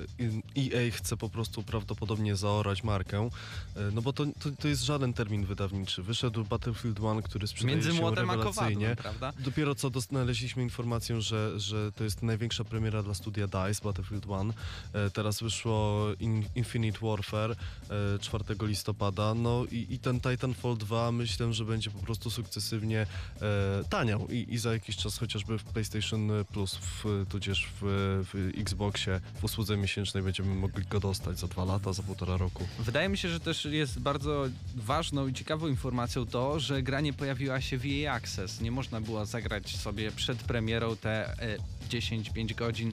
EA 0.59 0.90
chce 0.90 1.16
po 1.16 1.28
prostu 1.28 1.62
prawdopodobnie 1.62 2.36
zaorać 2.36 2.84
markę. 2.84 3.28
Y, 3.76 3.92
No 3.92 4.03
bo 4.03 4.12
to, 4.12 4.26
to, 4.26 4.51
to 4.61 4.68
jest 4.68 4.82
żaden 4.84 5.12
termin 5.12 5.46
wydawniczy. 5.46 6.03
Wyszedł 6.03 6.44
Battlefield 6.44 6.98
1, 6.98 7.22
który 7.22 7.46
sprzedaje 7.46 7.76
Między 7.76 7.92
się 7.92 8.01
młotem 8.01 8.30
a 8.30 8.36
rewelacyjnie. 8.36 8.74
kowadłem, 8.74 8.96
prawda? 8.96 9.32
Dopiero 9.38 9.74
co 9.74 9.90
znaleźliśmy 10.01 10.62
informację, 10.62 11.20
że, 11.20 11.61
że 11.61 11.92
to 11.92 12.05
jest 12.05 12.22
największa 12.22 12.64
premiera 12.64 13.03
dla 13.03 13.14
studia 13.14 13.46
DICE, 13.46 13.84
Battlefield 13.84 14.26
1. 14.26 14.53
E, 14.92 15.10
teraz 15.10 15.42
wyszło 15.42 16.06
In 16.20 16.44
Infinite 16.54 16.98
Warfare 17.02 17.50
e, 17.50 18.18
4 18.18 18.44
listopada. 18.60 19.34
No 19.34 19.64
i, 19.70 19.86
i 19.90 19.98
ten 19.98 20.20
Titanfall 20.20 20.76
2 20.76 21.12
myślę, 21.12 21.52
że 21.52 21.64
będzie 21.64 21.90
po 21.90 21.98
prostu 21.98 22.30
sukcesywnie 22.30 23.06
e, 23.42 23.84
taniał 23.90 24.28
i, 24.28 24.46
i 24.48 24.58
za 24.58 24.72
jakiś 24.72 24.96
czas 24.96 25.18
chociażby 25.18 25.58
w 25.58 25.64
PlayStation 25.64 26.30
Plus, 26.52 26.74
w, 26.74 27.26
tudzież 27.28 27.68
w, 27.80 27.84
w 28.32 28.60
Xboxie 28.60 29.20
w 29.40 29.44
usłudze 29.44 29.76
miesięcznej 29.76 30.22
będziemy 30.22 30.54
mogli 30.54 30.84
go 30.86 31.00
dostać 31.00 31.38
za 31.38 31.46
dwa 31.46 31.64
lata, 31.64 31.92
za 31.92 32.02
półtora 32.02 32.36
roku. 32.36 32.66
Wydaje 32.78 33.08
mi 33.08 33.18
się, 33.18 33.28
że 33.28 33.40
też 33.40 33.64
jest 33.64 33.98
bardzo 33.98 34.44
ważną 34.74 35.28
i 35.28 35.32
ciekawą 35.32 35.66
informacją 35.66 36.26
to, 36.26 36.60
że 36.60 36.82
gra 36.82 37.00
nie 37.00 37.12
pojawiła 37.12 37.60
się 37.60 37.78
w 37.78 37.84
EA 37.86 38.14
Access. 38.14 38.60
Nie 38.60 38.70
można 38.70 39.00
było 39.00 39.26
zagrać 39.26 39.76
sobie 39.76 40.12
przed 40.12 40.38
premierą 40.38 40.96
te 40.96 41.38
e, 41.38 41.58
10-5 41.88 42.54
godzin 42.54 42.92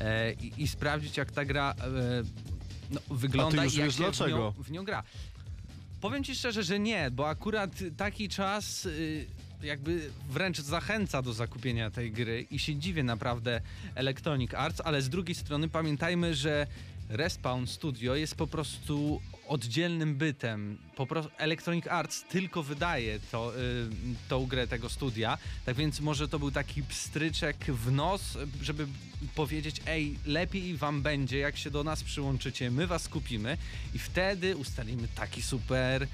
e, 0.00 0.32
i, 0.32 0.62
i 0.62 0.68
sprawdzić, 0.68 1.16
jak 1.16 1.32
ta 1.32 1.44
gra 1.44 1.74
e, 1.78 1.84
no, 2.90 3.00
wygląda 3.10 3.64
już 3.64 3.74
i 3.74 3.78
jak 3.78 3.86
wiesz 3.86 3.94
się 3.94 3.98
w 3.98 4.00
nią, 4.00 4.10
dlaczego? 4.10 4.52
w 4.52 4.70
nią 4.70 4.84
gra. 4.84 5.02
Powiem 6.00 6.24
ci 6.24 6.34
szczerze, 6.34 6.62
że 6.62 6.78
nie, 6.78 7.10
bo 7.10 7.28
akurat 7.28 7.70
taki 7.96 8.28
czas 8.28 8.86
y, 8.86 9.26
jakby 9.62 10.10
wręcz 10.30 10.60
zachęca 10.60 11.22
do 11.22 11.32
zakupienia 11.32 11.90
tej 11.90 12.12
gry 12.12 12.46
i 12.50 12.58
się 12.58 12.76
dziwię 12.76 13.02
naprawdę 13.02 13.60
Electronic 13.94 14.54
Arts, 14.54 14.80
ale 14.84 15.02
z 15.02 15.08
drugiej 15.08 15.34
strony 15.34 15.68
pamiętajmy, 15.68 16.34
że 16.34 16.66
Respawn 17.08 17.66
Studio 17.66 18.14
jest 18.14 18.34
po 18.34 18.46
prostu 18.46 19.20
oddzielnym 19.48 20.14
bytem. 20.14 20.78
Po 20.96 21.06
prostu 21.06 21.30
Electronic 21.38 21.86
Arts 21.86 22.24
tylko 22.28 22.62
wydaje 22.62 23.20
to, 23.32 23.58
y, 23.58 23.60
tą 24.28 24.46
grę 24.46 24.66
tego 24.66 24.88
studia, 24.88 25.38
tak 25.66 25.76
więc 25.76 26.00
może 26.00 26.28
to 26.28 26.38
był 26.38 26.50
taki 26.50 26.82
pstryczek 26.82 27.64
w 27.64 27.92
nos, 27.92 28.38
żeby 28.62 28.86
powiedzieć, 29.34 29.80
ej, 29.86 30.18
lepiej 30.26 30.76
wam 30.76 31.02
będzie, 31.02 31.38
jak 31.38 31.56
się 31.56 31.70
do 31.70 31.84
nas 31.84 32.04
przyłączycie, 32.04 32.70
my 32.70 32.86
was 32.86 33.08
kupimy 33.08 33.56
i 33.94 33.98
wtedy 33.98 34.56
ustalimy 34.56 35.08
taki 35.08 35.42
super 35.42 36.02
e, 36.02 36.06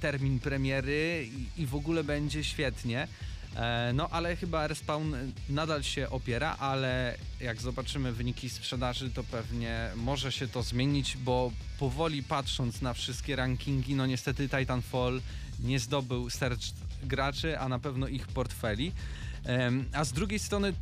termin 0.00 0.38
premiery 0.40 1.28
i, 1.56 1.62
i 1.62 1.66
w 1.66 1.74
ogóle 1.74 2.04
będzie 2.04 2.44
świetnie. 2.44 3.08
E, 3.56 3.92
No 3.94 4.08
ale 4.10 4.36
chyba 4.36 4.66
Respawn 4.66 5.14
nadal 5.48 5.82
się 5.82 6.10
opiera, 6.10 6.56
ale 6.58 7.16
jak 7.40 7.60
zobaczymy 7.60 8.12
wyniki 8.12 8.50
sprzedaży, 8.50 9.10
to 9.10 9.24
pewnie 9.24 9.90
może 9.96 10.32
się 10.32 10.48
to 10.48 10.62
zmienić, 10.62 11.16
bo 11.16 11.52
powoli 11.78 12.22
patrząc 12.22 12.82
na 12.82 12.94
wszystkie 12.94 13.36
rankingi, 13.36 13.94
no 13.94 14.06
niestety 14.06 14.48
Titanfall 14.48 15.20
nie 15.60 15.80
zdobył 15.80 16.30
serc 16.30 16.72
graczy, 17.02 17.58
a 17.58 17.68
na 17.68 17.78
pewno 17.78 18.08
ich 18.08 18.26
portfeli. 18.26 18.92
A 19.92 20.04
z 20.04 20.12
drugiej 20.12 20.38
strony 20.38 20.72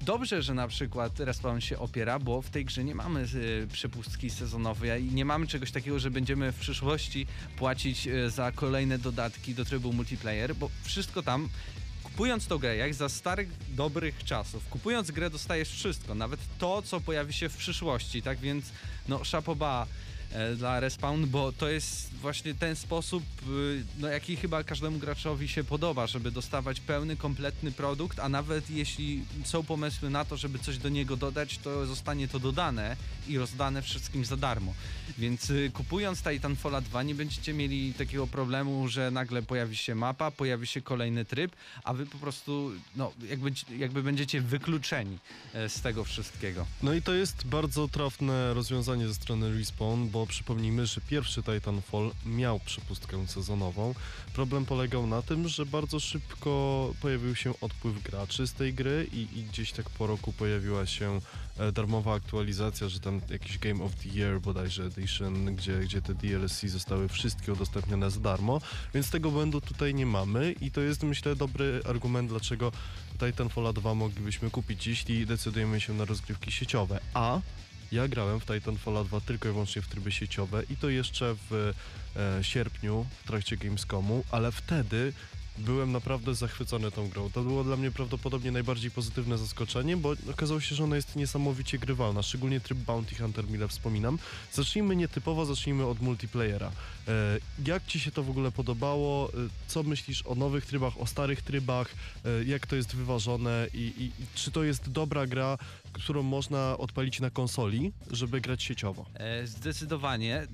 Dobrze, 0.00 0.42
że 0.42 0.54
na 0.54 0.68
przykład 0.68 1.20
Respawn 1.20 1.60
się 1.60 1.78
opiera, 1.78 2.18
bo 2.18 2.42
w 2.42 2.50
tej 2.50 2.64
grze 2.64 2.84
nie 2.84 2.94
mamy 2.94 3.26
y, 3.34 3.68
przepustki 3.72 4.30
sezonowej 4.30 5.06
i 5.06 5.14
nie 5.14 5.24
mamy 5.24 5.46
czegoś 5.46 5.70
takiego, 5.72 5.98
że 5.98 6.10
będziemy 6.10 6.52
w 6.52 6.58
przyszłości 6.58 7.26
płacić 7.56 8.06
y, 8.06 8.30
za 8.30 8.52
kolejne 8.52 8.98
dodatki 8.98 9.54
do 9.54 9.64
trybu 9.64 9.92
multiplayer, 9.92 10.56
bo 10.56 10.70
wszystko 10.84 11.22
tam 11.22 11.48
Kupując 12.16 12.46
tą 12.46 12.58
grę, 12.58 12.76
jak 12.76 12.94
za 12.94 13.08
starych, 13.08 13.48
dobrych 13.68 14.24
czasów, 14.24 14.68
kupując 14.68 15.10
grę 15.10 15.30
dostajesz 15.30 15.70
wszystko, 15.70 16.14
nawet 16.14 16.40
to, 16.58 16.82
co 16.82 17.00
pojawi 17.00 17.32
się 17.32 17.48
w 17.48 17.56
przyszłości, 17.56 18.22
tak 18.22 18.38
więc 18.38 18.64
no 19.08 19.24
szapoba 19.24 19.86
dla 20.56 20.80
Respawn, 20.80 21.26
bo 21.26 21.52
to 21.52 21.68
jest 21.68 22.14
właśnie 22.14 22.54
ten 22.54 22.76
sposób, 22.76 23.22
y, 23.48 23.84
no, 23.98 24.08
jaki 24.08 24.36
chyba 24.36 24.64
każdemu 24.64 24.98
graczowi 24.98 25.48
się 25.48 25.64
podoba, 25.64 26.06
żeby 26.06 26.30
dostawać 26.30 26.80
pełny, 26.80 27.16
kompletny 27.16 27.72
produkt, 27.72 28.18
a 28.18 28.28
nawet 28.28 28.70
jeśli 28.70 29.24
są 29.44 29.62
pomysły 29.62 30.10
na 30.10 30.24
to, 30.24 30.36
żeby 30.36 30.58
coś 30.58 30.78
do 30.78 30.88
niego 30.88 31.16
dodać, 31.16 31.58
to 31.58 31.86
zostanie 31.86 32.28
to 32.28 32.38
dodane 32.38 32.96
i 33.28 33.38
rozdane 33.38 33.82
wszystkim 33.82 34.24
za 34.24 34.36
darmo. 34.36 34.74
Więc 35.18 35.50
y, 35.50 35.70
kupując 35.74 36.22
Titanfalla 36.22 36.80
2 36.80 37.02
nie 37.02 37.14
będziecie 37.14 37.54
mieli 37.54 37.94
takiego 37.94 38.26
problemu, 38.26 38.88
że 38.88 39.10
nagle 39.10 39.42
pojawi 39.42 39.76
się 39.76 39.94
mapa, 39.94 40.30
pojawi 40.30 40.66
się 40.66 40.80
kolejny 40.80 41.24
tryb, 41.24 41.56
a 41.84 41.94
wy 41.94 42.06
po 42.06 42.18
prostu 42.18 42.72
no, 42.96 43.12
jakby, 43.28 43.52
jakby 43.78 44.02
będziecie 44.02 44.40
wykluczeni 44.40 45.18
e, 45.54 45.68
z 45.68 45.80
tego 45.80 46.04
wszystkiego. 46.04 46.66
No 46.82 46.94
i 46.94 47.02
to 47.02 47.14
jest 47.14 47.46
bardzo 47.46 47.88
trafne 47.88 48.54
rozwiązanie 48.54 49.08
ze 49.08 49.14
strony 49.14 49.58
Respawn, 49.58 50.08
bo 50.16 50.26
przypomnijmy, 50.26 50.86
że 50.86 51.00
pierwszy 51.00 51.42
Titanfall 51.42 52.10
miał 52.26 52.60
przepustkę 52.60 53.26
sezonową. 53.26 53.94
Problem 54.34 54.66
polegał 54.66 55.06
na 55.06 55.22
tym, 55.22 55.48
że 55.48 55.66
bardzo 55.66 56.00
szybko 56.00 56.94
pojawił 57.00 57.34
się 57.34 57.60
odpływ 57.60 58.02
graczy 58.02 58.46
z 58.46 58.52
tej 58.52 58.74
gry 58.74 59.06
i, 59.12 59.38
i 59.38 59.42
gdzieś 59.42 59.72
tak 59.72 59.90
po 59.90 60.06
roku 60.06 60.32
pojawiła 60.32 60.86
się 60.86 61.20
e, 61.58 61.72
darmowa 61.72 62.14
aktualizacja, 62.14 62.88
że 62.88 63.00
tam 63.00 63.20
jakiś 63.30 63.58
Game 63.58 63.84
of 63.84 63.92
the 63.94 64.08
Year 64.08 64.40
bodajże 64.40 64.84
Edition, 64.84 65.56
gdzie, 65.56 65.78
gdzie 65.78 66.02
te 66.02 66.14
DLC 66.14 66.60
zostały 66.60 67.08
wszystkie 67.08 67.52
udostępnione 67.52 68.10
za 68.10 68.20
darmo, 68.20 68.60
więc 68.94 69.10
tego 69.10 69.30
błędu 69.30 69.60
tutaj 69.60 69.94
nie 69.94 70.06
mamy 70.06 70.54
i 70.60 70.70
to 70.70 70.80
jest 70.80 71.02
myślę 71.02 71.36
dobry 71.36 71.80
argument, 71.88 72.28
dlaczego 72.28 72.72
Titanfalla 73.18 73.72
2 73.72 73.94
moglibyśmy 73.94 74.50
kupić, 74.50 74.86
jeśli 74.86 75.26
decydujemy 75.26 75.80
się 75.80 75.94
na 75.94 76.04
rozgrywki 76.04 76.52
sieciowe. 76.52 77.00
A 77.14 77.40
ja 77.92 78.08
grałem 78.08 78.40
w 78.40 78.46
Titanfalla 78.46 79.04
2 79.04 79.20
tylko 79.20 79.48
i 79.48 79.52
wyłącznie 79.52 79.82
w 79.82 79.88
trybie 79.88 80.12
sieciowe 80.12 80.62
i 80.70 80.76
to 80.76 80.88
jeszcze 80.88 81.36
w 81.50 81.72
e, 82.16 82.44
sierpniu 82.44 83.06
w 83.24 83.26
trakcie 83.26 83.56
Gamescomu, 83.56 84.24
ale 84.30 84.52
wtedy 84.52 85.12
byłem 85.58 85.92
naprawdę 85.92 86.34
zachwycony 86.34 86.90
tą 86.90 87.08
grą. 87.08 87.30
To 87.30 87.42
było 87.42 87.64
dla 87.64 87.76
mnie 87.76 87.90
prawdopodobnie 87.90 88.52
najbardziej 88.52 88.90
pozytywne 88.90 89.38
zaskoczenie, 89.38 89.96
bo 89.96 90.14
okazało 90.30 90.60
się, 90.60 90.74
że 90.74 90.84
ona 90.84 90.96
jest 90.96 91.16
niesamowicie 91.16 91.78
grywalna, 91.78 92.22
szczególnie 92.22 92.60
tryb 92.60 92.78
Bounty 92.78 93.14
Hunter, 93.14 93.50
mile 93.50 93.68
wspominam. 93.68 94.18
Zacznijmy 94.52 94.96
nietypowo, 94.96 95.46
zacznijmy 95.46 95.86
od 95.86 96.00
multiplayera. 96.00 96.72
E, 97.08 97.12
jak 97.66 97.86
ci 97.86 98.00
się 98.00 98.10
to 98.10 98.22
w 98.22 98.30
ogóle 98.30 98.52
podobało? 98.52 99.28
E, 99.28 99.32
Co 99.68 99.82
myślisz 99.82 100.22
o 100.26 100.34
nowych 100.34 100.66
trybach, 100.66 101.00
o 101.00 101.06
starych 101.06 101.42
trybach? 101.42 101.94
E, 102.24 102.44
jak 102.44 102.66
to 102.66 102.76
jest 102.76 102.96
wyważone 102.96 103.66
i, 103.74 103.78
i, 103.78 104.04
i 104.22 104.26
czy 104.34 104.50
to 104.50 104.64
jest 104.64 104.90
dobra 104.90 105.26
gra, 105.26 105.58
którą 105.92 106.22
można 106.22 106.78
odpalić 106.78 107.20
na 107.20 107.30
konsoli, 107.30 107.92
żeby 108.10 108.40
grać 108.40 108.62
sieciowo? 108.62 109.06
Zdecydowanie 109.44 110.46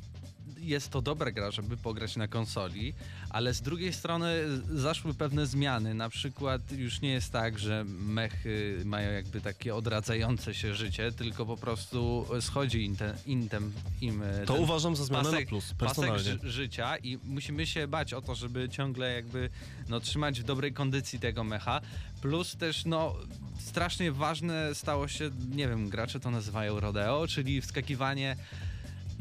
jest 0.59 0.91
to 0.91 1.03
dobra 1.03 1.31
gra, 1.31 1.51
żeby 1.51 1.77
pograć 1.77 2.17
na 2.17 2.29
konsoli, 2.29 2.95
ale 3.31 3.55
z 3.55 3.63
drugiej 3.63 3.93
strony 3.93 4.35
zaszły 4.75 5.15
pewne 5.15 5.47
zmiany. 5.47 5.95
Na 5.95 6.09
przykład 6.09 6.73
już 6.73 7.01
nie 7.01 7.13
jest 7.13 7.33
tak, 7.33 7.59
że 7.59 7.85
mechy 7.89 8.83
mają 8.85 9.13
jakby 9.13 9.41
takie 9.41 9.75
odradzające 9.75 10.55
się 10.55 10.75
życie, 10.75 11.13
tylko 11.13 11.47
po 11.47 11.57
prostu 11.57 12.27
schodzi 12.41 12.85
intem, 12.85 13.17
intem 13.27 13.73
im 14.01 14.23
e, 14.23 14.47
To 14.47 14.55
uważam 14.55 14.97
za 14.97 15.05
zmianę 15.05 15.25
pasek, 15.25 15.45
na 15.45 15.49
plus, 15.49 15.65
pasek 15.65 15.79
personalnie. 15.79 16.23
ży- 16.25 16.51
życia 16.51 16.97
i 16.97 17.19
musimy 17.25 17.67
się 17.67 17.89
bać 17.89 18.15
o 18.15 18.23
to, 18.23 18.35
żeby 18.35 18.69
ciągle 18.69 19.15
jakby 19.15 19.51
no, 19.89 20.01
trzymać 20.01 20.41
w 20.41 20.45
dobrej 20.45 20.73
kondycji 20.73 21.19
tego 21.21 21.45
mecha. 21.45 21.81
Plus 22.21 22.57
też 22.57 22.85
no 22.85 23.15
strasznie 23.61 24.13
ważne 24.13 24.75
stało 24.75 25.09
się, 25.09 25.31
nie 25.51 25.69
wiem, 25.69 25.89
gracze 25.89 26.21
to 26.21 26.31
nazywają 26.31 26.81
rodeo, 26.81 27.27
czyli 27.29 27.61
wskakiwanie 27.61 28.37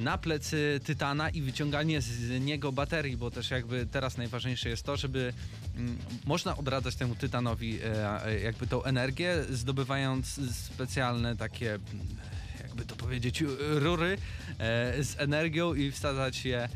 na 0.01 0.17
plecy 0.17 0.79
Tytana 0.83 1.29
i 1.29 1.41
wyciąganie 1.41 2.01
z 2.01 2.41
niego 2.41 2.71
baterii, 2.71 3.17
bo 3.17 3.31
też 3.31 3.51
jakby 3.51 3.85
teraz 3.85 4.17
najważniejsze 4.17 4.69
jest 4.69 4.83
to, 4.83 4.97
żeby 4.97 5.33
mm, 5.77 5.97
można 6.25 6.57
odradzać 6.57 6.95
temu 6.95 7.15
Tytanowi 7.15 7.79
e, 7.83 8.25
e, 8.25 8.39
jakby 8.39 8.67
tą 8.67 8.83
energię, 8.83 9.43
zdobywając 9.49 10.39
specjalne 10.55 11.37
takie 11.37 11.79
jakby 12.63 12.85
to 12.85 12.95
powiedzieć, 12.95 13.43
rury 13.59 14.17
e, 14.59 15.03
z 15.03 15.19
energią 15.19 15.73
i 15.73 15.91
wsadzać 15.91 16.45
je 16.45 16.69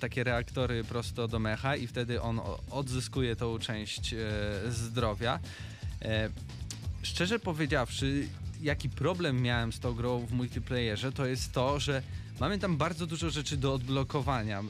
takie 0.00 0.24
reaktory 0.24 0.84
prosto 0.84 1.28
do 1.28 1.38
mecha 1.38 1.76
i 1.76 1.86
wtedy 1.86 2.22
on 2.22 2.40
odzyskuje 2.70 3.36
tą 3.36 3.58
część 3.58 4.14
zdrowia. 4.68 5.40
Szczerze 7.02 7.38
powiedziawszy, 7.38 8.28
jaki 8.62 8.88
problem 8.88 9.42
miałem 9.42 9.72
z 9.72 9.80
tą 9.80 9.94
grą 9.94 10.26
w 10.26 10.32
multiplayerze, 10.32 11.12
to 11.12 11.26
jest 11.26 11.52
to, 11.52 11.80
że 11.80 12.02
Mamy 12.40 12.58
tam 12.58 12.76
bardzo 12.76 13.06
dużo 13.06 13.30
rzeczy 13.30 13.56
do 13.56 13.74
odblokowania. 13.74 14.62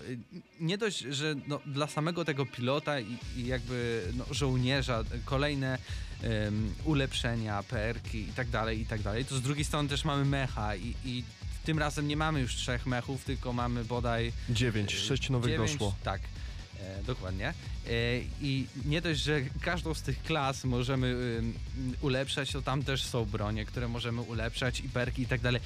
Nie 0.60 0.78
dość, 0.78 0.98
że 0.98 1.34
no, 1.46 1.60
dla 1.66 1.86
samego 1.86 2.24
tego 2.24 2.46
pilota 2.46 3.00
i, 3.00 3.18
i 3.36 3.46
jakby 3.46 4.02
no, 4.14 4.24
żołnierza 4.30 5.04
kolejne 5.24 5.78
em, 6.22 6.74
ulepszenia, 6.84 7.62
perki 7.62 8.18
i 8.18 8.32
tak 8.32 8.48
dalej, 8.48 8.80
i 8.80 8.86
tak 8.86 9.02
dalej, 9.02 9.24
to 9.24 9.36
z 9.36 9.42
drugiej 9.42 9.64
strony 9.64 9.88
też 9.88 10.04
mamy 10.04 10.24
mecha 10.24 10.76
i, 10.76 10.94
i 11.04 11.24
tym 11.64 11.78
razem 11.78 12.08
nie 12.08 12.16
mamy 12.16 12.40
już 12.40 12.54
trzech 12.54 12.86
mechów, 12.86 13.24
tylko 13.24 13.52
mamy 13.52 13.84
bodaj 13.84 14.32
Dziewięć, 14.50 14.94
sześć 14.94 15.30
nowych 15.30 15.56
doszło. 15.56 15.94
Tak, 16.04 16.20
e, 16.80 17.02
dokładnie. 17.02 17.48
E, 17.48 17.52
I 18.40 18.66
nie 18.84 19.00
dość, 19.00 19.20
że 19.20 19.40
każdą 19.60 19.94
z 19.94 20.02
tych 20.02 20.22
klas 20.22 20.64
możemy 20.64 21.16
ulepszać, 22.00 22.52
to 22.52 22.62
tam 22.62 22.82
też 22.82 23.02
są 23.02 23.24
bronie, 23.24 23.64
które 23.64 23.88
możemy 23.88 24.20
ulepszać 24.20 24.80
i 24.80 24.88
perki 24.88 25.22
i 25.22 25.26
tak 25.26 25.40
dalej. 25.40 25.60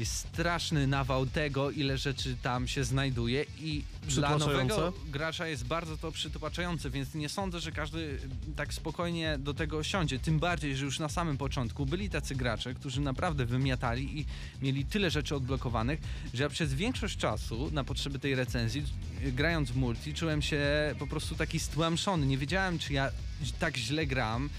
Jest 0.00 0.14
straszny 0.14 0.86
nawał 0.86 1.26
tego, 1.26 1.70
ile 1.70 1.98
rzeczy 1.98 2.36
tam 2.42 2.68
się 2.68 2.84
znajduje 2.84 3.44
i 3.58 3.84
dla 4.08 4.38
nowego 4.38 4.92
gracza 5.06 5.46
jest 5.46 5.64
bardzo 5.66 5.96
to 5.96 6.12
przytłaczające, 6.12 6.90
więc 6.90 7.14
nie 7.14 7.28
sądzę, 7.28 7.60
że 7.60 7.72
każdy 7.72 8.18
tak 8.56 8.74
spokojnie 8.74 9.38
do 9.38 9.54
tego 9.54 9.82
siądzie. 9.82 10.18
Tym 10.18 10.38
bardziej, 10.38 10.76
że 10.76 10.84
już 10.84 10.98
na 10.98 11.08
samym 11.08 11.36
początku 11.36 11.86
byli 11.86 12.10
tacy 12.10 12.34
gracze, 12.34 12.74
którzy 12.74 13.00
naprawdę 13.00 13.46
wymiatali 13.46 14.20
i 14.20 14.26
mieli 14.62 14.84
tyle 14.84 15.10
rzeczy 15.10 15.36
odblokowanych, 15.36 16.00
że 16.34 16.42
ja 16.42 16.48
przez 16.48 16.74
większość 16.74 17.16
czasu 17.16 17.70
na 17.72 17.84
potrzeby 17.84 18.18
tej 18.18 18.34
recenzji, 18.34 18.84
grając 19.22 19.70
w 19.70 19.76
multi, 19.76 20.14
czułem 20.14 20.42
się 20.42 20.60
po 20.98 21.06
prostu 21.06 21.34
taki 21.34 21.60
stłamszony. 21.60 22.26
Nie 22.26 22.38
wiedziałem, 22.38 22.78
czy 22.78 22.92
ja 22.92 23.10
tak 23.58 23.76
źle 23.76 24.06
gram, 24.06 24.50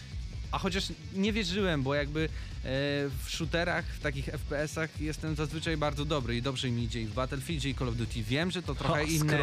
a 0.51 0.59
chociaż 0.59 0.85
nie 1.13 1.33
wierzyłem, 1.33 1.83
bo 1.83 1.95
jakby 1.95 2.23
e, 2.23 2.29
w 2.63 3.29
shooterach, 3.29 3.85
w 3.85 3.99
takich 3.99 4.25
FPS-ach 4.25 5.01
jestem 5.01 5.35
zazwyczaj 5.35 5.77
bardzo 5.77 6.05
dobry 6.05 6.37
i 6.37 6.41
dobrze 6.41 6.69
mi 6.71 6.83
idzie 6.83 7.01
i 7.01 7.05
w 7.05 7.13
Battlefieldzie 7.13 7.69
i 7.69 7.75
Call 7.75 7.89
of 7.89 7.95
Duty. 7.95 8.23
Wiem, 8.23 8.51
że 8.51 8.61
to 8.63 8.75
trochę 8.75 8.93
Ha, 8.93 9.01
inne, 9.01 9.37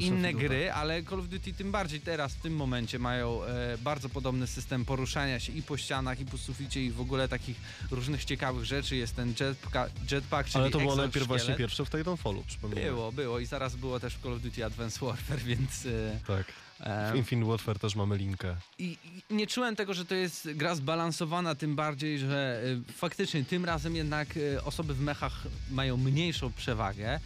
inne 0.00 0.34
gry, 0.34 0.72
ale 0.72 1.02
Call 1.02 1.20
of 1.20 1.28
Duty 1.28 1.52
tym 1.52 1.72
bardziej 1.72 2.00
teraz, 2.00 2.32
w 2.34 2.40
tym 2.40 2.56
momencie 2.56 2.98
mają 2.98 3.44
e, 3.44 3.78
bardzo 3.78 4.08
podobny 4.08 4.46
system 4.46 4.84
poruszania 4.84 5.40
się 5.40 5.52
i 5.52 5.62
po 5.62 5.76
ścianach, 5.76 6.20
i 6.20 6.26
po 6.26 6.38
suficie, 6.38 6.84
i 6.84 6.90
w 6.90 7.00
ogóle 7.00 7.28
takich 7.28 7.56
różnych 7.90 8.24
ciekawych 8.24 8.64
rzeczy. 8.64 8.96
Jest 8.96 9.16
ten 9.16 9.34
jetpack, 9.40 9.90
jetpack 10.12 10.48
czyli 10.48 10.62
Ale 10.62 10.70
to 10.70 10.78
było 10.78 10.96
najpierw 10.96 11.26
właśnie 11.26 11.54
pierwsze 11.54 11.84
w 11.84 11.90
Titanfallu, 11.90 12.44
przypomnę. 12.46 12.80
Było, 12.80 13.12
było 13.12 13.38
i 13.40 13.46
zaraz 13.46 13.76
było 13.76 14.00
też 14.00 14.14
w 14.14 14.22
Call 14.22 14.32
of 14.32 14.40
Duty 14.40 14.64
Advanced 14.64 15.02
Warfare, 15.02 15.40
więc... 15.42 15.86
E, 15.86 16.18
Tak. 16.26 16.63
E, 16.80 17.12
W 17.12 17.16
Infinite 17.16 17.50
Warfare 17.50 17.78
też 17.78 17.94
mamy 17.96 18.16
linkę. 18.16 18.56
i, 18.78 18.98
I 19.30 19.34
nie 19.34 19.46
czułem 19.46 19.76
tego, 19.76 19.94
że 19.94 20.04
to 20.04 20.14
jest 20.14 20.52
gra 20.52 20.74
zbalansowana, 20.74 21.54
tym 21.54 21.76
bardziej, 21.76 22.18
że 22.18 22.62
y, 22.88 22.92
faktycznie 22.92 23.44
tym 23.44 23.64
razem 23.64 23.96
jednak 23.96 24.36
y, 24.36 24.62
osoby 24.64 24.94
w 24.94 25.00
mechach 25.00 25.42
mają 25.70 25.96
mniejszą 25.96 26.52
przewagę, 26.52 27.20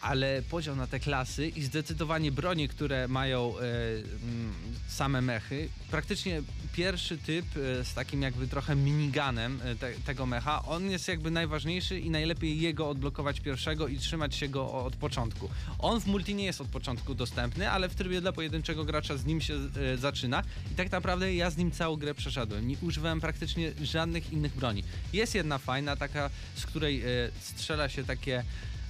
ale 0.00 0.42
podział 0.42 0.76
na 0.76 0.86
te 0.86 1.00
klasy 1.00 1.48
i 1.48 1.62
zdecydowanie 1.62 2.32
bronie, 2.32 2.68
które 2.68 3.08
mają 3.08 3.54
y, 3.58 3.62
mm, 3.62 4.54
same 4.88 5.20
mechy, 5.20 5.68
praktycznie 5.90 6.42
pierwszy 6.72 7.18
typ 7.18 7.56
y, 7.56 7.84
z 7.84 7.94
takim 7.94 8.22
jakby 8.22 8.48
trochę 8.48 8.76
miniganem 8.76 9.60
y, 9.62 9.76
te, 9.76 9.92
tego 9.92 10.26
mecha, 10.26 10.62
on 10.62 10.90
jest 10.90 11.08
jakby 11.08 11.30
najważniejszy 11.30 11.98
i 12.00 12.10
najlepiej 12.10 12.60
jego 12.60 12.88
odblokować 12.88 13.40
pierwszego 13.40 13.88
i 13.88 13.98
trzymać 13.98 14.34
się 14.34 14.48
go 14.48 14.72
od 14.72 14.96
początku. 14.96 15.48
On 15.78 16.00
w 16.00 16.06
multi 16.06 16.34
nie 16.34 16.44
jest 16.44 16.60
od 16.60 16.68
początku 16.68 17.14
dostępny, 17.14 17.70
ale 17.70 17.88
w 17.88 17.94
trybie 17.94 18.20
dla 18.20 18.32
pojedynczego 18.32 18.84
gracza 18.84 19.16
z 19.16 19.24
nim 19.24 19.40
się 19.40 19.54
e, 19.54 19.96
zaczyna 19.96 20.42
i 20.72 20.74
tak 20.74 20.92
naprawdę 20.92 21.34
ja 21.34 21.50
z 21.50 21.56
nim 21.56 21.70
całą 21.70 21.96
grę 21.96 22.14
przeszedłem. 22.14 22.68
Nie 22.68 22.76
używałem 22.82 23.20
praktycznie 23.20 23.72
żadnych 23.82 24.32
innych 24.32 24.54
broni. 24.54 24.84
Jest 25.12 25.34
jedna 25.34 25.58
fajna, 25.58 25.96
taka, 25.96 26.30
z 26.54 26.66
której 26.66 27.02
e, 27.02 27.06
strzela 27.40 27.88
się 27.88 28.04
takie 28.04 28.44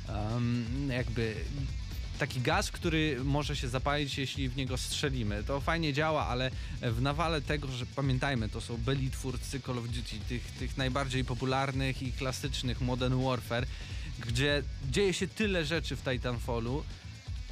em, 0.09 0.89
jakby 0.91 1.35
taki 2.19 2.41
gaz, 2.41 2.71
który 2.71 3.25
może 3.25 3.57
się 3.57 3.69
zapalić, 3.69 4.19
jeśli 4.19 4.49
w 4.49 4.57
niego 4.57 4.79
strzelimy. 4.79 5.45
To 5.45 5.61
fajnie 5.61 5.93
działa, 5.93 6.27
ale 6.27 6.51
w 6.83 7.03
nawale 7.03 7.43
tego, 7.43 7.69
że 7.69 7.87
pamiętajmy, 7.87 8.49
to 8.49 8.61
są 8.61 8.77
byli 8.77 9.11
twórcy 9.11 9.61
Call 9.61 9.79
of 9.79 9.85
Duty, 9.85 10.17
tych, 10.29 10.43
tych 10.43 10.77
najbardziej 10.77 11.25
popularnych 11.25 12.03
i 12.03 12.13
klasycznych 12.13 12.81
Modern 12.81 13.25
Warfare, 13.25 13.67
gdzie 14.27 14.63
dzieje 14.91 15.13
się 15.13 15.29
tyle 15.29 15.65
rzeczy 15.65 15.97
w 15.97 16.03
Titanfallu, 16.03 16.85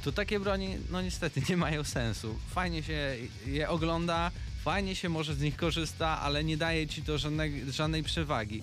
to 0.03 0.11
takie 0.11 0.39
broni, 0.39 0.77
no 0.91 1.01
niestety, 1.01 1.41
nie 1.49 1.57
mają 1.57 1.83
sensu. 1.83 2.39
Fajnie 2.49 2.83
się 2.83 3.15
je 3.45 3.69
ogląda, 3.69 4.31
fajnie 4.63 4.95
się 4.95 5.09
może 5.09 5.35
z 5.35 5.41
nich 5.41 5.55
korzysta, 5.55 6.21
ale 6.21 6.43
nie 6.43 6.57
daje 6.57 6.87
ci 6.87 7.01
to 7.01 7.17
żadnej, 7.17 7.71
żadnej 7.71 8.03
przewagi. 8.03 8.61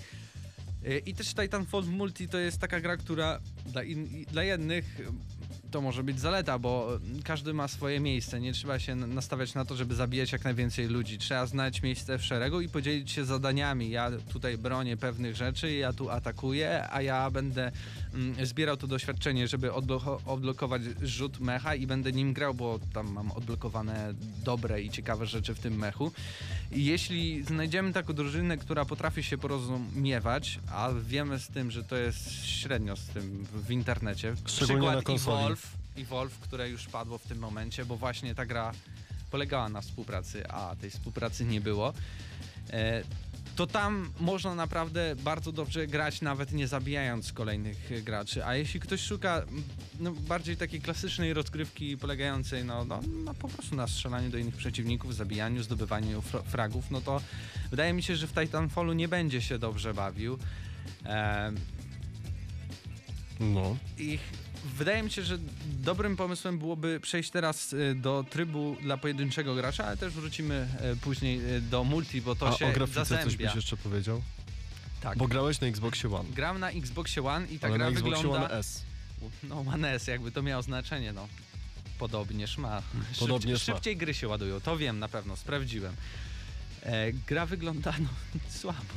Y, 0.86 1.02
I 1.06 1.14
też 1.14 1.34
Titanfall 1.34 1.84
multi 1.84 2.28
to 2.28 2.38
jest 2.38 2.58
taka 2.58 2.80
gra, 2.80 2.96
która 2.96 3.40
dla, 3.66 3.82
in, 3.82 4.24
dla 4.32 4.42
jednych 4.42 5.00
to 5.74 5.80
może 5.80 6.02
być 6.02 6.20
zaleta, 6.20 6.58
bo 6.58 6.98
każdy 7.24 7.54
ma 7.54 7.68
swoje 7.68 8.00
miejsce. 8.00 8.40
Nie 8.40 8.52
trzeba 8.52 8.78
się 8.78 8.96
nastawiać 8.96 9.54
na 9.54 9.64
to, 9.64 9.76
żeby 9.76 9.94
zabijać 9.94 10.32
jak 10.32 10.44
najwięcej 10.44 10.88
ludzi. 10.88 11.18
Trzeba 11.18 11.46
znać 11.46 11.82
miejsce 11.82 12.18
w 12.18 12.24
szeregu 12.24 12.60
i 12.60 12.68
podzielić 12.68 13.10
się 13.10 13.24
zadaniami. 13.24 13.90
Ja 13.90 14.10
tutaj 14.32 14.58
bronię 14.58 14.96
pewnych 14.96 15.36
rzeczy, 15.36 15.72
ja 15.72 15.92
tu 15.92 16.10
atakuję, 16.10 16.88
a 16.90 17.02
ja 17.02 17.30
będę 17.30 17.72
zbierał 18.42 18.76
to 18.76 18.86
doświadczenie, 18.86 19.48
żeby 19.48 19.70
odblo- 19.70 20.18
odblokować 20.26 20.82
rzut 21.02 21.40
mecha 21.40 21.74
i 21.74 21.86
będę 21.86 22.12
nim 22.12 22.32
grał, 22.32 22.54
bo 22.54 22.78
tam 22.92 23.12
mam 23.12 23.32
odblokowane 23.32 24.14
dobre 24.44 24.82
i 24.82 24.90
ciekawe 24.90 25.26
rzeczy 25.26 25.54
w 25.54 25.58
tym 25.58 25.74
mechu. 25.74 26.12
I 26.72 26.84
jeśli 26.84 27.44
znajdziemy 27.44 27.92
taką 27.92 28.12
drużynę, 28.12 28.56
która 28.56 28.84
potrafi 28.84 29.22
się 29.22 29.38
porozumiewać, 29.38 30.58
a 30.72 30.90
wiemy 31.06 31.38
z 31.38 31.48
tym, 31.48 31.70
że 31.70 31.84
to 31.84 31.96
jest 31.96 32.44
średnio 32.44 32.96
z 32.96 33.06
tym 33.06 33.46
w, 33.52 33.70
internecie. 33.70 34.34
Szczególnie 34.46 34.86
na 34.86 34.92
Przykład 34.92 35.04
konsoli. 35.04 35.38
Evolve, 35.38 35.68
Evolve, 35.96 36.38
które 36.38 36.70
już 36.70 36.86
padło 36.86 37.18
w 37.18 37.22
tym 37.22 37.38
momencie, 37.38 37.84
bo 37.84 37.96
właśnie 37.96 38.34
ta 38.34 38.46
gra 38.46 38.72
polegała 39.30 39.68
na 39.68 39.80
współpracy, 39.80 40.50
a 40.50 40.76
tej 40.80 40.90
współpracy 40.90 41.44
nie 41.44 41.60
było. 41.60 41.92
To 43.56 43.66
tam 43.66 44.10
można 44.20 44.54
naprawdę 44.54 45.16
bardzo 45.16 45.52
dobrze 45.52 45.86
grać, 45.86 46.20
nawet 46.20 46.52
nie 46.52 46.68
zabijając 46.68 47.32
kolejnych 47.32 48.04
graczy. 48.04 48.44
A 48.44 48.54
jeśli 48.54 48.80
ktoś 48.80 49.00
szuka 49.00 49.36
m, 49.38 49.62
no, 50.00 50.12
bardziej 50.12 50.56
takiej 50.56 50.80
klasycznej 50.80 51.34
rozgrywki 51.34 51.98
polegającej 51.98 52.64
no, 52.64 52.84
no, 52.84 53.00
no 53.24 53.34
po 53.34 53.48
prostu 53.48 53.76
na 53.76 53.86
strzelaniu 53.86 54.30
do 54.30 54.38
innych 54.38 54.56
przeciwników, 54.56 55.14
zabijaniu, 55.14 55.62
zdobywaniu 55.62 56.20
fr- 56.20 56.42
fragów, 56.44 56.90
no 56.90 57.00
to 57.00 57.20
wydaje 57.70 57.92
mi 57.92 58.02
się, 58.02 58.16
że 58.16 58.26
w 58.26 58.32
Titanfallu 58.32 58.92
nie 58.92 59.08
będzie 59.08 59.42
się 59.42 59.58
dobrze 59.58 59.94
bawił. 59.94 60.38
No. 63.40 63.76
i 63.98 64.18
wydaje 64.64 65.02
mi 65.02 65.10
się, 65.10 65.22
że 65.22 65.38
dobrym 65.66 66.16
pomysłem 66.16 66.58
byłoby 66.58 67.00
przejść 67.00 67.30
teraz 67.30 67.72
y, 67.72 67.94
do 67.94 68.24
trybu 68.30 68.76
dla 68.82 68.96
pojedynczego 68.96 69.54
gracza, 69.54 69.84
ale 69.84 69.96
też 69.96 70.12
wrócimy 70.12 70.68
y, 70.92 70.96
później 70.96 71.54
y, 71.56 71.60
do 71.60 71.84
multi, 71.84 72.22
bo 72.22 72.34
to 72.34 72.48
A 72.48 72.52
się 72.52 72.66
o 72.66 72.72
grafice 72.72 73.00
coś 73.00 73.08
zazębia. 73.08 73.46
byś 73.46 73.56
jeszcze 73.56 73.76
powiedział? 73.76 74.22
Tak. 75.00 75.18
Bo 75.18 75.28
grałeś 75.28 75.60
na 75.60 75.66
Xboxie 75.66 76.14
One. 76.14 76.30
Gram 76.30 76.60
na 76.60 76.70
Xboxie 76.70 77.22
One 77.24 77.46
i 77.46 77.58
ta 77.58 77.66
ale 77.66 77.76
gra 77.76 77.86
na 77.86 77.92
Xboxie 77.92 78.22
wygląda... 78.22 78.46
One 78.46 78.58
S. 78.58 78.82
No 79.42 79.60
One 79.60 79.92
S, 79.92 80.06
jakby 80.06 80.32
to 80.32 80.42
miało 80.42 80.62
znaczenie, 80.62 81.12
no. 81.12 81.28
Podobnież 81.98 82.58
ma. 82.58 82.82
Podobnież 83.18 83.42
Szybciej, 83.42 83.72
ma. 83.72 83.76
szybciej 83.76 83.96
gry 83.96 84.14
się 84.14 84.28
ładują, 84.28 84.60
to 84.60 84.76
wiem 84.76 84.98
na 84.98 85.08
pewno, 85.08 85.36
sprawdziłem. 85.36 85.94
E, 86.82 87.12
gra 87.12 87.46
wygląda 87.46 87.94
no, 88.00 88.08
słabo. 88.60 88.94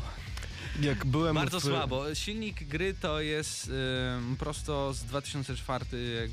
Jak 0.82 1.06
byłem 1.06 1.36
Bardzo 1.36 1.60
w... 1.60 1.64
słabo. 1.64 2.16
Silnik 2.16 2.64
gry 2.64 2.94
to 2.94 3.22
jest 3.22 3.72
ym, 4.18 4.36
prosto 4.36 4.94
z 4.94 5.04
2004 5.04 5.86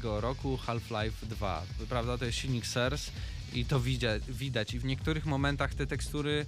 roku 0.02 0.56
Half-Life 0.66 1.26
2. 1.26 1.62
Prawda? 1.88 2.18
To 2.18 2.24
jest 2.24 2.38
silnik 2.38 2.66
SERS 2.66 3.10
i 3.52 3.64
to 3.64 3.80
widać, 3.80 4.22
widać. 4.28 4.74
I 4.74 4.78
w 4.78 4.84
niektórych 4.84 5.26
momentach 5.26 5.74
te 5.74 5.86
tekstury 5.86 6.46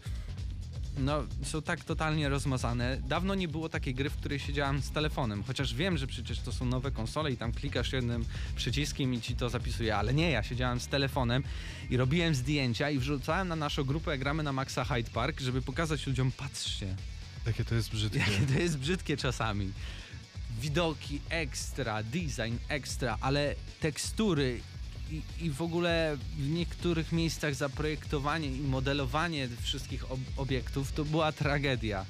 no, 0.99 1.25
są 1.43 1.63
tak 1.63 1.85
totalnie 1.85 2.29
rozmazane. 2.29 3.01
Dawno 3.09 3.35
nie 3.35 3.49
było 3.49 3.69
takiej 3.69 3.95
gry, 3.95 4.11
w 4.11 4.17
której 4.17 4.39
siedziałem 4.39 4.83
z 4.83 4.91
telefonem, 4.91 5.43
chociaż 5.43 5.75
wiem, 5.75 5.99
że 5.99 6.07
przecież 6.07 6.41
to 6.41 6.53
są 6.53 6.65
nowe 6.65 6.91
konsole 6.91 7.33
i 7.33 7.37
tam 7.37 7.53
klikasz 7.53 7.93
jednym 7.93 8.25
przyciskiem 8.57 9.15
i 9.15 9.21
ci 9.21 9.37
to 9.37 9.49
zapisuje, 9.49 9.97
ale 9.97 10.15
nie, 10.15 10.31
ja 10.31 10.43
siedziałem 10.43 10.81
z 10.81 10.87
telefonem 10.87 11.43
i 11.91 11.97
robiłem 11.97 12.35
zdjęcia 12.35 12.91
i 12.91 12.99
wrzucałem 12.99 13.49
na 13.49 13.57
naszą 13.57 13.85
grupę 13.85 14.19
Gramy 14.19 14.43
na 14.43 14.53
Maxa 14.53 14.85
Hyde 14.85 15.11
Park, 15.11 15.41
żeby 15.41 15.63
pokazać 15.63 16.07
ludziom, 16.07 16.33
patrzcie, 16.33 16.97
Jakie 17.47 17.65
to 17.65 17.75
jest 17.75 17.91
brzydkie. 17.91 18.19
Jakie 18.19 18.47
to 18.55 18.59
jest 18.59 18.79
brzydkie 18.79 19.17
czasami. 19.17 19.73
Widoki 20.61 21.21
ekstra, 21.29 22.03
design 22.03 22.57
ekstra, 22.69 23.19
ale 23.21 23.55
tekstury 23.81 24.61
i, 25.11 25.23
i 25.41 25.51
w 25.51 25.63
ogóle 25.63 26.17
w 26.37 26.49
niektórych 26.49 27.13
miejscach 27.13 27.55
zaprojektowanie 27.55 28.49
i 28.49 28.61
modelowanie 28.61 29.49
wszystkich 29.63 30.11
ob 30.11 30.21
obiektów 30.37 30.93
to 30.93 31.05
była 31.05 31.33
tragedia. 31.33 32.07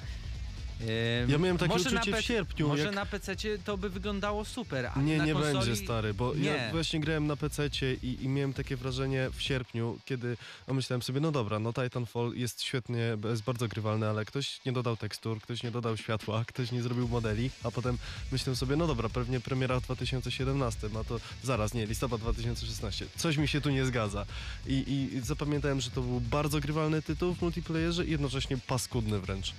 Ja 1.28 1.38
miałem 1.38 1.58
takie 1.58 1.72
może 1.72 1.90
uczucie 1.90 2.16
w 2.16 2.20
sierpniu, 2.20 2.68
Może 2.68 2.82
jak- 2.84 2.94
na 2.94 3.06
PC 3.06 3.36
to 3.64 3.78
by 3.78 3.90
wyglądało 3.90 4.44
super, 4.44 4.90
a 4.94 5.00
Nie, 5.02 5.18
nie 5.18 5.32
konsoli... 5.32 5.54
będzie 5.54 5.76
stary, 5.76 6.14
bo 6.14 6.34
Nie. 6.34 6.44
ja 6.44 6.70
właśnie 6.70 7.00
grałem 7.00 7.26
na 7.26 7.36
PC 7.36 7.68
i, 8.02 8.18
i 8.20 8.28
miałem 8.28 8.52
takie 8.52 8.76
wrażenie 8.76 9.30
w 9.32 9.42
sierpniu, 9.42 9.98
kiedy 10.04 10.36
no 10.68 10.74
myślałem 10.74 11.02
sobie, 11.02 11.20
no 11.20 11.32
dobra, 11.32 11.58
no 11.58 11.72
Titanfall 11.72 12.32
jest 12.34 12.62
świetnie, 12.62 13.16
jest 13.30 13.42
bardzo 13.42 13.68
grywalny, 13.68 14.08
ale 14.08 14.24
ktoś 14.24 14.60
nie 14.66 14.72
dodał 14.72 14.96
tekstur, 14.96 15.40
ktoś 15.40 15.62
nie 15.62 15.70
dodał 15.70 15.96
światła, 15.96 16.44
ktoś 16.48 16.72
nie 16.72 16.82
zrobił 16.82 17.08
modeli, 17.08 17.50
a 17.62 17.70
potem 17.70 17.98
myślałem 18.32 18.56
sobie, 18.56 18.76
no 18.76 18.86
dobra, 18.86 19.08
pewnie 19.08 19.40
premiera 19.40 19.80
w 19.80 19.84
2017, 19.84 20.88
a 21.00 21.04
to 21.04 21.20
zaraz, 21.42 21.74
nie, 21.74 21.86
listopad 21.86 22.20
2016. 22.20 23.06
Coś 23.16 23.36
mi 23.36 23.48
się 23.48 23.60
tu 23.60 23.70
nie 23.70 23.84
zgadza. 23.84 24.26
I, 24.66 25.10
i 25.14 25.20
zapamiętałem, 25.20 25.80
że 25.80 25.90
to 25.90 26.02
był 26.02 26.20
bardzo 26.20 26.60
grywalny 26.60 27.02
tytuł 27.02 27.34
w 27.34 27.42
multiplayerze 27.42 28.04
i 28.04 28.10
jednocześnie 28.10 28.58
paskudny 28.58 29.20
wręcz. 29.20 29.52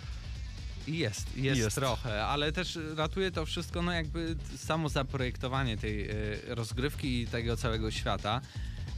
Jest, 0.88 1.38
jest, 1.38 1.62
Jest. 1.62 1.76
trochę, 1.76 2.26
ale 2.26 2.52
też 2.52 2.80
ratuje 2.96 3.32
to 3.32 3.46
wszystko, 3.46 3.82
no 3.82 3.92
jakby 3.92 4.36
samo 4.58 4.90
zaprojektowanie 4.90 5.78
tej 5.78 6.10
e, 6.10 6.16
rozgrywki 6.48 7.22
i 7.22 7.28
tego 7.28 7.58
całego 7.58 7.92
świata. 7.92 8.42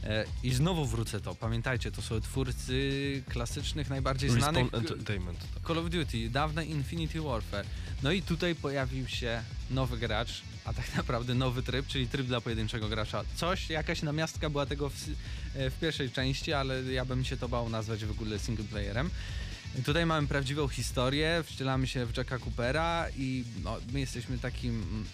E, 0.04 0.24
I 0.42 0.54
znowu 0.54 0.86
wrócę 0.86 1.20
to, 1.20 1.34
pamiętajcie, 1.34 1.92
to 1.92 2.02
są 2.02 2.20
twórcy 2.20 3.22
klasycznych, 3.28 3.90
najbardziej 3.90 4.30
Respawn 4.30 4.54
znanych 4.54 4.74
Entertainment. 4.74 5.38
Call 5.66 5.78
of 5.78 5.90
Duty, 5.90 6.30
dawne 6.30 6.64
Infinity 6.66 7.20
Warfare. 7.20 7.66
No 8.02 8.12
i 8.12 8.22
tutaj 8.22 8.54
pojawił 8.54 9.08
się 9.08 9.42
nowy 9.70 9.98
gracz, 9.98 10.42
a 10.64 10.72
tak 10.72 10.96
naprawdę 10.96 11.34
nowy 11.34 11.62
tryb, 11.62 11.86
czyli 11.86 12.08
tryb 12.08 12.26
dla 12.26 12.40
pojedynczego 12.40 12.88
gracza. 12.88 13.24
Coś, 13.34 13.70
jakaś 13.70 14.02
namiastka 14.02 14.50
była 14.50 14.66
tego 14.66 14.88
w, 14.88 14.94
e, 15.54 15.70
w 15.70 15.78
pierwszej 15.80 16.10
części, 16.10 16.52
ale 16.52 16.82
ja 16.82 17.04
bym 17.04 17.24
się 17.24 17.36
to 17.36 17.48
bał 17.48 17.68
nazwać 17.68 18.04
w 18.04 18.10
ogóle 18.10 18.38
singleplayerem. 18.38 19.06
I 19.06 19.10
Tutaj 19.84 20.06
mamy 20.06 20.28
prawdziwą 20.28 20.68
historię, 20.68 21.42
wcielamy 21.46 21.86
się 21.86 22.06
w 22.06 22.16
Jacka 22.16 22.38
Coopera 22.38 23.06
i 23.16 23.44
no, 23.64 23.76
my 23.92 24.00
jesteśmy 24.00 24.38
takim 24.38 24.70
mm, 24.82 25.04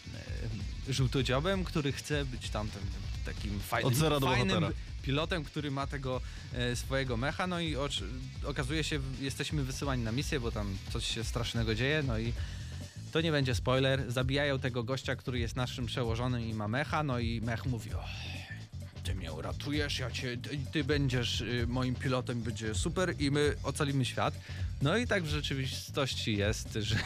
e, 0.89 0.93
żółtodziobem, 0.93 1.65
który 1.65 1.93
chce 1.93 2.25
być 2.25 2.51
tamtym 2.51 2.83
takim 3.25 3.61
fajnym, 3.61 3.93
Od 3.93 3.99
zera 3.99 4.21
do 4.21 4.27
fajnym 4.27 4.49
bohatera. 4.49 4.73
pilotem, 5.03 5.45
który 5.45 5.71
ma 5.71 5.87
tego 5.87 6.21
e, 6.55 6.77
swojego 6.77 7.17
mecha, 7.17 7.47
no 7.47 7.61
i 7.61 7.77
oczy- 7.77 8.05
okazuje 8.45 8.85
się, 8.85 9.01
jesteśmy 9.21 9.63
wysyłani 9.65 10.03
na 10.05 10.13
misję, 10.13 10.41
bo 10.41 10.53
tam 10.53 10.77
coś 10.93 11.07
się 11.15 11.25
strasznego 11.25 11.75
dzieje, 11.75 12.03
no 12.07 12.19
i 12.19 12.33
to 13.13 13.21
nie 13.21 13.33
będzie 13.33 13.55
spoiler, 13.55 14.13
zabijają 14.13 14.59
tego 14.59 14.83
gościa, 14.85 15.17
który 15.17 15.39
jest 15.39 15.57
naszym 15.57 15.87
przełożonym 15.87 16.41
i 16.49 16.55
ma 16.55 16.69
mecha, 16.69 17.03
no 17.03 17.19
i 17.19 17.41
mech 17.41 17.67
mówi, 17.67 17.93
o, 17.95 18.05
ty 19.07 19.15
mnie 19.15 19.33
uratujesz, 19.33 19.99
ja 19.99 20.11
cię, 20.11 20.37
ty, 20.37 20.59
ty 20.73 20.85
będziesz 20.85 21.41
y, 21.41 21.67
moim 21.69 21.95
pilotem, 21.95 22.43
będzie 22.43 22.75
super 22.75 23.15
i 23.19 23.31
my 23.31 23.55
ocalimy 23.63 24.05
świat. 24.05 24.35
No 24.83 24.97
i 24.97 25.07
tak 25.07 25.23
w 25.23 25.29
rzeczywistości 25.29 26.37
jest, 26.37 26.73
że 26.89 26.97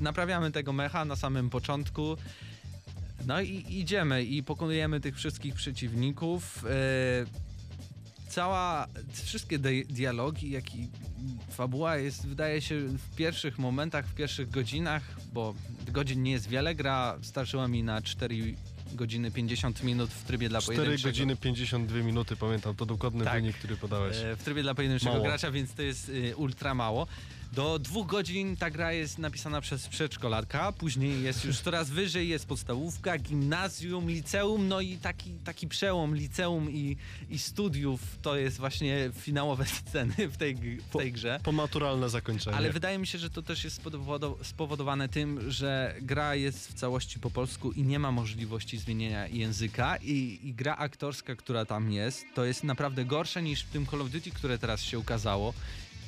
naprawiamy 0.00 0.50
tego 0.50 0.72
mecha 0.72 1.04
na 1.04 1.16
samym 1.16 1.50
początku. 1.50 2.16
No 3.26 3.40
i 3.40 3.64
idziemy 3.68 4.24
i 4.24 4.42
pokonujemy 4.42 5.00
tych 5.00 5.16
wszystkich 5.16 5.54
przeciwników. 5.54 6.64
E, 6.64 6.70
cała, 8.28 8.86
wszystkie 9.12 9.58
di- 9.58 9.84
dialogi, 9.84 10.50
jak 10.50 10.74
i 10.74 10.88
fabuła 11.50 11.96
jest, 11.96 12.26
wydaje 12.26 12.60
się, 12.60 12.80
w 12.80 13.14
pierwszych 13.16 13.58
momentach, 13.58 14.06
w 14.06 14.14
pierwszych 14.14 14.50
godzinach, 14.50 15.02
bo 15.32 15.54
godzin 15.92 16.22
nie 16.22 16.32
jest 16.32 16.48
wiele, 16.48 16.74
gra 16.74 17.18
starczyła 17.22 17.68
mi 17.68 17.82
na 17.82 18.02
4 18.02 18.54
godziny 18.94 19.30
50 19.30 19.82
minut 19.82 20.10
w 20.10 20.24
trybie 20.24 20.48
dla 20.48 20.60
4 20.60 20.76
pojedynczego. 20.76 21.08
godziny 21.08 21.36
52 21.36 21.98
minuty, 21.98 22.36
pamiętam, 22.36 22.74
to 22.76 22.86
dokładny 22.86 23.24
Tak. 23.24 23.34
wynik, 23.34 23.56
który 23.56 23.76
podałeś. 23.76 24.16
E, 24.16 24.36
w 24.36 24.42
trybie 24.42 24.62
dla 24.62 24.74
pojedynczego 24.74 25.12
Mało. 25.12 25.24
gracza, 25.24 25.50
więc 25.50 25.74
to 25.74 25.82
jest 25.82 26.08
y, 26.08 26.36
ultra 26.36 26.74
mało. 26.74 27.06
Do 27.52 27.78
dwóch 27.78 28.06
godzin 28.06 28.56
ta 28.56 28.70
gra 28.70 28.92
jest 28.92 29.18
napisana 29.18 29.60
przez 29.60 29.88
przedszkolarka, 29.88 30.72
później 30.72 31.22
jest 31.22 31.44
już 31.44 31.60
coraz 31.60 31.90
wyżej, 31.90 32.28
jest 32.28 32.46
podstawówka, 32.46 33.18
gimnazjum, 33.18 34.08
liceum, 34.10 34.68
no 34.68 34.80
i 34.80 34.96
taki, 34.96 35.30
taki 35.44 35.68
przełom 35.68 36.16
liceum 36.16 36.70
i, 36.70 36.96
i 37.30 37.38
studiów 37.38 38.00
to 38.22 38.36
jest 38.36 38.58
właśnie 38.58 39.10
finałowe 39.14 39.66
sceny 39.78 40.14
w 40.28 40.36
tej, 40.36 40.54
w 40.54 40.96
tej 40.98 41.12
grze. 41.12 41.40
Pomaturalne 41.42 42.08
zakończenie. 42.08 42.56
Ale 42.56 42.72
wydaje 42.72 42.98
mi 42.98 43.06
się, 43.06 43.18
że 43.18 43.30
to 43.30 43.42
też 43.42 43.64
jest 43.64 43.82
spowodo- 43.82 44.44
spowodowane 44.44 45.08
tym, 45.08 45.50
że 45.50 45.94
gra 46.02 46.34
jest 46.34 46.68
w 46.68 46.74
całości 46.74 47.20
po 47.20 47.30
polsku 47.30 47.72
i 47.72 47.82
nie 47.82 47.98
ma 47.98 48.12
możliwości 48.12 48.78
zmienienia 48.78 49.26
języka 49.28 49.96
i, 49.96 50.40
i 50.42 50.54
gra 50.54 50.76
aktorska, 50.76 51.36
która 51.36 51.64
tam 51.64 51.92
jest, 51.92 52.24
to 52.34 52.44
jest 52.44 52.64
naprawdę 52.64 53.04
gorsze 53.04 53.42
niż 53.42 53.62
w 53.62 53.70
tym 53.70 53.86
Call 53.86 54.02
of 54.02 54.10
Duty, 54.10 54.30
które 54.30 54.58
teraz 54.58 54.80
się 54.82 54.98
ukazało. 54.98 55.54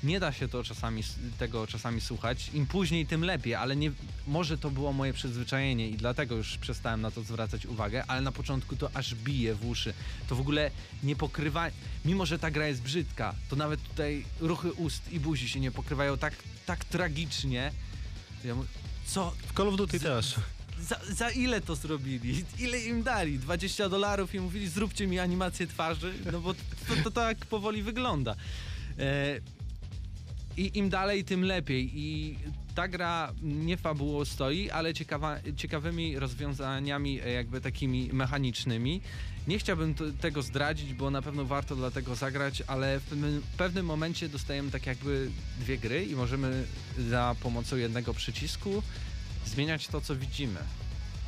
Nie 0.03 0.20
da 0.20 0.32
się 0.32 0.49
to 0.49 0.64
czasami, 0.64 1.03
tego 1.38 1.66
czasami 1.66 2.01
słuchać. 2.01 2.51
Im 2.55 2.66
później, 2.66 3.07
tym 3.07 3.24
lepiej, 3.24 3.55
ale 3.55 3.76
nie, 3.76 3.92
może 4.26 4.59
to 4.59 4.70
było 4.70 4.92
moje 4.92 5.12
przyzwyczajenie 5.12 5.88
i 5.88 5.96
dlatego 5.96 6.34
już 6.34 6.59
przestałem 6.59 7.01
na 7.01 7.11
to 7.11 7.22
zwracać 7.22 7.66
uwagę, 7.66 8.05
ale 8.07 8.20
na 8.20 8.32
początku 8.32 8.76
to 8.76 8.90
aż 8.94 9.14
bije 9.14 9.55
w 9.55 9.66
uszy. 9.66 9.94
To 10.28 10.36
w 10.36 10.40
ogóle 10.40 10.70
nie 11.03 11.16
pokrywa, 11.16 11.66
mimo 12.05 12.26
że 12.26 12.38
ta 12.38 12.51
gra 12.51 12.66
jest 12.66 12.82
brzydka, 12.82 13.34
to 13.51 13.57
nawet 13.57 13.82
tutaj 13.82 14.24
ruchy 14.40 14.72
ust 14.72 15.12
i 15.12 15.20
buzi 15.20 15.49
się 15.49 15.61
nie 15.61 15.70
pokrywają 15.70 16.18
tak, 16.18 16.34
tak 16.66 16.84
tragicznie. 16.84 17.72
Ja 18.44 18.55
mówię, 18.55 18.68
co, 19.07 19.32
W 19.46 19.57
Call 19.57 19.68
of 19.68 19.76
Duty 19.76 20.01
też. 20.01 20.34
za, 20.80 21.01
za 21.11 21.30
ile 21.30 21.61
to 21.61 21.74
zrobili? 21.76 22.44
Ile 22.59 22.80
im 22.80 23.03
dali? 23.03 23.38
20 23.38 23.88
dolarów 23.88 24.34
i 24.34 24.40
mówili 24.40 24.68
zróbcie 24.68 25.07
mi 25.07 25.18
animację 25.18 25.66
twarzy? 25.66 26.14
No 26.32 26.40
bo 26.40 26.55
to, 26.55 26.61
to 27.05 27.11
tak 27.11 27.38
powoli 27.46 27.82
wygląda. 27.82 28.36
E, 28.99 29.40
I 30.59 30.78
im 30.78 30.90
dalej, 30.90 31.24
tym 31.24 31.44
lepiej. 31.44 31.90
I 31.94 32.36
ta 32.74 32.88
gra 32.88 33.32
nie 33.42 33.76
fabułą 33.76 34.24
stoi, 34.24 34.70
ale 34.70 34.94
ciekawa, 34.94 35.36
ciekawymi 35.56 36.18
rozwiązaniami 36.18 37.20
e, 37.20 37.30
jakby 37.32 37.61
takimi 37.61 38.11
mechanicznymi. 38.12 39.00
Nie 39.48 39.59
chciałbym 39.59 39.94
t- 39.94 40.12
tego 40.20 40.42
zdradzić, 40.42 40.94
bo 40.94 41.11
na 41.11 41.22
pewno 41.22 41.44
warto 41.44 41.76
dlatego 41.76 42.14
zagrać, 42.14 42.62
ale 42.66 43.00
w 43.00 43.02
pewnym, 43.04 43.42
pewnym 43.56 43.86
momencie 43.86 44.28
dostajemy 44.28 44.70
tak 44.70 44.86
jakby 44.86 45.30
dwie 45.61 45.78
gry 45.78 46.04
i 46.04 46.14
możemy 46.16 46.64
za 47.11 47.36
pomocą 47.42 47.76
jednego 47.76 48.14
przycisku 48.14 48.82
zmieniać 49.46 49.86
to, 49.88 50.00
co 50.00 50.16
widzimy. 50.16 50.61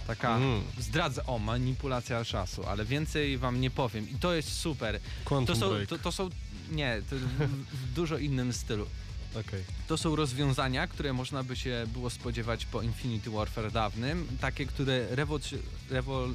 Taka, 0.06 0.36
Mm. 0.36 0.62
zdradzę, 0.78 1.26
o, 1.26 1.38
manipulacja 1.38 2.24
czasu, 2.24 2.66
ale 2.66 2.84
więcej 2.84 3.38
wam 3.38 3.60
nie 3.60 3.70
powiem. 3.70 4.10
I 4.10 4.14
to 4.14 4.34
jest 4.34 4.52
super. 4.52 5.00
Quantum 5.24 5.54
To 5.56 5.60
są, 5.60 5.86
to, 5.88 5.98
to 5.98 6.12
są, 6.12 6.30
nie, 6.70 7.02
to 7.10 7.16
w, 7.16 7.50
w 7.90 7.92
dużo 7.94 8.18
innym 8.18 8.52
stylu. 8.52 8.86
Okej. 9.34 9.64
To 9.88 9.98
są 9.98 10.16
rozwiązania, 10.16 10.86
które 10.86 11.12
można 11.12 11.42
by 11.42 11.56
się 11.56 11.86
było 11.92 12.10
spodziewać 12.10 12.66
po 12.66 12.82
Infinity 12.82 13.30
Warfare 13.30 13.72
dawnym. 13.72 14.26
Takie, 14.40 14.66
które 14.66 15.06
rewoluc... 15.14 15.50
Rewolu... 15.90 16.34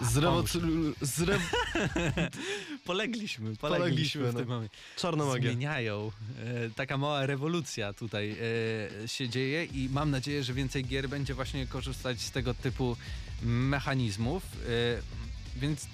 A, 0.00 0.04
Z 0.04 0.14
pomóż. 0.24 0.54
rewo- 0.54 0.94
z 1.02 1.20
re... 1.22 1.38
Polegliśmy, 2.84 3.56
polegliśmy, 3.56 3.58
Polegliśmy, 3.58 4.32
w 4.32 4.34
tym 4.36 4.48
no. 4.48 4.54
momencie. 4.54 4.76
Czarna 4.96 5.24
magia. 5.24 5.50
Zmieniają. 5.52 6.12
E, 6.38 6.70
taka 6.70 6.98
mała 6.98 7.26
rewolucja 7.26 7.92
tutaj 7.92 8.36
e, 9.04 9.08
się 9.08 9.28
dzieje 9.28 9.64
i 9.64 9.88
mam 9.92 10.10
nadzieję, 10.10 10.44
że 10.44 10.54
więcej 10.54 10.84
gier 10.84 11.08
będzie 11.08 11.34
właśnie 11.34 11.66
korzystać 11.66 12.20
z 12.20 12.30
tego 12.30 12.54
typu 12.54 12.96
mechanizmów. 13.42 14.42
E, 14.44 15.58
więc 15.60 15.86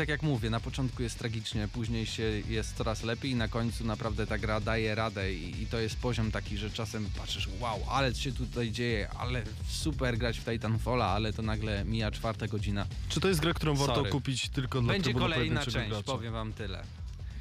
tak 0.00 0.08
jak 0.08 0.22
mówię, 0.22 0.50
na 0.50 0.60
początku 0.60 1.02
jest 1.02 1.18
tragicznie, 1.18 1.68
później 1.68 2.06
się 2.06 2.22
jest 2.48 2.76
coraz 2.76 3.02
lepiej 3.02 3.30
i 3.30 3.34
na 3.34 3.48
końcu 3.48 3.84
naprawdę 3.84 4.26
ta 4.26 4.38
gra 4.38 4.60
daje 4.60 4.94
radę 4.94 5.34
i, 5.34 5.62
i 5.62 5.66
to 5.66 5.78
jest 5.78 5.96
poziom 5.96 6.30
taki, 6.30 6.58
że 6.58 6.70
czasem 6.70 7.10
patrzysz, 7.18 7.48
wow, 7.60 7.80
ale 7.90 8.14
się 8.14 8.32
tutaj 8.32 8.70
dzieje, 8.70 9.10
ale 9.18 9.42
super 9.68 10.18
grać 10.18 10.38
w 10.38 10.44
Titanfalla, 10.44 11.06
ale 11.06 11.32
to 11.32 11.42
nagle 11.42 11.84
mija 11.84 12.10
czwarta 12.10 12.46
godzina. 12.46 12.86
Czy 13.08 13.20
to 13.20 13.28
jest 13.28 13.40
gra, 13.40 13.54
którą 13.54 13.74
warto 13.74 13.94
Sorry. 13.94 14.10
kupić 14.10 14.48
tylko 14.48 14.80
dla 14.80 14.92
Będzie 14.92 15.04
trybu 15.04 15.18
dla 15.18 15.28
kolejna 15.28 15.60
pojedynczego 15.60 15.78
część, 15.78 15.90
gracza? 15.90 16.12
powiem 16.12 16.32
wam 16.32 16.52
tyle. 16.52 16.82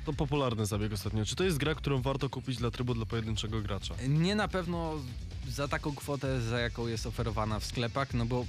To 0.05 0.13
popularny 0.13 0.65
zabieg 0.65 0.93
ostatnio. 0.93 1.25
Czy 1.25 1.35
to 1.35 1.43
jest 1.43 1.57
gra, 1.57 1.75
którą 1.75 2.01
warto 2.01 2.29
kupić 2.29 2.57
dla 2.57 2.71
trybu 2.71 2.93
dla 2.93 3.05
pojedynczego 3.05 3.61
gracza? 3.61 3.95
Nie 4.07 4.35
na 4.35 4.47
pewno 4.47 4.93
za 5.47 5.67
taką 5.67 5.95
kwotę, 5.95 6.41
za 6.41 6.59
jaką 6.59 6.87
jest 6.87 7.05
oferowana 7.05 7.59
w 7.59 7.65
sklepach, 7.65 8.13
no 8.13 8.25
bo 8.25 8.45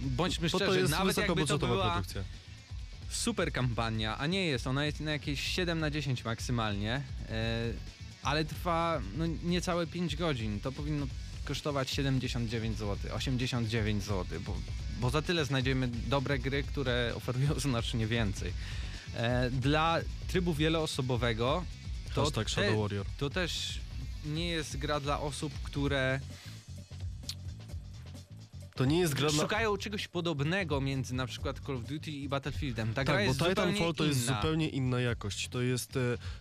bądźmy 0.00 0.48
szczerzy, 0.48 0.78
jest 0.78 0.90
nawet 0.90 1.16
jakby 1.16 1.46
to 1.46 1.58
była 1.58 1.90
produkcja. 1.90 2.24
Super 3.10 3.52
kampania, 3.52 4.18
a 4.18 4.26
nie 4.26 4.46
jest, 4.46 4.66
ona 4.66 4.84
jest 4.84 5.00
na 5.00 5.10
jakieś 5.10 5.40
7 5.40 5.80
na 5.80 5.90
10 5.90 6.24
maksymalnie, 6.24 7.02
e, 7.28 7.72
ale 8.22 8.44
trwa 8.44 9.00
no, 9.16 9.24
niecałe 9.44 9.86
5 9.86 10.16
godzin, 10.16 10.60
to 10.60 10.72
powinno 10.72 11.06
kosztować 11.44 11.90
79 11.90 12.78
zł, 12.78 13.14
89 13.14 14.04
zł, 14.04 14.40
bo, 14.46 14.56
bo 15.00 15.10
za 15.10 15.22
tyle 15.22 15.44
znajdziemy 15.44 15.88
dobre 15.88 16.38
gry, 16.38 16.62
które 16.62 17.12
oferują 17.16 17.60
znacznie 17.60 18.06
więcej. 18.06 18.52
E, 19.16 19.50
dla 19.50 19.98
trybu 20.28 20.54
wieloosobowego 20.54 21.64
to, 22.14 22.30
te, 22.30 22.44
to 23.18 23.30
też 23.30 23.80
nie 24.24 24.48
jest 24.48 24.76
gra 24.76 25.00
dla 25.00 25.20
osób, 25.20 25.52
które 25.62 26.20
To 28.80 28.84
nie 28.84 29.00
jest 29.00 29.14
gra 29.14 29.30
dla... 29.30 29.42
Szukają 29.42 29.76
czegoś 29.76 30.08
podobnego 30.08 30.80
między 30.80 31.14
na 31.14 31.26
przykład 31.26 31.60
Call 31.66 31.76
of 31.76 31.84
Duty 31.84 32.10
i 32.10 32.28
Battlefieldem. 32.28 32.94
Ta 32.94 33.04
Tak, 33.04 33.16
bo 33.16 33.20
jest 33.20 33.38
Titanfall 33.38 33.94
to 33.94 34.04
jest 34.04 34.24
inna. 34.24 34.36
zupełnie 34.36 34.68
inna 34.68 35.00
jakość. 35.00 35.48
To 35.48 35.60
jest 35.60 35.96
e, 35.96 36.00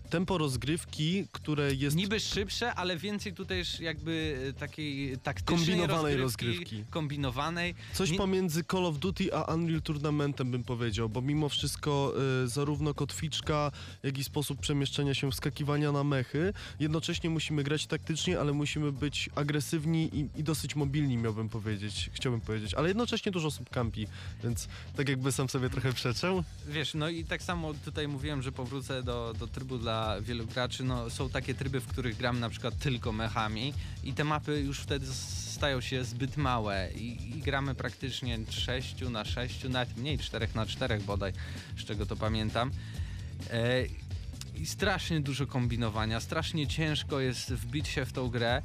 tempo 0.10 0.38
rozgrywki, 0.38 1.26
które 1.32 1.74
jest 1.74 1.95
Niby 1.95 2.20
szybsze, 2.20 2.74
ale 2.76 2.97
więcej 2.97 3.34
tutaj 3.34 3.57
już 3.57 3.80
jakby 3.80 4.38
e, 4.49 4.53
takiej 4.60 5.18
taktycznej 5.18 5.57
Kombinowanej 5.78 6.18
rozgrywki, 6.18 6.57
rozgrywki. 6.60 6.84
kombinowanej. 6.89 7.76
coś 7.93 8.12
nie- 8.12 8.18
pomiędzy 8.18 8.64
Call 8.64 8.86
of 8.86 8.97
Duty 8.99 9.34
a 9.36 9.53
Unreal 9.53 9.82
Tournamentem 9.82 10.51
bym 10.51 10.64
powiedział, 10.64 11.10
bo 11.10 11.22
mimo 11.22 11.49
wszystko 11.49 12.14
e, 12.43 12.47
zarówno 12.47 12.93
kotwiczka, 12.93 13.72
jak 14.03 14.18
i 14.18 14.24
sposób 14.24 14.60
przemieszczania 14.60 15.14
się, 15.14 15.32
wskakiwania 15.32 15.91
na 15.91 16.03
mechy, 16.03 16.53
jednocześnie 16.80 17.30
musimy 17.30 17.64
grać 17.64 17.88
taktycznie, 17.88 18.39
ale 18.39 18.53
musimy 18.53 18.91
być 18.91 19.30
agresywni 19.36 20.10
i, 20.14 20.39
i 20.39 20.43
dosyć 20.43 20.76
mobilni, 20.76 21.18
miałbym 21.18 21.49
powiedzieć, 21.49 22.10
chciałbym 22.14 22.41
powiedzieć, 22.41 22.74
ale 22.74 22.88
jednocześnie 22.88 23.32
dużo 23.32 23.47
osób 23.47 23.70
kampi, 23.70 24.07
więc 24.43 24.68
tak 24.95 25.10
jakby 25.10 25.32
sam 25.32 25.49
sobie 25.49 25.70
trochę 25.70 25.93
przeczę. 25.93 26.43
Wiesz, 26.68 26.93
no 26.93 27.10
i 27.10 27.26
tak 27.26 27.43
samo 27.43 27.74
tutaj 27.86 28.07
mówiłem, 28.07 28.41
że 28.41 28.51
powrócę 28.51 29.03
do, 29.03 29.34
do 29.39 29.47
trybu 29.47 29.78
dla 29.78 29.99
wielu 30.22 30.45
graczy. 30.45 30.84
No, 30.84 31.10
są 31.10 31.30
takie 31.30 31.54
tryby, 31.54 31.80
w 31.80 31.88
których 31.88 32.18
gram 32.18 32.39
na 32.39 32.50
przykład 32.50 32.78
tylko 32.78 33.12
mechami 33.12 33.74
i 34.04 34.14
te 34.14 34.24
mapy 34.24 34.62
już 34.62 34.80
wtedy 34.80 35.06
stają 35.60 35.82
się 35.82 36.04
zbyt 36.04 36.38
małe 36.38 36.89
i, 36.95 37.38
i 37.38 37.41
gramy 37.41 37.76
praktycznie 37.76 38.39
6 38.50 39.02
na 39.02 39.26
6, 39.26 39.64
nawet 39.64 39.97
mniej 39.97 40.18
4 40.18 40.47
na 40.56 40.66
4 40.66 41.00
bodaj, 41.00 41.34
z 41.78 41.86
czego 41.86 42.06
to 42.06 42.16
pamiętam. 42.16 42.72
E, 43.52 43.86
I 44.56 44.66
strasznie 44.66 45.20
dużo 45.22 45.47
kombinowania, 45.47 46.20
strasznie 46.20 46.68
ciężko 46.68 47.20
jest 47.20 47.54
wbić 47.54 47.88
się 47.88 48.06
w 48.06 48.14
tą 48.14 48.30
grę. 48.30 48.62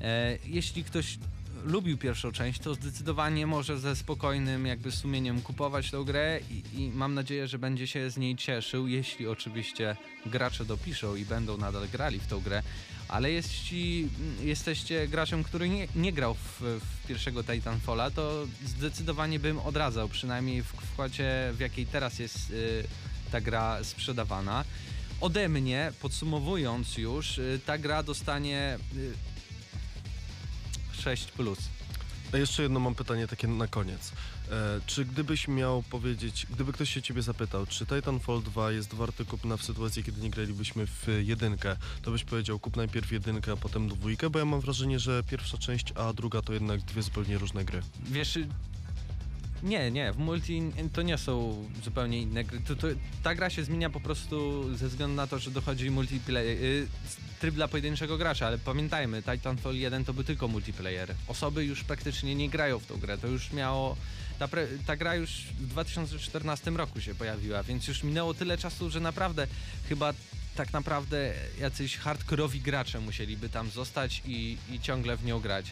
E, 0.00 0.38
jeśli 0.44 0.84
ktoś 0.84 1.18
lubił 1.64 1.98
pierwszą 1.98 2.32
część, 2.32 2.60
to 2.60 2.74
zdecydowanie 2.74 3.46
może 3.46 3.78
ze 3.78 3.96
spokojnym 3.96 4.66
jakby 4.66 4.92
sumieniem 4.92 5.42
kupować 5.42 5.90
tą 5.90 6.04
grę 6.04 6.40
i, 6.50 6.80
i 6.80 6.90
mam 6.90 7.14
nadzieję, 7.14 7.48
że 7.48 7.58
będzie 7.58 7.86
się 7.86 8.10
z 8.10 8.16
niej 8.16 8.36
cieszył, 8.36 8.88
jeśli 8.88 9.26
oczywiście 9.26 9.96
gracze 10.26 10.64
dopiszą 10.64 11.14
i 11.14 11.24
będą 11.24 11.56
nadal 11.56 11.88
grali 11.88 12.20
w 12.20 12.26
tą 12.26 12.40
grę. 12.40 12.62
Ale 13.08 13.32
jeśli 13.32 14.08
jesteście 14.40 15.08
graczem, 15.08 15.44
który 15.44 15.68
nie, 15.68 15.88
nie 15.94 16.12
grał 16.12 16.34
w, 16.34 16.60
w 16.60 17.06
pierwszego 17.06 17.44
Titanfalla, 17.44 18.10
to 18.10 18.46
zdecydowanie 18.66 19.38
bym 19.38 19.58
odradzał, 19.58 20.08
przynajmniej 20.08 20.62
w 20.62 20.66
wkładzie, 20.66 21.52
w 21.52 21.60
jakiej 21.60 21.86
teraz 21.86 22.18
jest 22.18 22.50
y, 22.50 22.84
ta 23.32 23.40
gra 23.40 23.84
sprzedawana. 23.84 24.64
Ode 25.20 25.48
mnie, 25.48 25.92
podsumowując 26.00 26.98
już, 26.98 27.38
y, 27.38 27.60
ta 27.66 27.78
gra 27.78 28.02
dostanie 28.02 28.78
y, 28.96 29.37
6 30.98 31.24
plus. 31.24 31.58
A 32.32 32.36
jeszcze 32.36 32.62
jedno 32.62 32.80
mam 32.80 32.94
pytanie 32.94 33.26
takie 33.26 33.48
na 33.48 33.66
koniec. 33.66 34.12
E, 34.50 34.80
czy 34.86 35.04
gdybyś 35.04 35.48
miał 35.48 35.82
powiedzieć, 35.82 36.46
gdyby 36.50 36.72
ktoś 36.72 36.90
się 36.90 37.02
ciebie 37.02 37.22
zapytał, 37.22 37.66
czy 37.66 37.86
Titanfall 37.86 38.42
2 38.42 38.72
jest 38.72 38.94
warty 38.94 39.24
kupna 39.24 39.56
w 39.56 39.62
sytuacji, 39.62 40.04
kiedy 40.04 40.20
nie 40.20 40.30
gralibyśmy 40.30 40.86
w 40.86 41.06
jedynkę, 41.22 41.76
to 42.02 42.10
byś 42.10 42.24
powiedział 42.24 42.58
kup 42.58 42.76
najpierw 42.76 43.12
jedynkę, 43.12 43.52
a 43.52 43.56
potem 43.56 43.88
dwójkę, 43.88 44.30
bo 44.30 44.38
ja 44.38 44.44
mam 44.44 44.60
wrażenie, 44.60 44.98
że 44.98 45.22
pierwsza 45.22 45.58
część, 45.58 45.92
a 45.94 46.12
druga 46.12 46.42
to 46.42 46.52
jednak 46.52 46.80
dwie 46.80 47.02
zupełnie 47.02 47.38
różne 47.38 47.64
gry. 47.64 47.82
Wiesz, 48.04 48.38
nie, 49.62 49.90
nie, 49.90 50.12
w 50.12 50.18
multi 50.18 50.62
to 50.92 51.02
nie 51.02 51.18
są 51.18 51.64
zupełnie 51.84 52.22
inne 52.22 52.44
gry. 52.44 52.60
To, 52.60 52.76
to, 52.76 52.86
ta 53.22 53.34
gra 53.34 53.50
się 53.50 53.64
zmienia 53.64 53.90
po 53.90 54.00
prostu 54.00 54.64
ze 54.76 54.88
względu 54.88 55.16
na 55.16 55.26
to, 55.26 55.38
że 55.38 55.50
dochodzi 55.50 55.90
multiplayer, 55.90 56.64
y, 56.64 56.88
tryb 57.38 57.54
dla 57.54 57.68
pojedynczego 57.68 58.18
gracza, 58.18 58.46
ale 58.46 58.58
pamiętajmy, 58.58 59.22
Titanfall 59.22 59.74
1 59.74 60.04
to 60.04 60.14
był 60.14 60.24
tylko 60.24 60.48
multiplayer. 60.48 61.14
Osoby 61.28 61.64
już 61.64 61.84
praktycznie 61.84 62.34
nie 62.34 62.48
grają 62.48 62.78
w 62.78 62.86
tą 62.86 62.96
grę, 62.96 63.18
to 63.18 63.26
już 63.26 63.52
miało... 63.52 63.96
Ta, 64.38 64.48
pre, 64.48 64.66
ta 64.86 64.96
gra 64.96 65.14
już 65.14 65.30
w 65.30 65.66
2014 65.66 66.70
roku 66.70 67.00
się 67.00 67.14
pojawiła, 67.14 67.62
więc 67.62 67.88
już 67.88 68.02
minęło 68.02 68.34
tyle 68.34 68.58
czasu, 68.58 68.90
że 68.90 69.00
naprawdę 69.00 69.46
chyba 69.88 70.14
tak 70.56 70.72
naprawdę 70.72 71.34
jacyś 71.60 71.96
hardkorowi 71.96 72.60
gracze 72.60 73.00
musieliby 73.00 73.48
tam 73.48 73.70
zostać 73.70 74.22
i, 74.26 74.58
i 74.70 74.80
ciągle 74.80 75.16
w 75.16 75.24
nią 75.24 75.40
grać. 75.40 75.66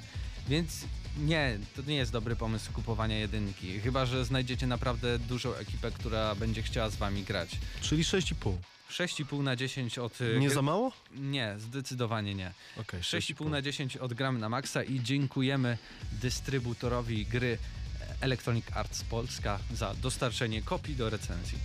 Więc 0.49 0.85
nie, 1.19 1.59
to 1.77 1.83
nie 1.83 1.97
jest 1.97 2.13
dobry 2.13 2.37
pomysł 2.37 2.73
kupowania 2.73 3.19
jedynki. 3.19 3.81
Chyba, 3.81 4.07
że 4.07 4.25
znajdziecie 4.25 4.67
naprawdę 4.67 5.19
dużą 5.19 5.55
ekipę, 5.55 5.91
która 5.91 6.35
będzie 6.35 6.63
chciała 6.63 6.91
z 6.91 6.97
wami 6.97 7.23
grać. 7.23 7.51
Czyli 7.81 8.03
6,5. 8.03 8.76
6,5 8.91 9.43
na 9.43 9.57
10 9.57 9.99
od. 9.99 10.21
y, 10.21 10.37
Nie 10.41 10.51
za 10.51 10.63
mało? 10.63 10.93
Nie, 11.15 11.55
zdecydowanie 11.59 12.35
nie. 12.35 12.53
Okej, 12.81 13.01
6,5 13.01 13.51
na 13.51 13.63
10 13.63 13.97
od 13.97 14.15
Gramy 14.15 14.39
na 14.39 14.49
Maxa 14.49 14.83
i 14.83 15.01
dziękujemy 15.01 15.79
dystrybutorowi 16.13 17.27
gry 17.27 17.59
Electronic 18.21 18.65
Arts 18.75 19.03
Polska 19.05 19.59
za 19.75 19.95
dostarczenie 19.95 20.63
kopii 20.63 20.97
do 20.97 21.11
recenzji. 21.11 21.59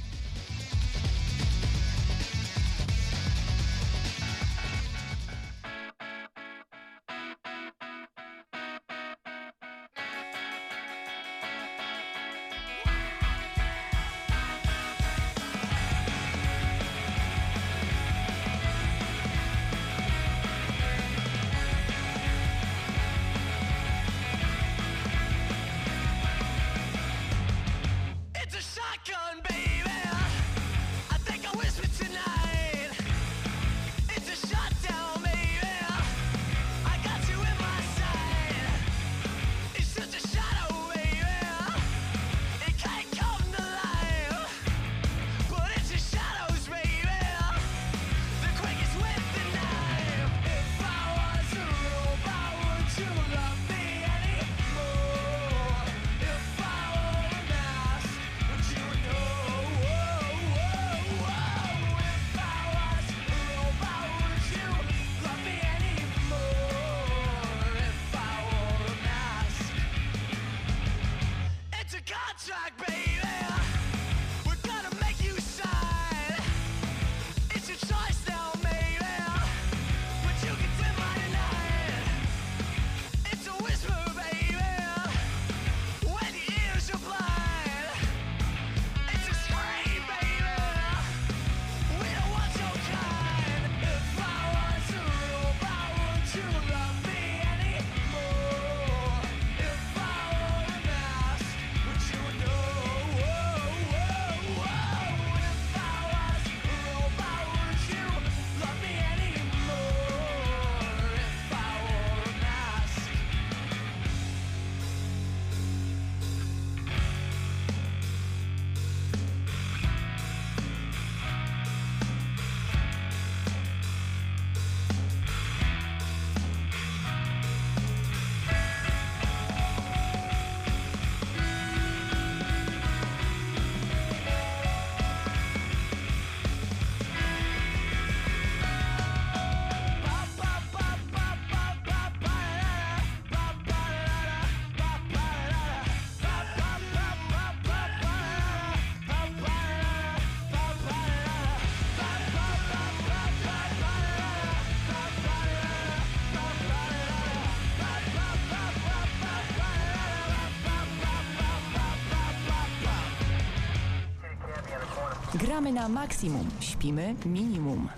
Gramy 165.52 165.72
na 165.74 165.90
maksimum, 165.90 166.50
śpimy 166.60 167.16
minimum. 167.26 167.90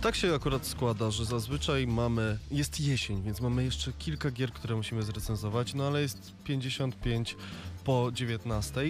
Tak 0.00 0.14
się 0.14 0.34
akurat 0.34 0.66
składa, 0.66 1.10
że 1.10 1.24
zazwyczaj 1.24 1.86
mamy. 1.86 2.38
Jest 2.50 2.80
jesień, 2.80 3.22
więc 3.22 3.40
mamy 3.40 3.64
jeszcze 3.64 3.92
kilka 3.92 4.30
gier, 4.30 4.52
które 4.52 4.76
musimy 4.76 5.02
zrecenzować, 5.02 5.74
no 5.74 5.86
ale 5.86 6.02
jest 6.02 6.32
55 6.44 7.36
po 7.84 8.10
19, 8.12 8.80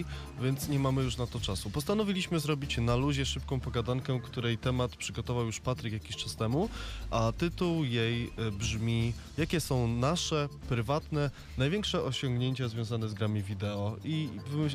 więc 0.41 0.69
nie 0.69 0.79
mamy 0.79 1.03
już 1.03 1.17
na 1.17 1.27
to 1.27 1.39
czasu. 1.39 1.69
Postanowiliśmy 1.69 2.39
zrobić 2.39 2.77
na 2.77 2.95
luzie 2.95 3.25
szybką 3.25 3.59
pogadankę, 3.59 4.19
której 4.23 4.57
temat 4.57 4.95
przygotował 4.95 5.45
już 5.45 5.59
Patryk 5.59 5.93
jakiś 5.93 6.15
czas 6.15 6.35
temu, 6.35 6.69
a 7.11 7.31
tytuł 7.37 7.83
jej 7.83 8.31
e, 8.37 8.51
brzmi: 8.51 9.13
Jakie 9.37 9.59
są 9.59 9.87
nasze 9.87 10.49
prywatne, 10.69 11.29
największe 11.57 12.03
osiągnięcia 12.03 12.67
związane 12.67 13.09
z 13.09 13.13
grami 13.13 13.43
wideo? 13.43 13.97
I 14.03 14.29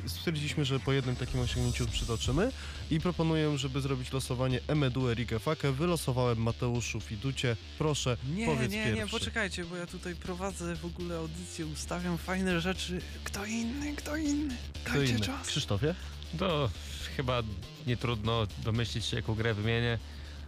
stwierdziliśmy, 0.06 0.64
że 0.64 0.80
po 0.80 0.92
jednym 0.92 1.16
takim 1.16 1.40
osiągnięciu 1.40 1.86
przytoczymy 1.86 2.52
i 2.90 3.00
proponuję, 3.00 3.58
żeby 3.58 3.80
zrobić 3.80 4.12
losowanie 4.12 4.60
Emedue 4.68 5.14
Rigefake. 5.14 5.72
Wylosowałem 5.72 6.38
Mateuszu 6.42 7.00
Fiducie. 7.00 7.56
Proszę, 7.78 8.16
Nie, 8.36 8.46
powiedz 8.46 8.72
nie, 8.72 8.84
pierwszy. 8.84 8.94
nie, 9.04 9.06
poczekajcie, 9.06 9.64
bo 9.64 9.76
ja 9.76 9.86
tutaj 9.86 10.14
prowadzę 10.14 10.76
w 10.76 10.84
ogóle 10.84 11.16
audycję, 11.18 11.66
ustawiam 11.66 12.18
fajne 12.18 12.60
rzeczy. 12.60 13.00
Kto 13.24 13.46
inny, 13.46 13.96
kto 13.96 14.07
inny? 14.16 14.56
Kto 14.84 15.02
inny? 15.02 15.20
czas. 15.20 15.46
Krzysztofie? 15.48 15.94
To 16.38 16.70
chyba 17.16 17.42
nie 17.86 17.96
trudno 17.96 18.46
domyślić 18.64 19.04
się, 19.04 19.16
jaką 19.16 19.34
grę 19.34 19.54
wymienię. 19.54 19.98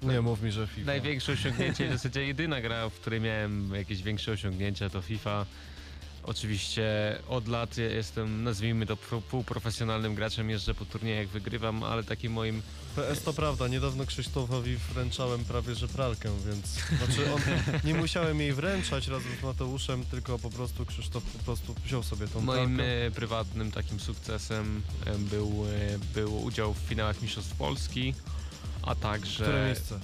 Nie 0.02 0.20
mów 0.20 0.42
mi, 0.42 0.52
że 0.52 0.66
FIFA. 0.66 0.86
Największe 0.86 1.32
osiągnięcie, 1.32 1.88
w 1.88 1.92
zasadzie 1.92 2.26
jedyna 2.26 2.60
gra, 2.60 2.88
w 2.88 2.94
której 2.94 3.20
miałem 3.20 3.74
jakieś 3.74 4.02
większe 4.02 4.32
osiągnięcia, 4.32 4.90
to 4.90 5.02
FIFA. 5.02 5.46
Oczywiście 6.22 7.18
od 7.28 7.48
lat 7.48 7.76
jestem, 7.76 8.44
nazwijmy 8.44 8.86
to, 8.86 8.96
pro- 8.96 9.20
półprofesjonalnym 9.20 10.14
graczem, 10.14 10.50
jeżdżę 10.50 10.74
po 10.74 10.84
turniejach, 10.84 11.28
wygrywam, 11.28 11.82
ale 11.82 12.04
takim 12.04 12.32
moim 12.32 12.62
PS 12.96 13.22
to 13.22 13.32
prawda, 13.32 13.68
niedawno 13.68 14.06
Krzysztofowi 14.06 14.76
wręczałem 14.76 15.44
prawie 15.44 15.74
że 15.74 15.88
pralkę, 15.88 16.30
więc 16.46 16.66
znaczy 16.66 17.32
on, 17.34 17.40
nie 17.88 17.94
musiałem 17.94 18.40
jej 18.40 18.52
wręczać 18.52 19.08
razem 19.08 19.32
z 19.40 19.42
Mateuszem, 19.42 20.04
tylko 20.04 20.38
po 20.38 20.50
prostu 20.50 20.86
Krzysztof 20.86 21.24
po 21.24 21.44
prostu 21.44 21.74
wziął 21.84 22.02
sobie 22.02 22.28
tą 22.28 22.40
Moim 22.40 22.76
pralkę. 22.76 23.06
e, 23.06 23.10
prywatnym 23.10 23.72
takim 23.72 24.00
sukcesem 24.00 24.82
e, 25.06 25.18
był, 25.18 25.64
e, 25.94 25.98
był 26.14 26.42
udział 26.44 26.74
w 26.74 26.78
finałach 26.78 27.22
Mistrzostw 27.22 27.56
Polski, 27.56 28.14
a 28.82 28.94
także... 28.94 29.44
Które 29.44 29.64
miejsce? 29.66 30.00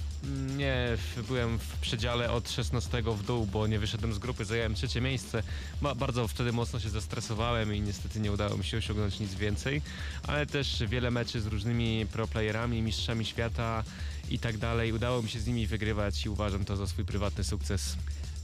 Nie, 0.57 0.97
byłem 1.27 1.59
w 1.59 1.67
przedziale 1.81 2.31
od 2.31 2.51
16 2.51 3.01
w 3.01 3.23
dół, 3.23 3.45
bo 3.45 3.67
nie 3.67 3.79
wyszedłem 3.79 4.13
z 4.13 4.19
grupy, 4.19 4.45
zająłem 4.45 4.75
trzecie 4.75 5.01
miejsce. 5.01 5.43
Ba 5.81 5.95
bardzo 5.95 6.27
wtedy 6.27 6.51
mocno 6.51 6.79
się 6.79 6.89
zestresowałem 6.89 7.75
i 7.75 7.81
niestety 7.81 8.19
nie 8.19 8.31
udało 8.31 8.57
mi 8.57 8.63
się 8.63 8.77
osiągnąć 8.77 9.19
nic 9.19 9.33
więcej, 9.35 9.81
ale 10.27 10.45
też 10.45 10.83
wiele 10.87 11.11
meczy 11.11 11.41
z 11.41 11.45
różnymi 11.45 12.05
proplayerami, 12.11 12.81
mistrzami 12.81 13.25
świata 13.25 13.83
i 14.29 14.39
tak 14.39 14.57
dalej. 14.57 14.93
Udało 14.93 15.21
mi 15.21 15.29
się 15.29 15.39
z 15.39 15.47
nimi 15.47 15.67
wygrywać 15.67 16.25
i 16.25 16.29
uważam 16.29 16.65
to 16.65 16.75
za 16.75 16.87
swój 16.87 17.05
prywatny 17.05 17.43
sukces. 17.43 17.95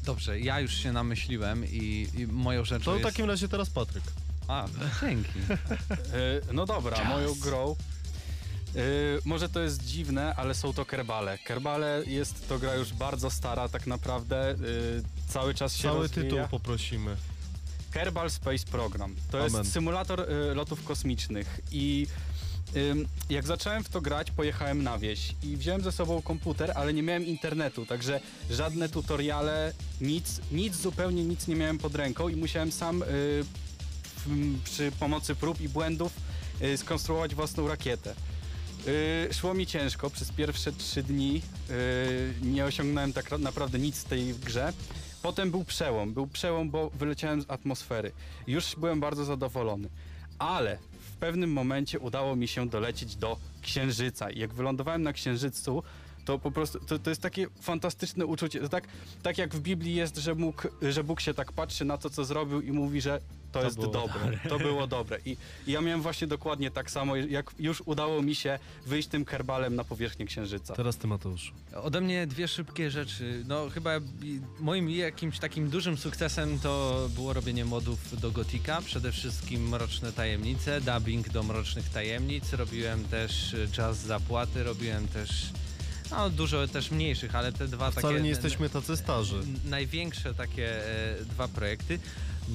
Dobrze, 0.04 0.40
ja 0.40 0.60
już 0.60 0.74
się 0.74 0.92
namyśliłem 0.92 1.66
i, 1.66 2.08
i 2.18 2.28
moją 2.28 2.66
rzeczą 2.66 2.86
To 2.86 2.92
w 2.92 3.00
jest... 3.00 3.06
takim 3.06 3.26
razie 3.26 3.48
teraz 3.48 3.70
Patryk. 3.70 4.04
A, 4.48 4.66
dzięki. 5.02 5.30
E, 6.50 6.54
No 6.54 6.66
dobra, 6.66 7.04
moją 7.04 7.34
grą. 7.36 7.76
E, 8.76 8.80
może 9.26 9.50
to 9.50 9.60
jest 9.62 9.84
dziwne, 9.86 10.36
ale 10.36 10.54
są 10.56 10.74
to 10.74 10.86
kerbale. 10.86 11.38
Kerbale 11.38 12.04
jest 12.08 12.48
to 12.48 12.60
gra 12.60 12.76
już 12.76 12.94
bardzo 12.94 13.30
stara, 13.30 13.70
tak 13.70 13.88
naprawdę. 13.88 14.52
e, 14.52 14.56
cały 15.28 15.54
czas 15.54 15.76
się 15.76 15.84
Cały 15.84 16.00
rozwija. 16.02 16.24
tytuł 16.24 16.48
poprosimy. 16.52 17.16
Kerbal 17.92 18.30
Space 18.32 18.66
Program. 18.72 19.16
To 19.32 19.40
Amen. 19.46 19.56
jest 19.58 19.72
symulator 19.74 20.20
y, 20.22 20.56
lotów 20.56 20.84
kosmicznych 20.84 21.60
i 21.72 22.08
ym, 22.76 23.08
jak 23.30 23.48
zacząłem 23.48 23.84
w 23.84 23.90
to 23.90 24.02
grać, 24.02 24.32
pojechałem 24.32 24.84
na 24.84 24.98
wieś 24.98 25.36
i 25.44 25.58
wziąłem 25.58 25.82
ze 25.84 25.92
sobą 25.92 26.22
komputer, 26.22 26.72
ale 26.76 26.94
nie 26.94 27.04
miałem 27.04 27.26
internetu, 27.26 27.86
także 27.86 28.20
żadne 28.50 28.90
tutoriale, 28.90 29.74
nic, 30.02 30.42
nic, 30.52 30.76
zupełnie 30.76 31.24
nic 31.24 31.48
nie 31.48 31.56
miałem 31.56 31.78
pod 31.78 31.96
ręką 31.96 32.28
i 32.30 32.36
musiałem 32.36 32.72
sam 32.72 33.04
y, 33.04 33.06
przy 34.64 34.92
pomocy 34.92 35.36
prób 35.36 35.62
i 35.62 35.70
błędów 35.70 36.14
y, 36.62 36.78
skonstruować 36.78 37.36
własną 37.36 37.68
rakietę. 37.68 38.16
Y, 38.88 39.34
szło 39.34 39.54
mi 39.54 39.68
ciężko, 39.68 40.10
przez 40.10 40.32
pierwsze 40.32 40.72
trzy 40.72 41.04
dni 41.04 41.42
y, 41.70 42.34
nie 42.42 42.66
osiągnąłem 42.66 43.14
tak 43.14 43.30
ra- 43.30 43.38
naprawdę 43.38 43.80
nic 43.80 44.02
w 44.04 44.04
tej 44.04 44.34
grze. 44.34 44.74
Potem 45.22 45.52
był 45.52 45.64
przełom, 45.64 46.14
był 46.14 46.28
przełom, 46.28 46.70
bo 46.70 46.90
wyleciałem 46.90 47.42
z 47.42 47.50
atmosfery. 47.50 48.12
Już 48.48 48.76
byłem 48.76 49.00
bardzo 49.00 49.26
zadowolony. 49.26 49.90
Ale 50.40 50.78
w 51.14 51.18
pewnym 51.18 51.54
momencie 51.54 52.00
udało 52.00 52.36
mi 52.36 52.48
się 52.48 52.70
dolecieć 52.70 53.16
do 53.16 53.38
Księżyca 53.62 54.30
i 54.30 54.40
jak 54.40 54.54
wylądowałem 54.54 55.04
na 55.04 55.14
Księżycu, 55.14 55.84
to 56.26 56.40
po 56.40 56.52
prostu, 56.52 56.80
to, 56.80 57.00
to 57.00 57.10
jest 57.10 57.22
takie 57.22 57.48
fantastyczne 57.62 58.26
uczucie. 58.26 58.60
To 58.60 58.70
tak, 58.70 58.88
tak 59.24 59.38
jak 59.38 59.56
w 59.56 59.62
Biblii 59.62 59.96
jest, 59.96 60.18
że, 60.18 60.36
mógł, 60.36 60.62
że 60.82 61.04
Bóg 61.04 61.22
się 61.22 61.34
tak 61.34 61.52
patrzy 61.52 61.86
na 61.86 61.98
to, 61.98 62.10
co 62.10 62.26
zrobił 62.26 62.62
i 62.62 62.72
mówi, 62.72 63.02
że 63.02 63.20
to, 63.52 63.60
To 63.60 63.66
jest 63.66 63.78
było 63.78 63.92
dobre, 63.92 64.40
to 64.50 64.60
było 64.60 64.88
dobre. 64.88 65.18
I, 65.26 65.38
I 65.68 65.72
ja 65.72 65.82
miałem 65.82 66.02
właśnie 66.02 66.28
dokładnie 66.28 66.72
tak 66.72 66.92
samo, 66.92 67.16
jak 67.16 67.52
już 67.60 67.84
udało 67.86 68.22
mi 68.22 68.36
się 68.36 68.60
wyjść 68.86 69.08
tym 69.08 69.26
kerbalem 69.26 69.76
na 69.76 69.84
powierzchnię 69.84 70.26
Księżyca. 70.26 70.74
Teraz 70.76 70.98
ty 70.98 71.08
Mateusz. 71.08 71.54
Ode 71.76 72.02
mnie 72.02 72.28
dwie 72.28 72.48
szybkie 72.48 72.92
rzeczy. 72.92 73.44
No 73.48 73.70
chyba 73.70 73.92
moim 74.60 74.90
jakimś 74.90 75.40
takim 75.40 75.70
dużym 75.70 75.98
sukcesem 75.98 76.60
to 76.60 77.06
było 77.16 77.34
robienie 77.34 77.66
modów 77.66 78.20
do 78.22 78.32
Gotika. 78.32 78.82
Przede 78.82 79.12
wszystkim 79.12 79.70
Mroczne 79.70 80.12
Tajemnice, 80.14 80.82
dubbing 80.82 81.30
do 81.30 81.44
Mrocznych 81.44 81.90
Tajemnic. 81.90 82.54
Robiłem 82.54 83.04
też 83.04 83.54
y, 83.54 83.68
Czas 83.72 83.98
Zapłaty, 83.98 84.64
robiłem 84.64 85.08
też 85.08 85.30
no 86.18 86.30
dużo 86.30 86.68
też 86.68 86.92
mniejszych, 86.92 87.36
ale 87.36 87.52
te 87.52 87.68
dwa 87.68 87.92
Wcale 87.92 88.08
takie... 88.08 88.24
nie 88.24 88.30
jesteśmy 88.30 88.70
tacy 88.70 88.98
starzy. 88.98 89.42
Największe 89.66 90.34
takie 90.34 90.86
e, 91.22 91.26
dwa 91.26 91.48
projekty. 91.48 92.00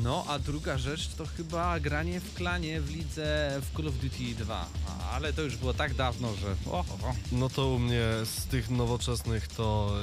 No, 0.03 0.25
a 0.29 0.39
druga 0.39 0.79
rzecz 0.79 1.09
to 1.09 1.27
chyba 1.27 1.81
granie 1.81 2.21
w 2.21 2.35
klanie 2.35 2.81
w 2.81 2.91
lidze 2.91 3.61
w 3.63 3.77
Call 3.77 3.89
of 3.89 3.95
Duty 3.95 4.35
2. 4.45 4.67
A, 4.89 5.11
Ale 5.11 5.33
to 5.33 5.43
już 5.43 5.57
było 5.57 5.75
tak 5.75 5.95
dawno, 5.95 6.29
że... 6.35 6.71
O. 6.71 6.85
No 7.33 7.49
to 7.49 7.69
u 7.69 7.79
mnie 7.79 8.03
z 8.25 8.45
tych 8.45 8.71
nowoczesnych 8.71 9.49
to 9.49 9.97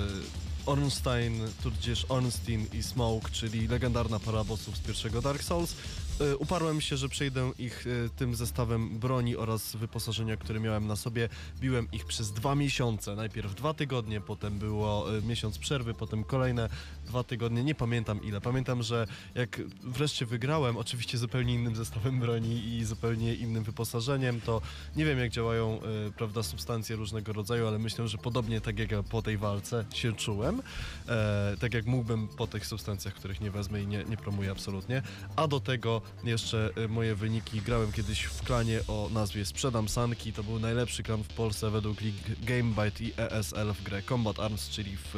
y, 0.66 0.70
Ornstein, 0.70 1.42
tudzież 1.64 2.06
Ornstein 2.10 2.68
i 2.74 2.84
Smoke, 2.84 3.30
czyli 3.32 3.68
legendarna 3.68 4.20
para 4.20 4.44
bossów 4.44 4.78
z 4.78 4.80
pierwszego 4.80 5.22
Dark 5.22 5.44
Souls. 5.44 5.76
Y, 6.22 6.38
Uparłem 6.38 6.82
się, 6.82 6.98
że 6.98 7.10
przejdę 7.10 7.52
ich 7.60 7.88
y, 7.88 8.10
tym 8.16 8.36
zestawem 8.36 9.00
broni 9.00 9.36
oraz 9.36 9.76
wyposażenia, 9.76 10.38
które 10.38 10.60
miałem 10.60 10.88
na 10.88 10.96
sobie. 10.96 11.30
Biłem 11.60 11.88
ich 11.92 12.06
przez 12.06 12.32
dwa 12.32 12.56
miesiące. 12.56 13.16
Najpierw 13.16 13.56
dwa 13.56 13.74
tygodnie, 13.74 14.22
potem 14.22 14.60
było 14.60 15.16
y, 15.18 15.22
miesiąc 15.22 15.58
przerwy, 15.58 15.94
potem 15.94 16.24
kolejne 16.24 16.70
dwa 17.06 17.24
tygodnie. 17.24 17.64
Nie 17.64 17.76
pamiętam 17.76 18.24
ile. 18.24 18.42
Pamiętam, 18.42 18.84
że 18.84 19.08
jak 19.36 19.62
wreszcie 19.84 20.26
wygrałem, 20.26 20.78
oczywiście 20.78 21.18
zupełnie 21.18 21.54
innym 21.54 21.76
zestawem 21.76 22.20
broni 22.20 22.66
i 22.66 22.86
zupełnie 22.86 23.36
innym 23.36 23.64
wyposażeniem, 23.64 24.42
to 24.42 24.62
nie 24.96 25.06
wiem 25.06 25.20
jak 25.20 25.32
działają 25.32 25.80
prawda, 26.18 26.44
substancje 26.44 26.96
różnego 26.96 27.34
rodzaju, 27.34 27.68
ale 27.68 27.80
myślę, 27.80 28.08
że 28.08 28.18
podobnie 28.18 28.62
tak 28.62 28.80
jak 28.80 28.92
ja 28.92 29.04
po 29.04 29.22
tej 29.22 29.38
walce 29.38 29.86
się 29.94 30.14
czułem, 30.14 30.62
e, 31.08 31.56
tak 31.60 31.74
jak 31.74 31.86
mógłbym 31.86 32.28
po 32.28 32.48
tych 32.48 32.66
substancjach, 32.66 33.14
których 33.14 33.42
nie 33.42 33.52
wezmę 33.52 33.82
i 33.82 33.88
nie, 33.88 34.04
nie 34.04 34.18
promuję 34.18 34.52
absolutnie. 34.52 35.02
A 35.36 35.48
do 35.48 35.60
tego 35.60 36.02
jeszcze 36.24 36.70
y, 36.78 36.88
moje 36.88 37.16
wyniki. 37.16 37.62
Grałem 37.62 37.92
kiedyś 37.92 38.24
w 38.24 38.44
klanie 38.44 38.80
o 38.88 39.10
nazwie 39.14 39.46
Sprzedam 39.46 39.90
Sanki. 39.90 40.34
To 40.34 40.44
był 40.44 40.60
najlepszy 40.60 41.04
klan 41.04 41.24
w 41.24 41.28
Polsce 41.28 41.70
według 41.70 42.02
Lig 42.02 42.16
Gamebyte 42.44 43.04
i 43.04 43.14
ESL 43.18 43.74
w 43.74 43.84
grę 43.84 44.02
Combat 44.02 44.40
Arms, 44.40 44.70
czyli 44.70 44.98
w 44.98 45.16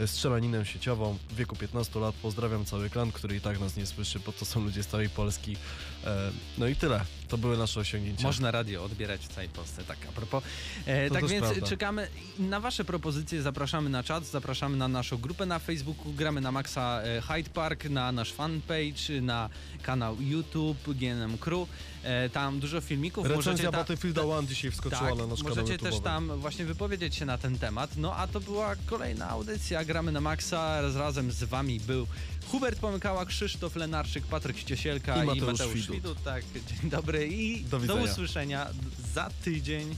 y, 0.00 0.06
strzelaninę 0.06 0.66
sieciową 0.66 1.18
w 1.30 1.34
wieku 1.34 1.56
15 1.56 2.00
lat. 2.00 2.14
Pozdrawiam 2.14 2.64
cały 2.64 2.90
klan, 2.90 3.12
który 3.12 3.36
i 3.36 3.40
tak 3.40 3.60
nas 3.60 3.76
nie 3.76 3.86
słyszy, 3.86 4.20
bo 4.26 4.32
to 4.32 4.44
są 4.44 4.64
ludzie 4.64 4.82
z 4.82 4.86
całej 4.86 5.08
Polski. 5.08 5.56
E, 6.04 6.30
no 6.58 6.66
i 6.66 6.76
tyle. 6.76 7.04
To 7.30 7.38
były 7.38 7.56
nasze 7.56 7.80
osiągnięcia. 7.80 8.22
Można 8.22 8.50
radio 8.50 8.84
odbierać 8.84 9.20
w 9.20 9.28
całej 9.28 9.48
Polsce, 9.48 9.84
tak 9.84 9.98
a 10.08 10.12
propos. 10.12 10.44
E, 10.86 11.10
tak 11.10 11.26
więc 11.26 11.46
prawda. 11.46 11.66
czekamy 11.66 12.08
na 12.38 12.60
wasze 12.60 12.84
propozycje, 12.84 13.42
zapraszamy 13.42 13.90
na 13.90 14.02
czat, 14.02 14.26
zapraszamy 14.26 14.76
na 14.76 14.88
naszą 14.88 15.16
grupę 15.16 15.46
na 15.46 15.58
Facebooku, 15.58 16.12
gramy 16.12 16.40
na 16.40 16.52
Maxa 16.52 17.02
e, 17.02 17.20
Hyde 17.20 17.50
Park, 17.50 17.84
na 17.84 18.12
nasz 18.12 18.32
fanpage, 18.32 19.20
na 19.22 19.48
kanał 19.82 20.16
YouTube 20.20 20.88
GNM 20.88 21.38
Crew. 21.38 21.68
E, 22.02 22.28
tam 22.28 22.60
dużo 22.60 22.80
filmików. 22.80 23.26
Recenzja 23.26 23.52
możecie 23.52 23.70
ta- 23.70 23.78
Battlefielda 23.78 24.22
1 24.22 24.46
dzisiaj 24.46 24.70
wskoczyła 24.70 25.08
tak, 25.08 25.18
na 25.18 25.26
nasz 25.26 25.42
kanał 25.42 25.56
możecie 25.56 25.78
też 25.78 26.00
tam 26.00 26.40
właśnie 26.40 26.64
wypowiedzieć 26.64 27.14
się 27.14 27.24
na 27.24 27.38
ten 27.38 27.58
temat. 27.58 27.96
No 27.96 28.16
a 28.16 28.26
to 28.26 28.40
była 28.40 28.76
kolejna 28.86 29.28
audycja 29.28 29.84
Gramy 29.84 30.12
na 30.12 30.20
Maxa. 30.20 30.80
Razem 30.94 31.32
z 31.32 31.44
wami 31.44 31.80
był 31.80 32.06
Hubert 32.50 32.78
Pomykała, 32.78 33.26
Krzysztof 33.26 33.76
Lenarczyk, 33.76 34.26
Patryk 34.26 34.58
Ściesielka 34.58 35.16
I 35.16 35.22
i 35.22 35.26
Mateusz 35.26 35.58
Mateusz, 35.58 35.74
Widut. 35.74 35.96
Widut. 35.96 36.22
Tak, 36.22 36.44
dzień 36.66 36.90
dobry 36.90 37.26
i 37.26 37.64
Do 37.64 37.78
do, 37.78 37.96
usłyszenia 37.96 38.66
za 39.14 39.30
tydzień. 39.44 39.96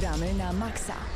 Gramy 0.00 0.34
na 0.34 0.52
maksa. 0.52 1.13